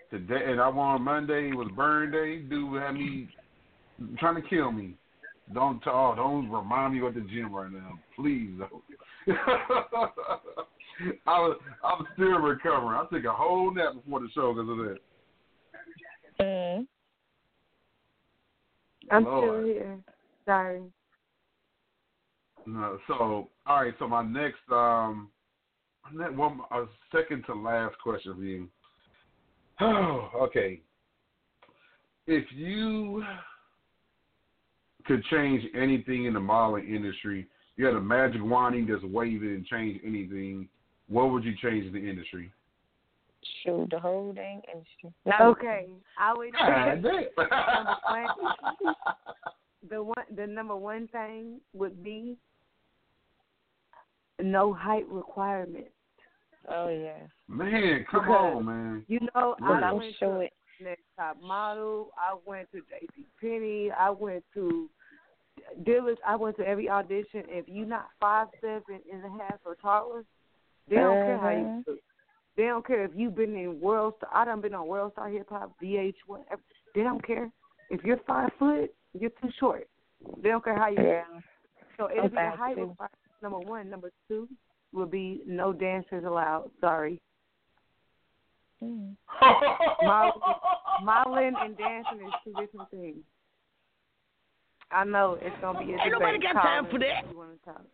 today 0.10 0.42
and 0.48 0.60
I 0.60 0.68
went 0.68 0.80
on 0.80 1.02
Monday 1.04 1.52
was 1.52 1.70
burn 1.76 2.12
day. 2.12 2.40
Dude 2.40 2.82
had 2.82 2.94
me 2.94 3.28
trying 4.18 4.42
to 4.42 4.48
kill 4.48 4.72
me. 4.72 4.96
Don't 5.54 5.82
oh, 5.88 6.14
don't 6.16 6.50
remind 6.50 6.94
me 6.94 7.06
of 7.06 7.16
the 7.16 7.22
gym 7.22 7.54
right 7.54 7.72
now, 7.72 7.98
please. 8.16 8.60
I 11.26 11.40
was 11.40 11.58
I'm 11.84 12.06
still 12.14 12.40
recovering. 12.40 13.00
I 13.00 13.06
took 13.12 13.26
a 13.26 13.34
whole 13.34 13.74
nap 13.74 13.96
before 13.96 14.20
the 14.20 14.30
show 14.34 14.54
because 14.54 14.70
of 14.70 14.78
that. 14.78 14.98
Mm. 16.40 16.88
I'm 19.12 19.24
Lord. 19.24 19.64
still 19.64 19.66
here. 19.66 19.98
Sorry. 20.46 20.82
No, 22.68 23.00
so 23.08 23.50
all 23.66 23.84
right. 23.84 23.94
So 23.98 24.08
my 24.08 24.22
next 24.24 24.60
um, 24.72 25.30
my 26.04 26.26
next 26.26 26.38
one, 26.38 26.60
a 26.72 26.86
second 27.12 27.44
to 27.48 27.56
last 27.56 27.96
question 28.04 28.36
for 28.36 28.44
you. 28.44 28.70
Oh, 29.82 30.30
okay. 30.36 30.82
If 32.28 32.46
you 32.52 33.24
could 35.10 35.24
change 35.26 35.64
anything 35.76 36.26
in 36.26 36.34
the 36.36 36.40
modeling 36.40 36.88
industry, 36.94 37.48
you 37.78 37.86
had 37.86 37.96
a 37.96 38.00
magic 38.00 38.44
wand, 38.44 38.76
you 38.76 38.86
just 38.86 39.04
wave 39.12 39.42
it 39.44 39.56
and 39.56 39.66
change 39.66 40.00
anything. 40.06 40.70
What 41.08 41.32
would 41.32 41.44
you 41.44 41.54
change 41.60 41.86
in 41.88 41.94
the 41.94 42.00
industry? 42.10 42.52
Shoot, 43.64 43.88
the 43.90 44.00
whole 44.00 44.32
dang 44.34 44.62
industry. 44.72 45.12
No. 45.26 45.48
Okay. 45.50 45.88
I 46.20 46.34
would 46.36 46.54
God 46.54 47.02
say 47.04 47.28
damn. 47.38 47.48
number 47.50 48.04
one, 48.84 48.96
the 49.90 50.04
one 50.04 50.26
the 50.36 50.46
number 50.46 50.76
one 50.76 51.08
thing 51.08 51.60
would 51.74 52.04
be 52.04 52.38
no 54.40 54.72
height 54.74 55.08
requirement. 55.10 55.88
Oh 56.68 56.90
yeah. 56.90 57.26
Man, 57.48 58.06
come 58.12 58.22
Because- 58.26 58.56
on, 58.58 58.66
man. 58.66 59.06
You 59.08 59.22
know, 59.34 59.56
Right. 59.60 59.82
I 59.84 59.88
I'm 59.88 59.98
went 59.98 60.16
sure 60.20 60.36
to 60.36 60.40
it. 60.42 60.54
Next 60.82 61.02
Top 61.18 61.42
Model. 61.42 62.12
I 62.18 62.38
went 62.46 62.72
to 62.72 62.78
J.C. 62.82 63.26
Penney. 63.42 63.90
I 63.92 64.10
went 64.12 64.44
to 64.54 64.90
Dillard's. 65.84 66.20
I 66.26 66.36
went 66.36 66.58
to 66.58 66.68
every 66.68 66.90
audition. 66.90 67.44
If 67.48 67.68
you 67.68 67.86
not 67.86 68.08
five 68.20 68.48
seven 68.62 69.02
and 69.12 69.26
a 69.26 69.44
half 69.44 69.60
or 69.66 69.76
taller, 69.76 70.24
they 70.88 70.96
don't 70.96 71.26
care 71.26 71.38
how 71.38 71.50
you 71.50 71.58
Mhm. 71.58 71.88
look. 71.88 72.00
They 72.56 72.66
don't 72.66 72.86
care 72.86 73.04
if 73.04 73.16
you've 73.16 73.36
been 73.36 73.56
in 73.56 73.80
World 73.80 74.16
Star. 74.18 74.30
I 74.34 74.46
done 74.46 74.62
been 74.62 74.74
on 74.74 74.88
World 74.88 75.14
Star 75.14 75.30
Hip 75.30 75.50
Hop, 75.50 75.78
VH1. 75.80 76.46
They 76.94 77.04
don't 77.04 77.24
care 77.24 77.52
if 77.90 78.04
you're 78.04 78.18
five 78.18 78.52
foot. 78.54 78.94
You're 79.14 79.30
too 79.30 79.52
short. 79.52 79.88
They 80.42 80.50
don't 80.50 80.64
care 80.64 80.76
how 80.76 80.88
you. 80.90 81.02
Yeah. 81.02 81.24
So 81.98 82.10
it'll 82.10 82.26
I'm 82.26 82.30
be 82.32 82.38
height 82.38 82.78
requirement. 82.78 83.12
Number 83.42 83.60
one. 83.60 83.90
Number 83.90 84.12
two 84.28 84.50
would 84.92 85.12
be 85.12 85.42
no 85.46 85.72
dancers 85.72 86.26
allowed. 86.26 86.72
Sorry. 86.82 87.22
Mm. 88.82 89.16
Modeling 91.04 91.56
and 91.56 91.78
dancing 91.78 92.22
is 92.22 92.34
two 92.44 92.54
different 92.54 92.90
things. 92.90 93.24
I 94.92 95.04
know 95.04 95.38
it's 95.42 95.56
gonna 95.62 95.80
be 95.80 95.94
a 95.94 95.98
Ain't 95.98 96.12
nobody 96.14 96.38
debate. 96.38 96.54
got 96.54 96.62
time 96.62 96.88
for 96.90 97.00
that. 97.00 97.30
You 97.30 97.38
wanna 97.38 97.56
talk? 97.64 97.86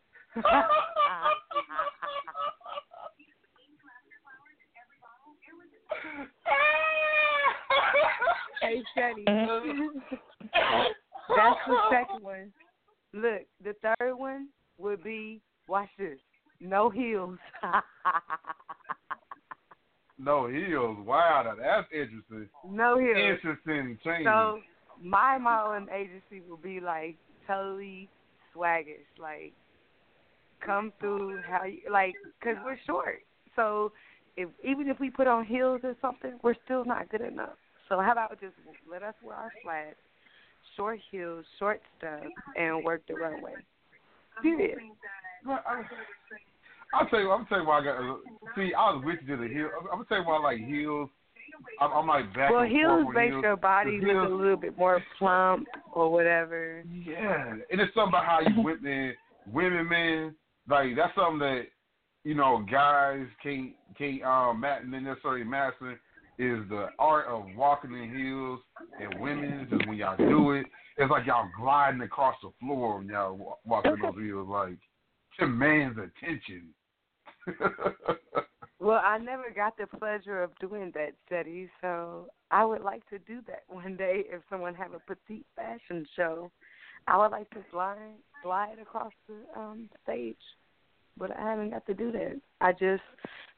hey, 8.62 8.82
Ceddy. 8.98 9.26
That's 11.36 11.60
the 11.68 11.78
second 11.92 12.24
one. 12.24 12.52
Look, 13.14 13.42
the 13.64 13.74
third 13.82 14.16
one 14.16 14.50
would 14.78 15.04
be 15.04 15.42
watch 15.68 15.90
this. 15.98 16.20
No 16.60 16.90
heels. 16.90 17.38
no 20.18 20.48
heels. 20.48 20.98
Wow, 21.06 21.56
that's 21.58 21.88
interesting. 21.92 22.50
no 22.70 22.98
heels. 22.98 23.18
Interesting 23.18 23.98
change. 24.04 24.26
So 24.26 24.60
my 25.02 25.38
modeling 25.38 25.88
agency 25.94 26.42
will 26.48 26.58
be 26.58 26.80
like 26.80 27.16
totally 27.48 28.10
swaggish, 28.56 29.06
like 29.20 29.54
come 30.66 30.92
through 31.00 31.40
how 31.48 31.66
you 31.66 31.80
like, 31.92 32.14
cause 32.44 32.56
we're 32.64 32.78
short. 32.86 33.20
So 33.56 33.92
if 34.38 34.50
even 34.64 34.88
if 34.88 35.00
we 35.00 35.10
put 35.10 35.28
on 35.28 35.46
heels 35.46 35.82
or 35.84 35.96
something, 36.02 36.40
we're 36.44 36.56
still 36.66 36.86
not 36.86 37.10
good 37.10 37.22
enough. 37.22 37.58
So 37.90 38.00
how 38.00 38.12
about 38.12 38.40
just 38.40 38.54
let 38.90 39.04
us 39.04 39.14
wear 39.24 39.36
our 39.36 39.52
flats, 39.64 39.96
short 40.76 41.00
heels, 41.12 41.46
short 41.60 41.82
stuff, 41.98 42.24
and 42.58 42.84
work 42.84 43.02
the 43.08 43.14
runway. 43.14 43.54
Period. 44.42 44.80
I'll 46.94 47.08
tell 47.08 47.20
you. 47.20 47.32
I'm 47.32 47.46
tell 47.46 47.60
you 47.60 47.68
why 47.68 47.80
I 47.80 47.84
got. 47.84 48.20
See, 48.56 48.74
I 48.74 48.92
was 48.92 49.04
with 49.06 49.20
you 49.26 49.36
to 49.36 49.44
the 49.44 49.54
heel. 49.54 49.70
I'm 49.80 49.98
gonna 49.98 50.06
tell 50.06 50.20
you 50.20 50.24
why 50.26 50.38
I 50.38 50.42
like 50.42 50.60
heels. 50.60 51.10
I'm, 51.82 51.92
I'm 51.92 52.08
like 52.08 52.34
back 52.34 52.52
Well, 52.52 52.64
heels 52.64 53.06
make 53.14 53.32
heels. 53.32 53.44
your 53.44 53.56
body 53.58 54.00
The 54.00 54.06
look 54.08 54.16
heels- 54.16 54.32
a 54.32 54.36
little 54.36 54.58
bit 54.58 54.78
more 54.78 55.02
plump 55.18 55.68
or 55.94 56.12
whatever. 56.12 56.84
Yeah, 56.90 57.52
and 57.72 57.82
it's 57.82 57.94
something 57.94 58.10
about 58.10 58.26
how 58.26 58.40
you 58.42 58.62
women, 58.62 59.14
women, 59.52 59.88
man. 59.90 60.36
Like 60.70 60.96
that's 60.96 61.14
something 61.16 61.40
that 61.40 61.64
you 62.24 62.34
know 62.36 62.66
guys 62.72 63.26
can't 63.44 63.72
can't 63.98 64.24
um 64.24 64.64
necessarily 64.86 65.44
master 65.44 66.00
is 66.38 66.60
the 66.70 66.88
art 67.00 67.28
of 67.28 67.46
walking 67.56 67.94
in 67.94 68.14
heels, 68.16 68.60
and 69.02 69.20
women's, 69.22 69.70
just 69.70 69.88
when 69.88 69.98
y'all 69.98 70.18
do 70.18 70.52
it, 70.52 70.66
it's 70.98 71.10
like 71.10 71.26
y'all 71.26 71.48
gliding 71.58 72.02
across 72.02 72.36
the 72.44 72.50
floor 72.60 72.98
when 72.98 73.08
y'all 73.08 73.60
walking 73.64 73.96
those 74.02 74.16
heels, 74.22 74.48
like 74.50 74.78
demands 75.40 75.98
attention. 75.98 76.74
Well, 78.80 79.02
I 79.04 79.18
never 79.18 79.52
got 79.56 79.78
the 79.78 79.88
pleasure 79.88 80.44
of 80.44 80.52
doing 80.60 80.92
that 80.96 81.14
study, 81.26 81.70
so 81.82 82.28
I 82.52 82.66
would 82.66 82.82
like 82.82 83.08
to 83.10 83.20
do 83.20 83.40
that 83.48 83.64
one 83.68 83.96
day 83.96 84.24
if 84.30 84.42
someone 84.50 84.76
have 84.76 84.94
a 84.94 85.00
petite 85.00 85.46
fashion 85.56 86.06
show. 86.16 86.52
I 87.08 87.18
would 87.18 87.32
like 87.32 87.50
to 87.52 87.64
glide 87.72 87.98
glide 88.44 88.80
across 88.82 89.14
the 89.28 89.60
um 89.60 89.90
stage. 90.04 90.38
But 91.18 91.32
I 91.32 91.50
haven't 91.50 91.70
got 91.70 91.86
to 91.86 91.94
do 91.94 92.12
that. 92.12 92.42
I 92.60 92.74
just 92.74 93.04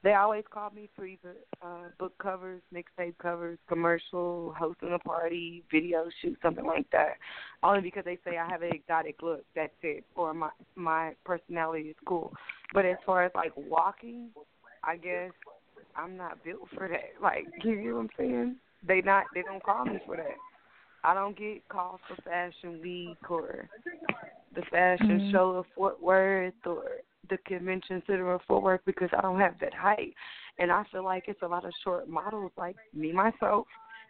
they 0.03 0.13
always 0.13 0.43
call 0.51 0.70
me 0.70 0.89
for 0.95 1.05
either 1.05 1.36
uh 1.61 1.89
book 1.97 2.13
covers, 2.22 2.61
mixtape 2.74 3.18
covers, 3.20 3.57
commercial, 3.68 4.53
hosting 4.59 4.93
a 4.93 4.99
party, 4.99 5.63
video 5.72 6.07
shoot, 6.22 6.38
something 6.41 6.65
like 6.65 6.89
that. 6.91 7.15
Only 7.63 7.82
because 7.82 8.03
they 8.05 8.20
say 8.24 8.38
I 8.38 8.47
have 8.49 8.61
an 8.61 8.74
exotic 8.74 9.24
look, 9.24 9.43
that's 9.55 9.74
it. 9.82 10.03
Or 10.15 10.34
my 10.34 10.49
my 10.76 11.13
personality 11.26 11.89
is 11.89 11.95
cool. 12.05 12.34
But 12.74 12.86
as 12.86 12.97
far 13.05 13.24
as 13.24 13.32
like 13.34 13.53
walking, 13.55 14.30
I 14.88 14.95
guess 14.95 15.31
I'm 15.95 16.17
not 16.17 16.43
built 16.43 16.67
for 16.75 16.88
that. 16.88 17.01
Like, 17.21 17.45
you 17.63 17.75
know 17.89 17.95
what 17.95 18.01
I'm 18.01 18.09
saying? 18.17 18.55
They 18.88 19.01
not 19.01 19.25
they 19.33 19.41
don't 19.41 19.63
call 19.63 19.85
me 19.85 19.99
for 20.05 20.15
that. 20.15 20.38
I 21.03 21.13
don't 21.13 21.38
get 21.38 21.67
calls 21.69 21.99
for 22.07 22.21
Fashion 22.23 22.79
Week 22.81 23.17
or 23.29 23.69
the 24.55 24.61
fashion 24.71 25.19
Mhm. 25.19 25.31
show 25.31 25.51
of 25.51 25.65
Fort 25.75 26.01
Worth 26.01 26.53
or 26.65 26.83
the 27.29 27.38
convention 27.39 28.01
center 28.07 28.31
of 28.31 28.41
Fort 28.43 28.63
Worth 28.63 28.81
because 28.85 29.09
I 29.17 29.21
don't 29.21 29.39
have 29.39 29.59
that 29.59 29.73
height. 29.73 30.13
And 30.59 30.71
I 30.71 30.83
feel 30.91 31.03
like 31.03 31.27
it's 31.27 31.41
a 31.41 31.47
lot 31.47 31.65
of 31.65 31.73
short 31.83 32.07
models 32.07 32.51
like 32.57 32.75
me 32.93 33.11
myself 33.11 33.67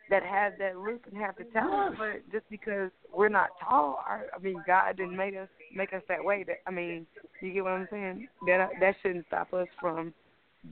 that 0.09 0.23
have 0.23 0.53
that 0.59 0.77
look 0.77 1.05
and 1.07 1.17
have 1.17 1.35
the 1.37 1.43
talent, 1.45 1.97
but 1.97 2.29
just 2.31 2.49
because 2.49 2.91
we're 3.13 3.27
not 3.29 3.49
tall, 3.61 4.03
I, 4.07 4.21
I 4.33 4.39
mean, 4.39 4.61
God 4.65 4.95
didn't 4.97 5.17
make 5.17 5.35
us 5.35 5.49
make 5.75 5.93
us 5.93 6.03
that 6.07 6.23
way. 6.23 6.43
That 6.43 6.57
I 6.65 6.71
mean, 6.71 7.05
you 7.41 7.51
get 7.51 7.63
what 7.63 7.73
I'm 7.73 7.87
saying? 7.91 8.27
That 8.45 8.69
that 8.79 8.95
shouldn't 9.01 9.25
stop 9.27 9.53
us 9.53 9.67
from 9.81 10.13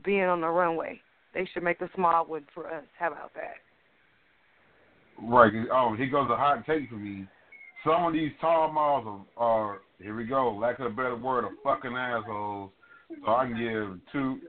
being 0.04 0.24
on 0.24 0.42
the 0.42 0.48
runway. 0.48 1.00
They 1.34 1.48
should 1.54 1.64
make 1.64 1.82
a 1.82 1.90
small 1.96 2.26
one 2.26 2.46
for 2.54 2.68
us. 2.74 2.84
How 2.98 3.08
about 3.08 3.34
that? 3.34 3.56
Right. 5.22 5.52
Oh, 5.72 5.96
here 5.96 6.10
goes 6.10 6.30
a 6.30 6.36
hot 6.36 6.66
take 6.66 6.90
for 6.90 6.96
me. 6.96 7.28
Some 7.84 8.06
of 8.06 8.14
these 8.14 8.32
tall 8.42 8.72
models 8.72 9.28
are, 9.38 9.46
are 9.46 9.82
here 10.02 10.16
we 10.16 10.26
go, 10.26 10.54
lack 10.54 10.80
of 10.80 10.88
a 10.88 10.90
better 10.90 11.16
word, 11.16 11.46
are 11.46 11.52
fucking 11.64 11.96
assholes. 11.96 12.72
So 13.24 13.32
I 13.32 13.46
can 13.46 13.58
give 13.58 14.00
two, 14.12 14.40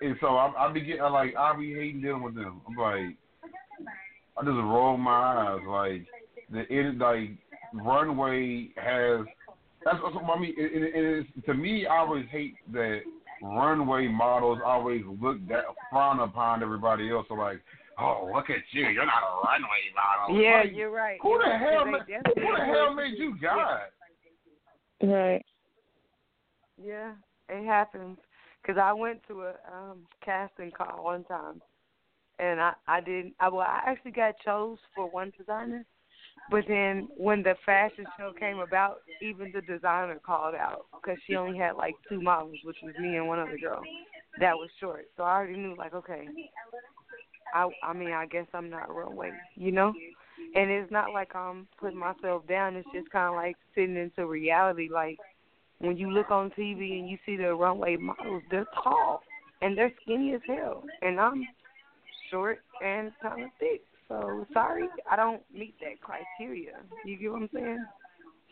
and 0.00 0.16
so 0.20 0.28
I, 0.28 0.52
I 0.56 0.72
be 0.72 0.80
getting 0.80 1.02
like 1.02 1.36
I 1.36 1.54
be 1.56 1.74
hating 1.74 2.00
dealing 2.00 2.22
with 2.22 2.34
them. 2.34 2.62
I'm 2.66 2.76
like, 2.76 3.16
I 4.38 4.44
just 4.44 4.54
roll 4.54 4.96
my 4.96 5.10
eyes 5.12 5.60
like 5.68 6.06
the 6.50 6.60
it 6.72 6.98
like 6.98 7.30
runway 7.74 8.70
has. 8.76 9.26
That's 9.84 9.98
what 10.00 10.36
I 10.36 10.40
mean. 10.40 10.54
It, 10.56 10.72
it, 10.72 10.94
it 10.94 11.18
is, 11.18 11.44
to 11.44 11.54
me, 11.54 11.86
I 11.86 11.98
always 11.98 12.24
hate 12.30 12.54
that 12.72 13.00
runway 13.42 14.06
models 14.08 14.60
always 14.64 15.02
look 15.20 15.46
that 15.48 15.64
frown 15.90 16.20
upon 16.20 16.62
everybody 16.62 17.10
else. 17.10 17.26
So 17.28 17.34
like, 17.34 17.60
oh, 17.98 18.30
look 18.34 18.48
at 18.50 18.62
you, 18.70 18.86
you're 18.88 19.06
not 19.06 19.22
a 19.22 19.46
runway 19.46 19.82
model. 19.94 20.40
yeah, 20.40 20.62
Like, 20.62 20.74
you're 20.74 20.90
right. 20.90 21.18
who 21.20 21.38
the 21.38 21.44
You're 21.44 21.52
right, 21.52 21.60
'cause 21.60 21.68
hell? 21.70 21.84
they 21.84 21.90
ma- 21.90 22.44
Who 22.46 22.56
the 22.56 22.64
hell 22.64 22.94
made 22.94 23.18
you 23.18 23.36
yeah. 23.42 23.48
God? 23.48 23.80
Right. 25.02 25.44
Yeah, 26.82 27.12
it 27.48 27.64
happens. 27.66 28.18
Cause 28.64 28.76
I 28.80 28.92
went 28.92 29.20
to 29.26 29.42
a 29.42 29.54
um 29.72 30.06
casting 30.24 30.70
call 30.70 31.02
one 31.02 31.24
time, 31.24 31.60
and 32.38 32.60
I 32.60 32.74
I 32.86 33.00
didn't. 33.00 33.34
I 33.40 33.48
well, 33.48 33.66
I 33.66 33.80
actually 33.84 34.12
got 34.12 34.38
chose 34.44 34.78
for 34.94 35.10
one 35.10 35.32
designer, 35.36 35.84
but 36.52 36.64
then 36.68 37.08
when 37.16 37.42
the 37.42 37.54
fashion 37.66 38.04
show 38.18 38.32
came 38.38 38.58
about, 38.60 38.98
even 39.20 39.50
the 39.52 39.62
designer 39.62 40.20
called 40.24 40.54
out 40.54 40.86
because 40.94 41.18
she 41.26 41.34
only 41.34 41.58
had 41.58 41.72
like 41.72 41.94
two 42.08 42.20
models, 42.20 42.58
which 42.62 42.76
was 42.82 42.94
me 43.00 43.16
and 43.16 43.26
one 43.26 43.40
other 43.40 43.58
girl 43.58 43.82
that 44.38 44.54
was 44.54 44.68
short. 44.78 45.06
So 45.16 45.22
I 45.22 45.36
already 45.36 45.56
knew 45.56 45.74
like, 45.76 45.94
okay, 45.94 46.28
I 47.54 47.68
I 47.82 47.92
mean 47.92 48.12
I 48.12 48.26
guess 48.26 48.46
I'm 48.54 48.70
not 48.70 48.94
runway, 48.94 49.32
you 49.56 49.72
know. 49.72 49.92
And 50.54 50.70
it's 50.70 50.90
not 50.92 51.12
like 51.12 51.34
I'm 51.34 51.66
putting 51.78 51.98
myself 51.98 52.46
down. 52.46 52.76
It's 52.76 52.88
just 52.94 53.10
kind 53.10 53.28
of 53.28 53.34
like 53.34 53.56
sitting 53.74 53.96
into 53.96 54.26
reality. 54.26 54.88
Like 54.92 55.18
when 55.78 55.96
you 55.96 56.10
look 56.10 56.30
on 56.30 56.50
TV 56.50 56.98
and 56.98 57.08
you 57.08 57.18
see 57.24 57.36
the 57.36 57.54
runway 57.54 57.96
models, 57.96 58.42
they're 58.50 58.66
tall. 58.82 59.22
and 59.62 59.78
they're 59.78 59.92
skinny 60.02 60.34
as 60.34 60.40
hell, 60.46 60.82
and 61.02 61.18
I'm 61.18 61.46
short 62.30 62.58
and 62.84 63.12
kind 63.22 63.44
of 63.44 63.50
thick. 63.58 63.82
So 64.12 64.46
sorry, 64.52 64.88
I 65.10 65.16
don't 65.16 65.42
meet 65.52 65.74
that 65.80 66.00
criteria. 66.00 66.72
You 67.04 67.16
get 67.16 67.32
what 67.32 67.42
I'm 67.42 67.50
saying? 67.54 67.86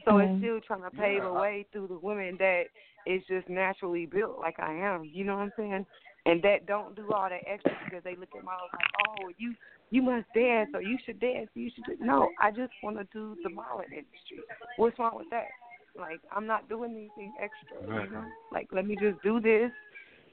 So 0.05 0.13
Mhm. 0.13 0.25
it's 0.25 0.39
still 0.39 0.61
trying 0.63 0.83
to 0.83 0.91
pave 0.91 1.25
a 1.25 1.33
way 1.33 1.65
through 1.65 1.89
the 1.89 1.99
women 1.99 2.37
that 2.39 2.69
is 3.05 3.25
just 3.27 3.49
naturally 3.49 4.07
built 4.07 4.39
like 4.39 4.59
I 4.59 4.73
am. 4.73 5.05
You 5.05 5.25
know 5.25 5.37
what 5.37 5.43
I'm 5.43 5.53
saying? 5.57 5.87
And 6.27 6.43
that 6.43 6.67
don't 6.67 6.95
do 6.95 7.13
all 7.13 7.29
that 7.29 7.43
extra 7.47 7.77
because 7.85 8.03
they 8.05 8.15
look 8.17 8.35
at 8.35 8.45
models 8.45 8.71
like, 8.73 8.87
oh, 9.09 9.31
you 9.37 9.55
you 9.91 10.03
must 10.03 10.33
dance 10.33 10.71
or 10.73 10.81
you 10.81 10.97
should 11.05 11.19
dance. 11.21 11.51
You 11.55 11.71
should. 11.71 11.85
Do. 11.85 11.97
No, 12.01 12.31
I 12.39 12.51
just 12.51 12.73
want 12.83 12.97
to 12.97 13.05
do 13.13 13.37
the 13.43 13.51
modeling 13.51 13.93
industry. 13.93 14.43
What's 14.77 14.99
wrong 14.99 15.17
with 15.17 15.29
that? 15.31 15.49
Like 15.97 16.21
I'm 16.31 16.47
not 16.47 16.69
doing 16.69 16.93
anything 16.93 17.35
extra. 17.39 18.03
You 18.03 18.11
know? 18.11 18.25
Like 18.53 18.69
let 18.73 18.87
me 18.87 18.97
just 18.97 19.21
do 19.23 19.41
this 19.41 19.73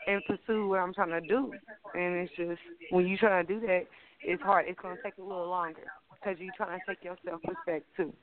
and 0.08 0.24
pursue 0.26 0.70
what 0.70 0.80
I'm 0.80 0.94
trying 0.94 1.10
to 1.10 1.22
do. 1.22 1.54
And 1.96 2.16
it's 2.16 2.36
just 2.36 2.62
when 2.92 3.08
you 3.08 3.18
trying 3.18 3.46
to 3.46 3.54
do 3.54 3.60
that, 3.68 3.88
it's 4.22 4.42
hard. 4.42 4.66
It's 4.68 4.80
gonna 4.82 4.96
take 5.04 5.18
a 5.18 5.22
little 5.22 5.50
longer 5.50 5.88
because 6.12 6.38
you're 6.40 6.54
trying 6.56 6.80
to 6.80 6.86
take 6.88 7.04
your 7.04 7.18
self 7.24 7.42
respect 7.48 7.86
too 7.96 8.14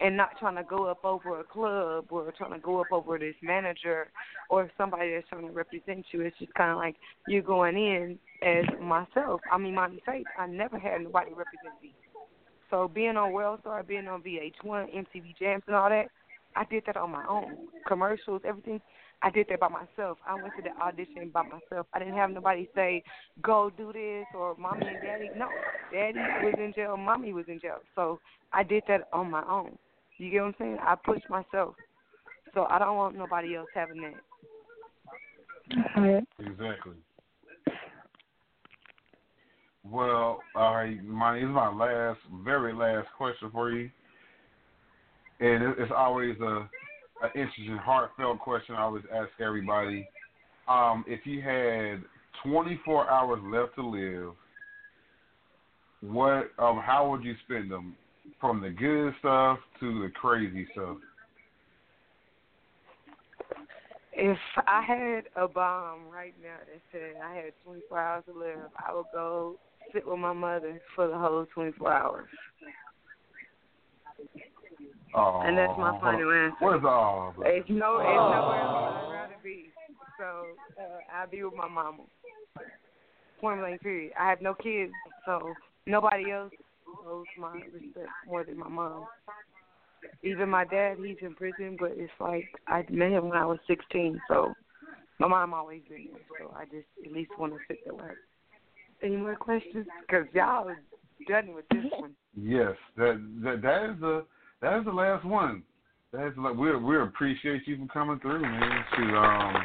and 0.00 0.16
not 0.16 0.38
trying 0.38 0.56
to 0.56 0.62
go 0.62 0.84
up 0.84 1.04
over 1.04 1.40
a 1.40 1.44
club 1.44 2.06
or 2.10 2.32
trying 2.36 2.52
to 2.52 2.58
go 2.58 2.80
up 2.80 2.86
over 2.92 3.18
this 3.18 3.34
manager 3.42 4.08
or 4.48 4.70
somebody 4.78 5.12
that's 5.12 5.28
trying 5.28 5.46
to 5.46 5.52
represent 5.52 6.06
you. 6.12 6.20
It's 6.20 6.38
just 6.38 6.54
kind 6.54 6.70
of 6.70 6.76
like 6.76 6.96
you're 7.26 7.42
going 7.42 7.76
in 7.76 8.18
as 8.42 8.64
myself. 8.80 9.40
I 9.50 9.58
mean, 9.58 9.72
Imani 9.72 10.02
Faith. 10.06 10.26
I 10.38 10.46
never 10.46 10.78
had 10.78 11.02
nobody 11.02 11.30
represent 11.30 11.82
me. 11.82 11.94
So 12.70 12.86
being 12.86 13.16
on 13.16 13.32
World 13.32 13.60
Star, 13.60 13.82
being 13.82 14.06
on 14.08 14.22
VH1, 14.22 14.54
MTV 14.64 15.36
Jams, 15.38 15.62
and 15.66 15.74
all 15.74 15.88
that, 15.88 16.06
I 16.58 16.64
did 16.68 16.82
that 16.86 16.96
on 16.96 17.12
my 17.12 17.24
own. 17.28 17.68
Commercials, 17.86 18.42
everything. 18.44 18.80
I 19.22 19.30
did 19.30 19.46
that 19.48 19.60
by 19.60 19.68
myself. 19.68 20.18
I 20.26 20.34
went 20.34 20.54
to 20.56 20.62
the 20.62 20.70
audition 20.82 21.30
by 21.32 21.42
myself. 21.42 21.86
I 21.92 22.00
didn't 22.00 22.16
have 22.16 22.30
nobody 22.30 22.68
say, 22.74 23.04
"Go 23.40 23.70
do 23.70 23.92
this" 23.92 24.26
or 24.34 24.56
"Mommy 24.56 24.88
and 24.88 25.00
Daddy." 25.00 25.30
No, 25.36 25.48
Daddy 25.92 26.18
was 26.42 26.54
in 26.58 26.72
jail. 26.74 26.96
Mommy 26.96 27.32
was 27.32 27.46
in 27.46 27.60
jail. 27.60 27.78
So 27.94 28.18
I 28.52 28.64
did 28.64 28.82
that 28.88 29.06
on 29.12 29.30
my 29.30 29.44
own. 29.48 29.78
You 30.16 30.30
get 30.30 30.40
what 30.40 30.48
I'm 30.48 30.54
saying? 30.58 30.78
I 30.80 30.96
pushed 30.96 31.30
myself. 31.30 31.76
So 32.54 32.66
I 32.68 32.80
don't 32.80 32.96
want 32.96 33.16
nobody 33.16 33.54
else 33.54 33.68
having 33.72 34.00
that. 34.02 34.14
Exactly. 36.40 36.96
Well, 39.84 40.40
all 40.56 40.74
right, 40.74 41.02
my 41.04 41.34
this 41.34 41.44
is 41.44 41.50
my 41.50 41.72
last, 41.72 42.18
very 42.44 42.72
last 42.74 43.08
question 43.16 43.50
for 43.52 43.70
you, 43.70 43.90
and 45.40 45.62
it- 45.62 45.78
it's 45.78 45.92
always 45.92 46.38
a, 46.40 46.68
a 47.22 47.26
interesting, 47.34 47.76
heartfelt 47.76 48.38
question. 48.40 48.74
I 48.74 48.82
always 48.82 49.04
ask 49.12 49.30
everybody: 49.40 50.08
um, 50.68 51.04
if 51.06 51.26
you 51.26 51.40
had 51.42 52.02
24 52.44 53.08
hours 53.10 53.40
left 53.42 53.74
to 53.76 53.82
live, 53.82 54.34
what, 56.00 56.50
um, 56.58 56.78
how 56.78 57.08
would 57.10 57.24
you 57.24 57.34
spend 57.44 57.70
them? 57.70 57.96
From 58.40 58.60
the 58.60 58.70
good 58.70 59.14
stuff 59.20 59.58
to 59.80 60.02
the 60.02 60.10
crazy 60.10 60.68
stuff. 60.72 60.98
If 64.12 64.38
I 64.66 64.82
had 64.82 65.24
a 65.42 65.48
bomb 65.48 66.08
right 66.08 66.34
now 66.42 66.56
that 66.58 66.80
said 66.92 67.20
I 67.22 67.34
had 67.34 67.52
24 67.64 67.98
hours 67.98 68.24
to 68.26 68.38
live, 68.38 68.70
I 68.76 68.94
would 68.94 69.06
go 69.12 69.56
sit 69.92 70.06
with 70.06 70.18
my 70.18 70.32
mother 70.32 70.80
for 70.94 71.08
the 71.08 71.16
whole 71.16 71.46
24 71.54 71.92
hours. 71.92 72.28
Oh, 75.14 75.42
And 75.44 75.56
that's 75.56 75.72
my 75.78 75.98
final 76.00 76.30
answer. 76.30 76.56
Where's 76.60 76.84
all? 76.84 77.34
It's 77.38 77.68
no, 77.68 77.98
it's 77.98 78.08
nowhere 78.08 78.60
else 78.60 79.04
I'd 79.06 79.12
rather 79.12 79.34
be. 79.42 79.70
So 80.18 80.24
uh, 80.80 80.98
I'll 81.14 81.28
be 81.28 81.42
with 81.42 81.54
my 81.54 81.68
mama. 81.68 82.02
Point 83.40 83.60
blank 83.60 83.80
period. 83.80 84.12
I 84.18 84.28
have 84.28 84.42
no 84.42 84.54
kids, 84.54 84.92
so 85.24 85.54
nobody 85.86 86.30
else 86.30 86.52
owes 87.06 87.26
my 87.38 87.54
respect 87.72 88.08
more 88.26 88.44
than 88.44 88.58
my 88.58 88.68
mom. 88.68 89.06
Even 90.22 90.48
my 90.48 90.64
dad, 90.64 90.96
he's 91.02 91.16
in 91.20 91.34
prison, 91.34 91.76
but 91.78 91.92
it's 91.94 92.12
like 92.20 92.48
I 92.66 92.84
met 92.90 93.12
him 93.12 93.28
when 93.28 93.38
I 93.38 93.46
was 93.46 93.58
16, 93.66 94.20
so 94.28 94.52
my 95.18 95.28
mom 95.28 95.54
always 95.54 95.82
been 95.88 96.08
there. 96.12 96.22
So 96.40 96.54
I 96.56 96.64
just 96.64 96.86
at 97.04 97.12
least 97.12 97.30
want 97.38 97.52
to 97.52 97.58
sit 97.68 97.78
there 97.84 97.94
with. 97.94 98.16
Any 99.02 99.16
more 99.16 99.36
questions? 99.36 99.86
Because 100.00 100.26
y'all 100.34 100.70
done 101.28 101.54
with 101.54 101.64
this 101.70 101.84
one. 101.98 102.14
Yes, 102.36 102.74
that 102.96 103.20
that 103.42 103.62
that 103.62 103.90
is 103.90 104.00
the 104.00 104.24
that 104.62 104.78
is 104.78 104.84
the 104.84 104.90
last 104.92 105.24
one. 105.24 105.62
That 106.12 106.26
is 106.28 106.32
like 106.38 106.56
we 106.56 106.74
we 106.76 107.00
appreciate 107.00 107.66
you 107.66 107.76
for 107.78 107.92
coming 107.92 108.18
through, 108.20 108.40
man. 108.40 108.84
Shoot, 108.96 109.14
um, 109.16 109.56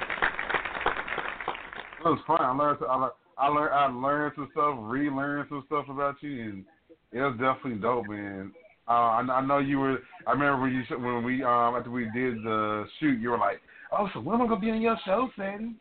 it 1.99 2.05
was 2.09 2.19
fun. 2.27 2.41
I 2.41 2.51
learned 2.51 2.79
I 2.89 2.95
learned 2.95 3.13
I 3.37 3.47
learned 3.47 3.73
I 3.73 3.85
learned 3.87 4.33
some 4.35 4.49
stuff, 4.51 4.75
relearned 4.81 5.47
some 5.49 5.63
stuff 5.67 5.85
about 5.89 6.15
you, 6.21 6.43
and 6.43 6.65
it 7.11 7.21
was 7.21 7.33
definitely 7.39 7.79
dope, 7.81 8.07
man. 8.09 8.51
Uh, 8.87 8.91
I, 8.91 9.21
I 9.21 9.45
know 9.45 9.59
you 9.59 9.79
were. 9.79 9.99
I 10.27 10.31
remember 10.33 10.61
when 10.61 10.73
you 10.73 10.97
when 10.97 11.23
we 11.23 11.43
um 11.43 11.75
after 11.75 11.89
we 11.89 12.03
did 12.13 12.43
the 12.43 12.85
shoot, 12.99 13.19
you 13.21 13.29
were 13.29 13.37
like, 13.37 13.61
"Oh, 13.97 14.09
so 14.13 14.19
when 14.19 14.35
am 14.35 14.41
I 14.41 14.47
gonna 14.47 14.59
be 14.59 14.71
on 14.71 14.81
your 14.81 14.97
show, 15.05 15.29
Ceddy?" 15.37 15.73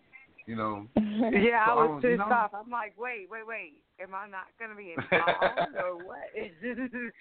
You 0.46 0.56
know. 0.56 0.86
Yeah, 0.96 1.64
I 1.64 1.68
So, 1.68 1.74
was 1.94 2.02
you 2.04 2.10
pissed 2.10 2.18
know- 2.18 2.34
off. 2.34 2.52
I'm 2.54 2.70
like, 2.70 2.94
wait, 2.98 3.28
wait, 3.30 3.46
wait. 3.46 3.74
Am 4.00 4.14
I 4.14 4.28
not 4.28 4.46
gonna 4.58 4.74
be 4.74 4.94
involved 4.94 5.76
or 5.82 5.96
what? 6.04 6.30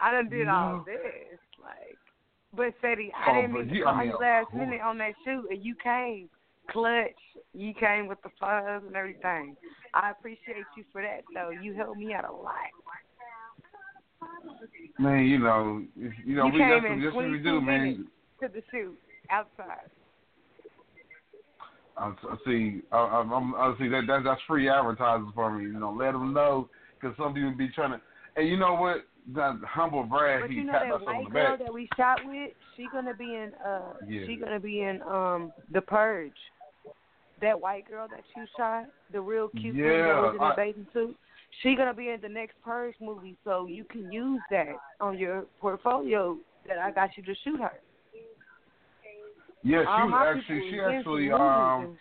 I 0.00 0.10
done 0.10 0.28
did 0.28 0.48
all 0.48 0.84
this, 0.84 1.38
like. 1.60 1.96
But 2.54 2.74
Ceddy, 2.82 3.10
I 3.14 3.30
Oh, 3.30 3.34
didn't 3.42 3.56
even 3.56 3.74
you- 3.74 3.84
call 3.84 3.94
I 3.94 4.00
mean, 4.00 4.10
you 4.10 4.18
last 4.18 4.52
minute 4.52 4.80
on 4.82 4.98
that 4.98 5.14
shoot, 5.24 5.46
and 5.50 5.64
you 5.64 5.74
came 5.82 6.28
clutch. 6.68 7.16
You 7.54 7.72
came 7.74 8.06
with 8.06 8.20
the 8.22 8.28
fuzz 8.38 8.82
and 8.86 8.94
everything. 8.94 9.56
I 9.94 10.10
appreciate 10.10 10.64
you 10.76 10.84
for 10.92 11.02
that, 11.02 11.22
though. 11.34 11.50
You 11.50 11.74
helped 11.74 11.98
me 11.98 12.12
out 12.12 12.28
a 12.28 12.32
lot. 12.32 12.54
Man, 14.98 15.24
you 15.24 15.38
know, 15.38 15.82
you 15.96 16.36
know, 16.36 16.46
You 16.46 16.52
we 16.52 16.58
that's, 16.58 16.84
in 16.86 17.02
that's 17.02 17.14
what 17.14 17.30
we 17.30 17.38
do, 17.38 17.60
man. 17.60 18.06
To 18.40 18.48
the 18.48 18.62
shoot 18.70 18.96
outside. 19.30 19.90
I, 21.96 22.06
I 22.08 22.36
see. 22.46 22.80
I, 22.90 22.96
I, 22.96 23.20
I'm, 23.20 23.54
I 23.54 23.74
see 23.78 23.88
that, 23.88 24.02
that 24.06 24.22
that's 24.24 24.40
free 24.46 24.68
advertising 24.68 25.32
for 25.34 25.50
me. 25.56 25.64
You 25.64 25.78
know, 25.78 25.92
let 25.92 26.12
them 26.12 26.32
know 26.32 26.68
because 27.00 27.16
some 27.16 27.34
people 27.34 27.52
be 27.56 27.68
trying 27.70 27.92
to. 27.92 28.00
And 28.36 28.48
you 28.48 28.56
know 28.56 28.74
what? 28.74 29.04
That 29.34 29.56
humble 29.64 30.02
brag, 30.02 30.40
But 30.42 30.50
he 30.50 30.56
you 30.56 30.64
know 30.64 30.72
that 30.72 31.00
white 31.06 31.30
girl 31.30 31.56
back. 31.56 31.58
that 31.60 31.72
we 31.72 31.88
shot 31.96 32.18
with, 32.24 32.50
she 32.76 32.88
gonna 32.92 33.14
be 33.14 33.34
in 33.36 33.52
uh 33.64 33.92
Yeah. 34.08 34.26
she 34.26 34.34
gonna 34.36 34.58
be 34.58 34.80
in 34.82 35.00
um 35.02 35.52
The 35.70 35.80
Purge. 35.80 36.32
That 37.40 37.60
white 37.60 37.88
girl 37.88 38.08
that 38.08 38.24
you 38.36 38.44
shot, 38.56 38.86
the 39.12 39.20
real 39.20 39.48
cute 39.50 39.76
Yeah, 39.76 40.20
was 40.22 40.32
in 40.34 40.38
the 40.38 40.44
I- 40.44 40.56
bathing 40.56 40.86
suit. 40.92 41.16
She 41.62 41.76
gonna 41.76 41.94
be 41.94 42.08
in 42.08 42.20
the 42.20 42.28
next 42.28 42.60
Purge 42.64 42.96
movie, 43.00 43.36
so 43.44 43.66
you 43.66 43.84
can 43.84 44.10
use 44.10 44.40
that 44.50 44.74
on 45.00 45.16
your 45.18 45.42
portfolio 45.60 46.36
that 46.66 46.78
I 46.78 46.90
got 46.90 47.16
you 47.16 47.22
to 47.22 47.34
shoot 47.44 47.60
her. 47.60 47.72
Yeah, 49.62 49.82
she 49.82 49.86
All 49.86 50.06
was 50.08 50.36
actually 50.36 50.70
she 50.70 50.80
actually 50.80 51.30
um. 51.30 51.96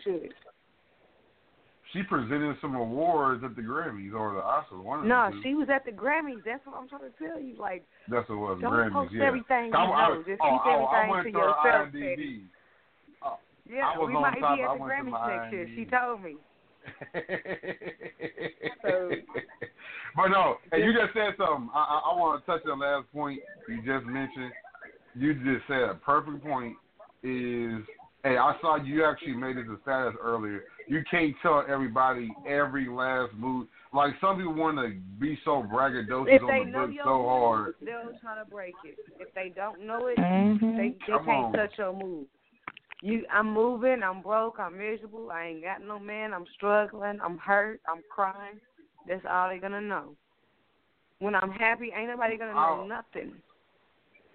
She 1.94 2.04
presented 2.04 2.56
some 2.62 2.76
awards 2.76 3.44
at 3.44 3.56
the 3.56 3.62
Grammys 3.62 4.14
or 4.14 4.34
the 4.36 4.42
Oscars. 4.42 4.84
One 4.84 5.00
of 5.00 5.06
No, 5.06 5.30
she 5.44 5.56
was 5.56 5.68
at 5.74 5.86
the 5.86 5.92
Grammys. 5.92 6.44
That's 6.46 6.66
what 6.66 6.76
I'm 6.78 6.88
trying 6.88 7.02
to 7.02 7.12
tell 7.18 7.40
you. 7.40 7.56
Like, 7.60 7.86
That's 8.10 8.28
what 8.30 8.36
it 8.36 8.40
was. 8.40 8.60
don't 8.62 8.72
Grammys, 8.72 8.94
post 8.94 9.14
yeah. 9.14 9.26
everything 9.26 9.66
you 9.68 9.74
I, 9.74 9.84
I, 9.84 10.10
know. 10.10 10.24
Just 10.26 10.42
oh, 10.42 10.60
keep 10.64 10.66
oh, 10.66 10.86
I 10.86 11.04
everything 11.04 11.12
went 11.12 11.26
to 11.26 11.32
to 11.32 11.38
her 11.38 11.46
yourself, 11.48 11.94
IMDb. 11.94 12.44
I 13.22 13.28
oh, 13.28 13.40
Yeah, 13.70 13.98
was 13.98 14.08
we 14.08 14.16
on 14.16 14.22
might 14.22 14.40
top. 14.40 14.58
be 14.58 14.64
at 14.64 14.72
the 14.72 14.78
to 14.78 14.84
Grammys 14.84 15.12
my 15.12 15.38
next 15.38 15.54
year. 15.54 15.68
She 15.76 15.86
told 15.86 16.24
me. 16.24 16.36
So- 18.82 19.12
but 20.16 20.28
no, 20.30 20.58
and 20.72 20.84
you 20.84 20.92
just 20.94 21.14
said 21.14 21.36
something. 21.38 21.70
I, 21.74 21.78
I, 21.78 22.12
I 22.12 22.20
want 22.20 22.44
to 22.44 22.52
touch 22.52 22.62
on 22.66 22.80
the 22.80 22.86
last 22.86 23.06
point 23.14 23.40
you 23.70 23.78
just 23.78 24.06
mentioned. 24.08 24.52
You 25.16 25.36
just 25.36 25.68
said 25.68 25.82
a 25.84 25.94
perfect 25.94 26.44
point. 26.44 26.76
Is 27.24 27.86
hey, 28.24 28.38
I 28.38 28.56
saw 28.62 28.78
you 28.78 29.06
actually 29.06 29.36
made 29.36 29.58
it 29.58 29.68
a 29.68 29.78
status 29.84 30.16
earlier. 30.22 30.64
You 30.92 31.02
can't 31.10 31.34
tell 31.42 31.64
everybody 31.70 32.36
every 32.46 32.90
last 32.90 33.32
move. 33.38 33.68
Like 33.94 34.14
some 34.20 34.36
people 34.36 34.56
want 34.56 34.78
to 34.78 35.00
be 35.22 35.40
so 35.46 35.64
braggadocious 35.64 36.36
If 36.36 36.42
on 36.42 36.48
they 36.50 36.66
the 36.66 36.72
know 36.72 36.88
book 36.88 36.96
so 37.06 37.18
move, 37.18 37.28
hard. 37.28 37.76
they'll 37.82 38.20
try 38.20 38.38
to 38.38 38.44
break 38.44 38.74
it. 38.84 38.98
If 39.18 39.34
they 39.34 39.54
don't 39.56 39.80
know 39.88 40.08
it, 40.08 40.18
Mhm. 40.18 40.76
they 40.76 40.90
they 40.90 41.14
Come 41.14 41.26
can't 41.26 41.46
on. 41.46 41.54
touch 41.54 41.78
your 41.78 41.94
move. 41.94 42.28
You, 43.02 43.26
I'm 43.32 43.54
moving. 43.54 44.04
I'm 44.04 44.22
broke. 44.22 44.60
I'm 44.60 44.78
miserable. 44.78 45.32
I 45.32 45.46
ain't 45.46 45.64
got 45.64 45.82
no 45.82 45.98
man. 45.98 46.34
I'm 46.34 46.46
struggling. 46.56 47.22
I'm 47.22 47.38
hurt. 47.38 47.80
I'm 47.88 48.04
crying. 48.10 48.60
That's 49.08 49.26
all 49.26 49.48
they're 49.48 49.60
gonna 49.60 49.80
know. 49.80 50.18
When 51.20 51.36
I'm 51.36 51.52
happy, 51.52 51.94
ain't 51.96 52.10
nobody 52.10 52.36
gonna 52.36 52.54
know 52.54 52.82
Oh. 52.82 52.86
nothing. 52.86 53.42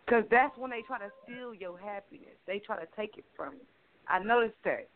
Cause 0.06 0.24
that's 0.30 0.56
when 0.56 0.70
they 0.70 0.80
try 0.80 1.00
to 1.00 1.12
steal 1.24 1.52
your 1.52 1.76
happiness. 1.78 2.38
They 2.46 2.60
try 2.60 2.82
to 2.82 2.86
take 2.96 3.18
it 3.18 3.26
from 3.36 3.52
you. 3.56 3.66
I 4.08 4.20
noticed 4.20 4.62
that. 4.64 4.88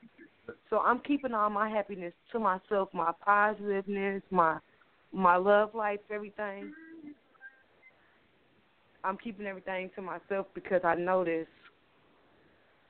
So 0.68 0.78
I'm 0.78 1.00
keeping 1.00 1.32
all 1.32 1.50
my 1.50 1.68
happiness 1.68 2.12
to 2.32 2.38
myself, 2.38 2.88
my 2.92 3.12
positiveness, 3.24 4.22
my 4.30 4.58
my 5.12 5.36
love 5.36 5.74
life, 5.74 6.00
everything. 6.10 6.72
I'm 9.02 9.16
keeping 9.16 9.46
everything 9.46 9.90
to 9.96 10.02
myself 10.02 10.46
because 10.54 10.82
I 10.84 10.94
notice 10.94 11.48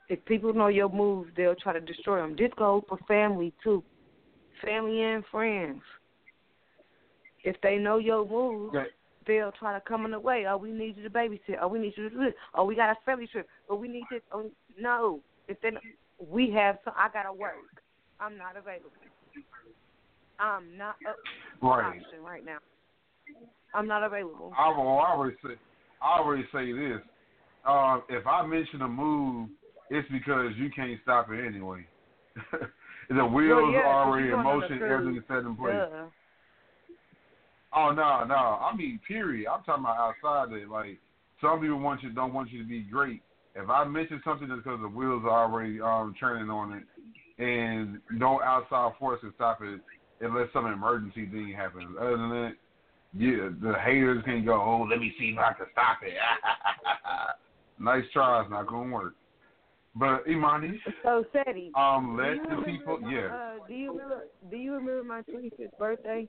if 0.08 0.24
people 0.24 0.52
know 0.52 0.66
your 0.66 0.88
moves, 0.88 1.30
they'll 1.36 1.54
try 1.54 1.72
to 1.72 1.80
destroy 1.80 2.20
them. 2.20 2.34
This 2.36 2.50
goes 2.58 2.82
for 2.88 2.98
family 3.06 3.54
too. 3.62 3.82
family 4.61 5.02
and 5.02 5.24
friends. 5.30 5.80
If 7.44 7.56
they 7.62 7.78
know 7.78 7.96
your 7.96 8.26
moves, 8.26 8.74
Yeah. 8.74 8.84
they'll 9.26 9.52
try 9.52 9.72
to 9.72 9.80
come 9.80 10.04
in 10.04 10.11
the 10.11 10.20
way. 10.20 10.46
Oh, 10.46 10.58
we 10.58 10.70
need 10.72 10.96
you 10.98 11.02
to 11.04 11.11
babysit. 11.11 11.58
Oh, 11.61 11.68
we 11.68 11.78
need 11.78 11.96
you 11.96 12.08
to 12.08 12.11
do 12.11 12.24
this. 12.24 12.34
Oh, 12.54 12.64
we 12.64 12.74
got 12.74 12.90
a 12.90 13.00
family 13.06 13.26
trip. 13.26 13.48
Oh, 13.68 13.76
we 13.76 13.88
need 13.88 14.04
this. 14.11 14.22
Oh, 14.32 14.50
no. 14.78 15.22
If 15.48 15.58
they, 15.62 15.70
we 16.28 16.50
have 16.52 16.78
some. 16.84 16.94
I 16.96 17.08
gotta 17.12 17.32
work. 17.32 17.54
I'm 18.20 18.36
not 18.36 18.56
available. 18.56 18.90
I'm 20.38 20.76
not 20.76 20.96
for 21.02 21.16
Right. 21.68 22.00
option 22.00 22.22
right 22.22 22.44
now. 22.44 22.58
I'm 23.74 23.86
not 23.86 24.02
available. 24.02 24.52
I 24.56 24.68
will 24.68 24.88
always 24.88 25.34
say, 25.44 25.56
I 26.00 26.18
always 26.18 26.44
say 26.52 26.72
this. 26.72 27.00
Uh, 27.64 28.00
if 28.08 28.26
I 28.26 28.44
mention 28.46 28.82
a 28.82 28.88
move, 28.88 29.50
it's 29.90 30.08
because 30.10 30.56
you 30.56 30.70
can't 30.70 30.98
stop 31.02 31.30
it 31.30 31.44
anyway. 31.44 31.86
the 33.10 33.24
wheels 33.24 33.62
Well, 33.62 33.72
yeah, 33.72 33.80
are 33.80 34.06
already 34.06 34.28
in 34.28 34.34
a 34.34 34.42
motion, 34.42 34.82
everything's 34.82 35.26
set 35.28 35.38
in 35.38 35.56
place. 35.56 35.76
Duh. 35.76 36.06
Oh 37.72 37.92
no, 37.92 38.24
no. 38.24 38.34
I 38.34 38.74
mean, 38.76 38.98
period. 39.06 39.48
I'm 39.48 39.62
talking 39.62 39.84
about 39.84 40.14
outside 40.24 40.52
it. 40.56 40.68
Like 40.68 40.98
some 41.40 41.60
people 41.60 41.78
want 41.78 42.02
you, 42.02 42.10
don't 42.10 42.32
want 42.32 42.50
you 42.50 42.62
to 42.62 42.68
be 42.68 42.80
great. 42.80 43.22
If 43.62 43.70
I 43.70 43.84
mention 43.84 44.20
something, 44.24 44.50
it's 44.50 44.62
because 44.62 44.80
the 44.80 44.88
wheels 44.88 45.22
are 45.24 45.44
already 45.44 45.80
um 45.80 46.14
turning 46.18 46.50
on 46.50 46.72
it, 46.72 47.42
and 47.42 48.00
no 48.11 48.40
outside 48.42 48.92
force 48.98 49.20
can 49.20 49.32
stop 49.34 49.61
it 49.62 49.80
unless 50.20 50.48
some 50.52 50.66
emergency 50.66 51.26
thing 51.26 51.54
happens. 51.56 51.96
Other 51.98 52.16
than 52.16 52.30
that, 52.30 52.52
yeah, 53.14 53.48
the 53.61 53.78
haters 53.78 54.22
can 54.24 54.44
go. 54.44 54.54
Oh, 54.54 54.86
let 54.88 54.98
me 54.98 55.12
see 55.18 55.30
if 55.30 55.38
I 55.38 55.52
can 55.52 55.66
stop 55.72 55.98
it. 56.02 56.14
nice 57.82 58.04
try. 58.12 58.42
It's 58.42 58.50
not 58.50 58.66
gonna 58.66 58.92
work. 58.92 59.14
But 59.96 60.22
Imani, 60.28 60.80
So 61.02 61.24
Ceddy, 61.34 61.72
um, 61.74 62.16
let 62.16 62.38
the 62.48 62.62
people. 62.64 63.00
Yeah. 63.02 63.34
Uh, 63.34 63.66
do 63.66 63.74
you 63.74 63.90
remember? 63.92 64.24
Do 64.50 64.56
you 64.56 64.72
remember 64.74 65.02
my 65.02 65.22
25th 65.22 65.78
birthday? 65.78 66.28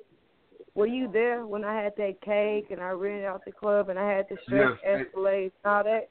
Were 0.74 0.88
you 0.88 1.12
there 1.12 1.46
when 1.46 1.64
I 1.64 1.82
had 1.82 1.94
that 1.98 2.22
cake 2.22 2.68
and 2.72 2.82
I 2.82 2.90
rented 2.90 3.26
out 3.26 3.44
the 3.46 3.52
club 3.52 3.90
and 3.90 4.00
I 4.00 4.10
had 4.10 4.26
the 4.30 4.38
stretch 4.46 4.78
Yes, 4.84 5.02
Escalade 5.06 5.52
and 5.64 5.74
all 5.74 5.84
that? 5.84 6.10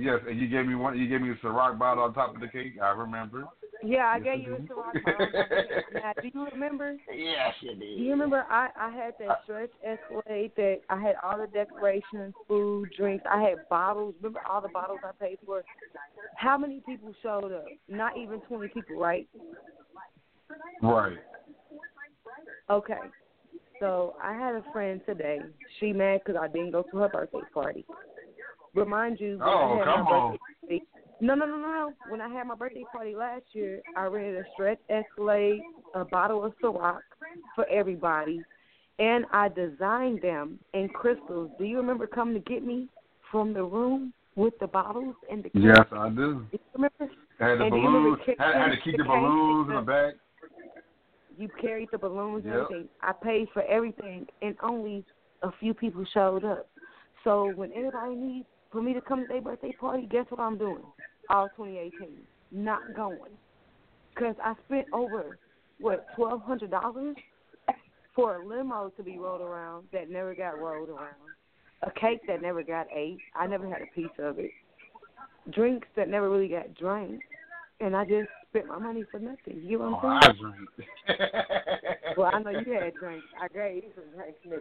Yes, 0.00 0.20
and 0.26 0.40
you 0.40 0.48
gave 0.48 0.66
me 0.66 0.74
one. 0.74 0.98
You 0.98 1.06
gave 1.08 1.20
me 1.20 1.30
a 1.30 1.34
Ciroc 1.36 1.78
bottle 1.78 2.04
on 2.04 2.14
top 2.14 2.34
of 2.34 2.40
the 2.40 2.48
cake. 2.48 2.74
I 2.82 2.90
remember. 2.90 3.44
Yeah, 3.84 4.06
I 4.06 4.16
Yes, 4.16 4.24
gave 4.24 4.32
I 4.32 4.44
you 4.46 4.54
a 4.54 4.58
do. 4.58 4.68
Ciroc 4.68 5.02
bottle. 5.04 5.28
now, 5.92 6.12
do 6.22 6.30
you 6.32 6.48
remember? 6.52 6.96
Yes, 7.14 7.54
you 7.60 7.70
did. 7.70 7.80
Do 7.80 8.02
you 8.02 8.10
remember 8.10 8.46
I 8.48 8.70
I 8.76 8.90
had 8.90 9.14
that 9.18 9.40
stretch 9.44 9.70
Escalade 9.84 10.52
that 10.56 10.78
I 10.88 11.00
had 11.00 11.16
all 11.22 11.38
the 11.38 11.48
decorations, 11.48 12.32
food, 12.48 12.88
drinks. 12.96 13.24
I 13.30 13.42
had 13.42 13.68
bottles. 13.68 14.14
Remember 14.20 14.40
all 14.48 14.62
the 14.62 14.68
bottles 14.68 15.00
I 15.04 15.12
paid 15.22 15.38
for? 15.44 15.62
How 16.36 16.56
many 16.56 16.80
people 16.86 17.12
showed 17.22 17.52
up? 17.52 17.66
Not 17.88 18.16
even 18.16 18.40
20 18.40 18.68
people, 18.68 18.96
right? 18.96 19.28
Right. 20.80 21.18
Okay. 22.70 23.00
So 23.80 24.14
I 24.22 24.32
had 24.32 24.54
a 24.54 24.64
friend 24.72 25.00
today. 25.04 25.40
She 25.78 25.92
mad 25.92 26.20
because 26.24 26.40
I 26.40 26.48
didn't 26.48 26.70
go 26.70 26.84
to 26.90 26.96
her 26.98 27.08
birthday 27.08 27.40
party. 27.52 27.84
Remind 28.74 29.20
you, 29.20 29.38
Oh, 29.42 29.80
come 29.84 30.06
on. 30.06 30.38
birthday 30.62 30.82
no, 31.20 31.34
no, 31.34 31.44
no, 31.44 31.56
no, 31.56 31.68
no. 31.68 31.94
When 32.08 32.20
I 32.20 32.28
had 32.28 32.46
my 32.46 32.54
birthday 32.54 32.84
party 32.92 33.14
last 33.14 33.42
year, 33.52 33.82
I 33.96 34.04
rented 34.04 34.36
a 34.36 34.44
stretch 34.54 34.78
Escalade, 34.88 35.60
a 35.94 36.04
bottle 36.04 36.44
of 36.44 36.54
Ciroc 36.62 37.00
for 37.54 37.68
everybody, 37.68 38.42
and 38.98 39.26
I 39.32 39.48
designed 39.48 40.22
them 40.22 40.58
in 40.72 40.88
crystals. 40.88 41.50
Do 41.58 41.64
you 41.64 41.76
remember 41.76 42.06
coming 42.06 42.34
to 42.34 42.40
get 42.40 42.64
me 42.64 42.88
from 43.30 43.52
the 43.52 43.62
room 43.62 44.14
with 44.34 44.58
the 44.60 44.66
bottles 44.66 45.14
and 45.30 45.40
the 45.44 45.50
cake? 45.50 45.62
Yes, 45.62 45.86
I 45.92 46.08
do. 46.08 46.46
Do 46.50 46.52
you 46.52 46.58
remember? 46.74 47.14
I 47.38 47.48
had 47.48 47.58
the 47.58 47.64
And 47.64 47.72
do 47.72 47.76
you 47.76 47.86
remember 47.86 48.16
balloons. 48.16 48.38
Had, 48.38 48.54
had 48.54 48.68
to 48.70 48.76
keep 48.82 48.96
the 48.96 49.02
the 49.02 49.08
balloons 49.08 49.68
in 49.68 49.74
the 49.74 49.82
back. 49.82 50.14
You 51.38 51.48
carried 51.60 51.88
the 51.92 51.98
balloons 51.98 52.44
and 52.44 52.54
everything. 52.54 52.88
I 53.02 53.12
paid 53.12 53.48
for 53.52 53.62
everything, 53.62 54.26
and 54.40 54.56
only 54.62 55.04
a 55.42 55.50
few 55.60 55.74
people 55.74 56.04
showed 56.14 56.44
up. 56.44 56.68
So 57.24 57.52
when 57.54 57.72
anybody 57.72 58.14
needs 58.14 58.46
for 58.70 58.82
me 58.82 58.92
to 58.94 59.00
come 59.00 59.22
to 59.22 59.26
their 59.28 59.40
birthday 59.40 59.72
party, 59.72 60.06
guess 60.10 60.26
what 60.28 60.40
I'm 60.40 60.58
doing? 60.58 60.82
All 61.28 61.48
2018, 61.56 62.18
not 62.52 62.80
going, 62.94 63.32
because 64.14 64.34
I 64.42 64.54
spent 64.66 64.86
over 64.92 65.38
what 65.80 66.06
twelve 66.16 66.42
hundred 66.42 66.70
dollars 66.70 67.16
for 68.14 68.36
a 68.36 68.46
limo 68.46 68.90
to 68.96 69.02
be 69.02 69.18
rolled 69.18 69.40
around 69.40 69.86
that 69.92 70.10
never 70.10 70.34
got 70.34 70.58
rolled 70.58 70.88
around, 70.88 71.14
a 71.82 71.90
cake 71.92 72.20
that 72.26 72.42
never 72.42 72.62
got 72.62 72.86
ate. 72.94 73.18
I 73.34 73.46
never 73.46 73.68
had 73.68 73.82
a 73.82 73.94
piece 73.94 74.10
of 74.18 74.38
it. 74.38 74.50
Drinks 75.50 75.88
that 75.96 76.08
never 76.08 76.28
really 76.28 76.48
got 76.48 76.74
drank, 76.74 77.20
and 77.80 77.96
I 77.96 78.04
just 78.04 78.28
spent 78.50 78.66
my 78.66 78.78
money 78.78 79.04
for 79.10 79.18
nothing. 79.20 79.62
You 79.62 79.78
know 79.78 79.84
Oh, 80.02 80.06
what 80.06 80.24
I'm 80.24 80.36
oh, 80.44 80.52
saying? 80.52 80.66
Oh, 81.08 81.12
I. 81.12 82.14
Well, 82.16 82.30
I 82.34 82.38
know 82.40 82.50
you 82.66 82.72
had 82.72 82.94
drinks. 82.94 83.26
I 83.40 83.48
gave 83.48 83.84
you 83.84 83.90
some 83.94 84.04
drinks, 84.14 84.38
nigga. 84.46 84.60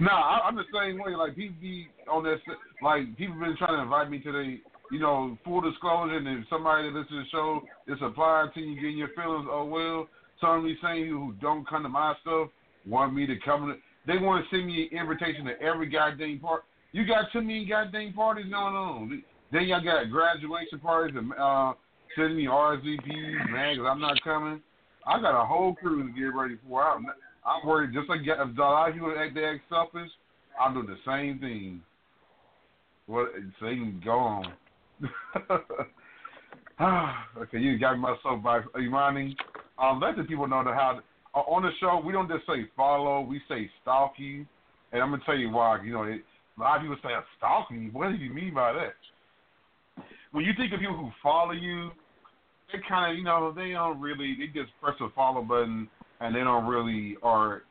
No, 0.00 0.10
I, 0.10 0.40
I'm 0.44 0.56
the 0.56 0.64
same 0.72 0.98
way. 0.98 1.14
Like 1.16 1.36
people 1.36 1.56
be 1.60 1.88
on 2.10 2.24
this, 2.24 2.40
like 2.82 3.16
people 3.16 3.36
been 3.36 3.56
trying 3.56 3.76
to 3.76 3.82
invite 3.82 4.10
me 4.10 4.18
to 4.20 4.32
the, 4.32 4.58
you 4.90 4.98
know, 5.00 5.36
full 5.44 5.60
disclosure. 5.60 6.16
And 6.16 6.26
if 6.26 6.48
somebody 6.48 6.90
that 6.90 6.98
listens 6.98 7.10
to 7.10 7.16
the 7.16 7.24
show 7.30 7.60
is 7.88 7.98
applying 8.02 8.50
to 8.54 8.60
you, 8.60 8.74
getting 8.76 8.98
your 8.98 9.10
feelings, 9.16 9.46
oh 9.50 9.64
well. 9.64 10.08
Some 10.40 10.58
of 10.58 10.64
these 10.64 10.76
saying 10.82 11.06
who 11.06 11.34
don't 11.40 11.66
come 11.68 11.84
to 11.84 11.88
my 11.88 12.14
stuff 12.22 12.48
want 12.86 13.14
me 13.14 13.26
to 13.26 13.36
come. 13.44 13.68
To, 13.68 13.74
they 14.06 14.18
want 14.18 14.44
to 14.44 14.50
send 14.54 14.66
me 14.66 14.88
an 14.90 14.98
invitation 14.98 15.44
to 15.46 15.60
every 15.62 15.88
goddamn 15.88 16.40
part. 16.40 16.64
You 16.92 17.06
got 17.06 17.32
too 17.32 17.40
many 17.40 17.64
goddamn 17.64 18.12
parties 18.12 18.46
going 18.46 18.74
on. 18.74 19.22
Then 19.52 19.64
y'all 19.64 19.82
got 19.82 20.10
graduation 20.10 20.80
parties 20.80 21.16
and 21.16 21.32
uh, 21.38 21.74
sending 22.16 22.36
me 22.36 22.46
RSVPs, 22.46 23.50
man, 23.50 23.74
because 23.74 23.88
I'm 23.88 24.00
not 24.00 24.20
coming. 24.22 24.60
I 25.06 25.20
got 25.20 25.40
a 25.40 25.46
whole 25.46 25.74
crew 25.74 26.06
to 26.06 26.12
get 26.18 26.34
ready 26.34 26.56
for. 26.66 26.82
I'm, 26.82 27.06
I'm 27.46 27.66
worried 27.66 27.92
just 27.92 28.08
like 28.08 28.20
if 28.22 28.28
a 28.28 28.60
lot 28.60 28.88
of 28.88 28.94
people 28.94 29.14
act 29.16 29.36
act 29.36 29.60
selfish, 29.68 30.10
I'm 30.60 30.74
doing 30.74 30.86
the 30.86 30.96
same 31.06 31.38
thing. 31.38 31.82
What 33.06 33.28
so 33.60 33.66
they 33.66 33.74
can 33.74 34.00
go 34.04 34.18
on. 34.18 34.46
okay, 37.38 37.58
you 37.58 37.78
got 37.78 37.98
my 37.98 38.16
soapbox, 38.22 38.66
Imani. 38.80 39.36
Um, 39.78 40.00
let 40.00 40.16
the 40.16 40.24
people 40.24 40.46
know 40.46 40.64
that 40.64 40.74
how 40.74 41.00
uh, 41.34 41.38
on 41.40 41.62
the 41.62 41.70
show 41.80 42.00
we 42.04 42.12
don't 42.12 42.28
just 42.28 42.46
say 42.46 42.66
follow, 42.76 43.20
we 43.20 43.40
say 43.48 43.68
stalk 43.82 44.14
you, 44.16 44.46
and 44.92 45.02
I'm 45.02 45.10
gonna 45.10 45.22
tell 45.26 45.36
you 45.36 45.50
why. 45.50 45.82
You 45.84 45.92
know, 45.92 46.04
it, 46.04 46.22
a 46.56 46.60
lot 46.60 46.76
of 46.76 46.82
people 46.82 46.96
say 47.02 47.10
stalk 47.36 47.70
me. 47.70 47.90
What 47.92 48.10
do 48.10 48.16
you 48.16 48.32
mean 48.32 48.54
by 48.54 48.72
that? 48.72 48.94
When 50.32 50.44
you 50.44 50.52
think 50.56 50.72
of 50.72 50.80
people 50.80 50.96
who 50.96 51.10
follow 51.22 51.52
you, 51.52 51.90
they 52.72 52.78
kind 52.88 53.12
of, 53.12 53.18
you 53.18 53.24
know, 53.24 53.52
they 53.54 53.70
don't 53.70 54.00
really, 54.00 54.34
they 54.38 54.46
just 54.46 54.72
press 54.80 54.96
the 54.98 55.10
follow 55.14 55.42
button 55.42 55.88
and 56.20 56.34
they 56.34 56.40
don't 56.40 56.66
really 56.66 57.16
are 57.22 57.62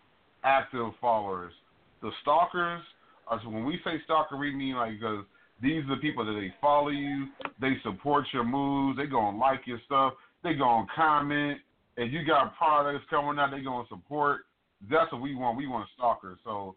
active 0.44 0.92
followers. 1.00 1.54
The 2.02 2.12
stalkers 2.22 2.82
are, 3.28 3.40
so 3.44 3.50
when 3.50 3.66
we 3.66 3.80
say 3.84 4.02
stalker, 4.04 4.38
we 4.38 4.54
mean 4.54 4.76
like, 4.76 5.00
because 5.00 5.26
these 5.62 5.84
are 5.86 5.96
the 5.96 6.02
people 6.02 6.26
that 6.26 6.34
they 6.34 6.54
follow 6.60 6.90
you, 6.90 7.28
they 7.62 7.74
support 7.84 8.26
your 8.34 8.44
moves, 8.44 8.98
they 8.98 9.06
gonna 9.06 9.38
like 9.38 9.62
your 9.66 9.80
stuff, 9.86 10.14
they 10.44 10.54
gonna 10.54 10.86
comment. 10.96 11.60
If 11.96 12.12
you 12.12 12.26
got 12.26 12.58
products 12.58 13.06
coming 13.10 13.40
out, 13.40 13.52
they 13.52 13.62
gonna 13.62 13.88
support. 13.88 14.42
That's 14.90 15.12
what 15.12 15.22
we 15.22 15.36
want. 15.36 15.58
We 15.58 15.68
want 15.68 15.88
stalkers. 15.96 16.40
So, 16.44 16.76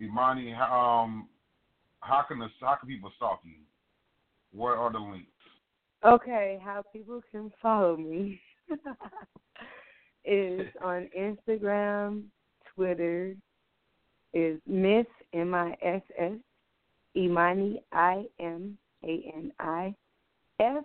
Imani, 0.00 0.52
um, 0.52 1.28
how 2.00 2.24
can 2.28 2.38
the 2.38 2.48
how 2.60 2.76
can 2.76 2.88
people 2.88 3.10
stalk 3.16 3.40
you? 3.44 3.54
What 4.52 4.76
are 4.76 4.92
the 4.92 4.98
links? 4.98 5.26
Okay, 6.04 6.58
how 6.62 6.82
people 6.92 7.20
can 7.30 7.50
follow 7.60 7.96
me 7.96 8.40
is 10.24 10.66
on 10.82 11.08
Instagram, 11.18 12.24
Twitter, 12.74 13.34
is 14.32 14.60
Miss 14.66 15.06
M 15.32 15.54
I 15.54 15.76
S 15.82 16.02
S 16.18 16.32
Imani 17.16 17.82
I 17.92 18.24
M 18.38 18.76
A 19.04 19.32
N 19.36 19.52
I 19.58 19.94
F 20.60 20.84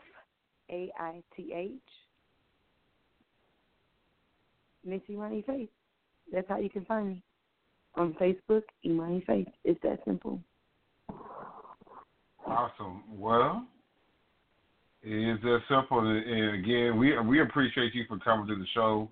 A 0.71 0.91
I 0.99 1.21
T 1.35 1.53
H. 1.53 1.71
Miss 4.85 5.01
Imani 5.09 5.43
Faith. 5.45 5.69
That's 6.31 6.47
how 6.47 6.57
you 6.59 6.69
can 6.69 6.85
find 6.85 7.07
me. 7.09 7.23
On 7.95 8.13
Facebook, 8.13 8.63
Imani 8.83 9.23
Faith. 9.25 9.47
It's 9.63 9.79
that 9.83 9.99
simple. 10.05 10.39
Awesome. 12.45 13.03
Well, 13.11 13.65
it 15.05 15.35
is 15.35 15.41
that 15.43 15.59
simple. 15.69 15.99
And 15.99 16.55
again, 16.55 16.97
we 16.97 17.17
we 17.19 17.41
appreciate 17.41 17.93
you 17.93 18.05
for 18.07 18.17
coming 18.17 18.47
to 18.47 18.55
the 18.55 18.65
show. 18.73 19.07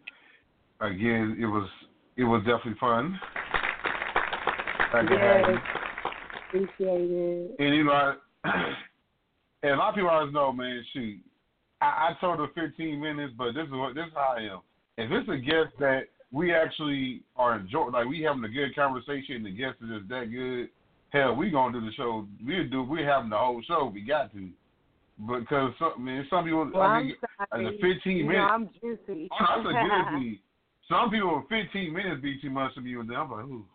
Again, 0.82 1.38
it 1.40 1.46
was 1.46 1.70
it 2.18 2.24
was 2.24 2.42
definitely 2.42 2.80
fun. 2.80 3.20
Glad 4.92 5.08
to 5.08 5.18
have 5.18 5.50
you. 5.50 5.54
Yes. 5.54 5.62
Appreciate 6.48 7.12
it. 7.12 7.56
And 7.60 7.76
you 7.76 7.84
know, 7.84 7.92
I, 7.92 8.14
and 9.64 9.74
a 9.74 9.76
lot 9.76 9.90
of 9.90 9.96
people 9.96 10.10
always 10.10 10.34
know, 10.34 10.52
man. 10.52 10.84
Shoot, 10.94 11.20
I, 11.82 11.86
I 11.86 12.18
told 12.20 12.40
her 12.40 12.48
15 12.56 13.00
minutes, 13.00 13.34
but 13.38 13.54
this 13.54 13.66
is 13.66 13.72
what 13.72 13.94
this 13.94 14.08
is 14.08 14.14
how 14.16 14.36
I 14.38 14.42
am. 14.42 14.62
If 14.98 15.12
it's 15.12 15.30
a 15.30 15.38
guest 15.38 15.78
that 15.80 16.04
we 16.32 16.54
actually 16.54 17.22
are 17.36 17.60
enjoying, 17.60 17.92
like 17.92 18.08
we 18.08 18.22
having 18.22 18.44
a 18.44 18.50
good 18.50 18.76
conversation, 18.76 19.36
and 19.38 19.46
the 19.46 19.52
guest 19.52 19.76
is 19.84 19.90
just 19.98 20.10
that 20.10 20.32
good, 20.32 20.70
hell, 21.10 21.36
we 21.36 21.52
gonna 21.52 21.80
do 21.80 21.86
the 21.86 21.94
show. 21.94 22.28
We 22.44 22.64
do. 22.64 22.82
We 22.82 23.04
having 23.04 23.30
the 23.30 23.38
whole 23.38 23.62
show. 23.68 23.92
We 23.94 24.02
got 24.02 24.32
to. 24.34 24.50
Because 25.18 25.74
some 25.80 26.04
man, 26.04 26.26
some 26.30 26.46
people 26.46 26.70
Well, 26.74 26.84
I 26.84 27.02
mean, 27.04 27.16
sorry. 27.50 27.66
in 27.66 27.66
the 27.66 27.94
15 27.96 28.18
you 28.18 28.26
minutes. 28.26 28.40
know, 28.40 28.54
I'm 28.54 28.70
juicy. 28.82 29.30
Oh, 29.32 29.64
that's 29.64 29.70
a 29.70 30.14
good. 30.14 30.38
Some 30.90 31.10
people 31.12 31.42
in 31.50 31.66
15 31.66 31.94
minutes 31.94 32.22
be 32.22 32.42
too 32.42 32.50
much 32.50 32.76
to 32.76 32.82
me, 32.82 32.94
and 32.96 33.10
I'm 33.16 33.32
like, 33.32 33.46
ooh, 33.46 33.66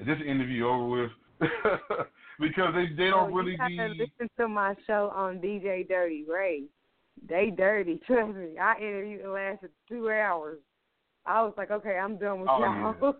is 0.00 0.06
this 0.06 0.18
interview 0.26 0.66
over 0.66 0.88
with? 0.88 1.10
because 2.40 2.74
they 2.74 2.86
they 2.96 3.08
don't 3.08 3.32
Oh, 3.32 3.36
really 3.36 3.52
you 3.52 3.94
be. 3.94 3.98
listen 4.00 4.28
to 4.36 4.48
my 4.48 4.74
show 4.86 5.12
on 5.14 5.38
DJ 5.38 5.86
Dirty 5.86 6.24
Ray. 6.28 6.64
They 7.28 7.50
dirty, 7.50 8.00
trust 8.06 8.36
me. 8.36 8.58
I 8.58 8.76
interviewed 8.78 9.20
and 9.22 9.32
lasted 9.32 9.70
two 9.88 10.10
hours. 10.10 10.58
I 11.24 11.42
was 11.42 11.54
like, 11.56 11.70
okay, 11.70 11.98
I'm 11.98 12.18
done 12.18 12.40
with 12.40 12.50
Oh, 12.50 12.60
y'all. 12.60 13.14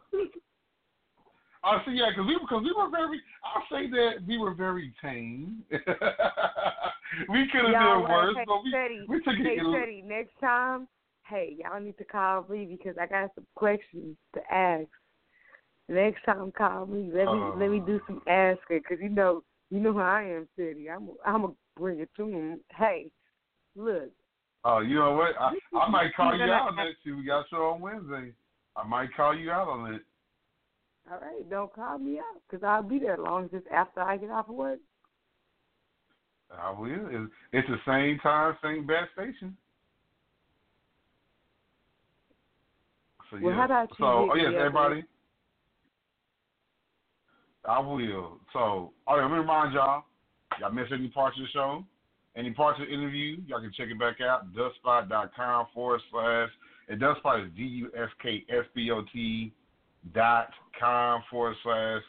Oh, 1.62 1.78
see, 1.84 1.92
yeah, 1.92 2.10
because 2.10 2.26
we 2.26 2.38
because 2.40 2.62
we 2.64 2.72
were 2.72 2.88
very. 2.90 3.20
I'll 3.44 3.62
say 3.70 3.90
that 3.90 4.26
we 4.26 4.38
were 4.38 4.54
very 4.54 4.94
tame. 5.02 5.62
we 5.70 7.48
could 7.52 7.64
have 7.66 7.72
done 7.72 8.02
worse, 8.02 8.34
hey, 8.36 8.44
but 8.46 8.64
we 8.64 9.06
we 9.08 9.16
took 9.18 9.34
hey, 9.36 9.58
it. 9.58 9.64
Ceddy, 9.64 10.04
next 10.04 10.32
time, 10.40 10.88
hey, 11.26 11.56
y'all 11.58 11.80
need 11.80 11.98
to 11.98 12.04
call 12.04 12.46
me 12.48 12.64
because 12.64 12.96
I 13.00 13.06
got 13.06 13.30
some 13.34 13.46
questions 13.56 14.16
to 14.34 14.40
ask. 14.50 14.88
Next 15.88 16.24
time, 16.24 16.50
call 16.56 16.86
me. 16.86 17.10
Let 17.12 17.26
me 17.26 17.42
let 17.56 17.70
me 17.70 17.80
Uh. 17.80 17.86
do 17.86 18.00
some 18.06 18.22
asking 18.26 18.78
because 18.78 18.98
you 19.02 19.10
know 19.10 19.42
you 19.70 19.80
know 19.80 19.92
how 19.92 20.00
I 20.00 20.22
am, 20.22 20.48
Ceddy. 20.58 20.88
I'm 20.88 21.10
I'm 21.26 21.42
gonna 21.42 21.54
bring 21.76 22.00
it 22.00 22.08
to 22.16 22.26
him. 22.26 22.60
Hey, 22.74 23.10
look, 23.76 24.10
Oh, 24.64 24.80
you 24.80 24.96
know 24.96 25.12
what? 25.12 25.32
I, 25.40 25.52
I 25.78 25.88
might 25.88 26.14
call 26.14 26.36
you 26.36 26.44
out 26.44 26.74
next 26.76 26.98
year. 27.04 27.16
We 27.16 27.24
got 27.24 27.40
a 27.40 27.48
show 27.48 27.70
on 27.70 27.80
Wednesday. 27.80 28.32
I 28.76 28.86
might 28.86 29.14
call 29.14 29.34
you 29.34 29.50
out 29.50 29.68
on 29.68 29.94
it. 29.94 30.02
All 31.10 31.18
right, 31.18 31.48
don't 31.50 31.72
call 31.74 31.98
me 31.98 32.18
up 32.18 32.40
because 32.48 32.62
I'll 32.64 32.82
be 32.84 33.00
there 33.00 33.14
as 33.14 33.18
long 33.18 33.44
as 33.44 33.50
it's 33.52 33.66
after 33.74 34.00
I 34.00 34.16
get 34.16 34.30
off 34.30 34.48
of 34.48 34.54
work. 34.54 34.78
I 36.56 36.70
will. 36.70 37.28
It's, 37.52 37.68
the 37.68 37.76
same 37.86 38.18
time, 38.20 38.56
same 38.62 38.86
bad 38.86 39.08
station. 39.14 39.56
So, 43.30 43.38
Well, 43.40 43.52
yeah. 43.52 43.58
how 43.58 43.64
about 43.64 43.88
you 43.90 43.96
So, 43.98 44.30
oh 44.32 44.34
yes, 44.34 44.52
everybody. 44.56 45.04
I 47.64 47.78
will. 47.80 48.38
So, 48.52 48.58
oh, 48.58 48.92
all 49.06 49.18
right, 49.18 49.22
let 49.22 49.30
me 49.30 49.38
remind 49.38 49.74
y'all. 49.74 50.04
Y'all 50.60 50.72
missed 50.72 50.92
any 50.92 51.08
parts 51.08 51.36
of 51.38 51.44
the 51.44 51.48
show, 51.50 51.84
any 52.36 52.50
parts 52.52 52.80
of 52.80 52.86
the 52.86 52.92
interview, 52.92 53.38
y'all 53.46 53.60
can 53.60 53.72
check 53.76 53.88
it 53.88 53.98
back 53.98 54.20
out. 54.20 54.52
duskspot.com 54.54 55.66
forward 55.74 56.00
slash. 56.10 56.50
And 56.88 57.00
Duskspot 57.00 57.46
is 57.46 57.52
D 57.56 57.62
U 57.62 57.90
S 57.96 58.08
K 58.20 58.44
S 58.48 58.64
B 58.74 58.90
O 58.90 59.02
T 59.12 59.52
dot 60.14 60.50
com 60.78 61.22
forward 61.30 61.56
slash 61.62 62.02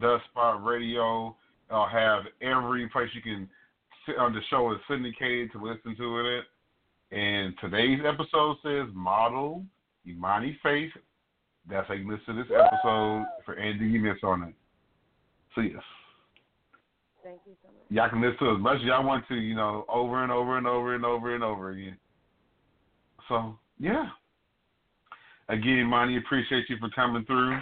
Dusk 0.00 0.24
Spot 0.30 0.64
Radio. 0.64 1.36
I'll 1.70 1.88
have 1.88 2.24
every 2.42 2.88
place 2.88 3.08
you 3.14 3.22
can 3.22 3.48
sit 4.06 4.18
on 4.18 4.32
the 4.32 4.40
show 4.50 4.72
is 4.72 4.78
syndicated 4.88 5.52
to 5.52 5.62
listen 5.62 5.96
to 5.96 6.38
it. 6.38 6.44
And 7.16 7.54
today's 7.60 8.00
episode 8.06 8.56
says 8.62 8.86
model 8.92 9.64
Imani 10.06 10.58
Faith. 10.62 10.92
That's 11.68 11.88
how 11.88 11.94
you 11.94 12.10
listen 12.10 12.36
to 12.36 12.42
this 12.42 12.52
episode 12.52 13.24
for 13.44 13.54
anything 13.54 13.90
you 13.90 14.00
miss 14.00 14.18
on 14.22 14.42
it. 14.42 14.54
So 15.54 15.62
yes. 15.62 15.82
Thank 17.22 17.40
you 17.46 17.54
so 17.62 17.68
much. 17.68 17.84
Y'all 17.88 18.10
can 18.10 18.20
listen 18.20 18.46
to 18.46 18.54
as 18.54 18.60
much 18.60 18.76
as 18.76 18.82
y'all 18.82 19.06
want 19.06 19.26
to, 19.28 19.36
you 19.36 19.54
know, 19.54 19.86
over 19.88 20.22
and 20.22 20.30
over 20.30 20.58
and 20.58 20.66
over 20.66 20.94
and 20.94 21.04
over 21.04 21.34
and 21.34 21.42
over 21.42 21.70
again. 21.70 21.96
So, 23.28 23.58
yeah. 23.78 24.06
Again, 25.48 25.84
Monty, 25.84 26.16
appreciate 26.16 26.64
you 26.68 26.76
for 26.78 26.88
coming 26.90 27.24
through. 27.26 27.58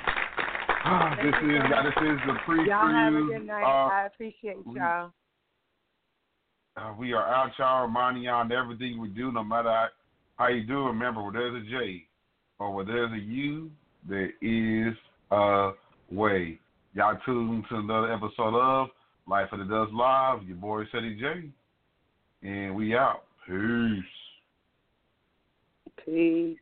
Ah, 0.84 1.16
this 1.16 1.34
is 1.42 1.62
this 1.84 2.10
is 2.10 2.18
the 2.26 2.34
pre 2.44 2.68
Y'all 2.68 2.88
have 2.88 3.14
a 3.14 3.22
good 3.22 3.46
night. 3.46 3.62
Uh, 3.62 3.88
I 3.88 4.06
appreciate 4.06 4.56
y'all. 4.72 5.12
uh, 6.76 6.92
we 6.98 7.12
are 7.12 7.26
out, 7.26 7.50
y'all. 7.58 7.82
Reminding 7.82 8.24
y'all 8.24 8.40
on 8.40 8.52
everything 8.52 9.00
we 9.00 9.08
do, 9.08 9.32
no 9.32 9.42
matter 9.44 9.68
how, 9.68 9.88
how 10.36 10.48
you 10.48 10.64
do. 10.64 10.86
Remember, 10.86 11.22
where 11.22 11.32
there's 11.32 11.62
a 11.62 11.70
J 11.70 12.04
or 12.58 12.72
where 12.74 12.84
there's 12.84 13.12
a 13.12 13.18
U, 13.18 13.70
there 14.08 14.30
is 14.40 14.94
a 15.30 15.72
way. 16.10 16.58
Y'all 16.94 17.18
tuned 17.24 17.64
to 17.68 17.76
another 17.76 18.12
episode 18.12 18.54
of 18.54 18.88
Life 19.28 19.48
After 19.52 19.64
Dusk 19.64 19.92
Live. 19.92 20.42
Your 20.46 20.56
boy 20.56 20.84
Ceddy 20.92 21.18
J, 21.18 21.48
and 22.42 22.74
we 22.74 22.94
out. 22.96 23.24
Peace. 23.46 24.04
Peace. 26.04 26.58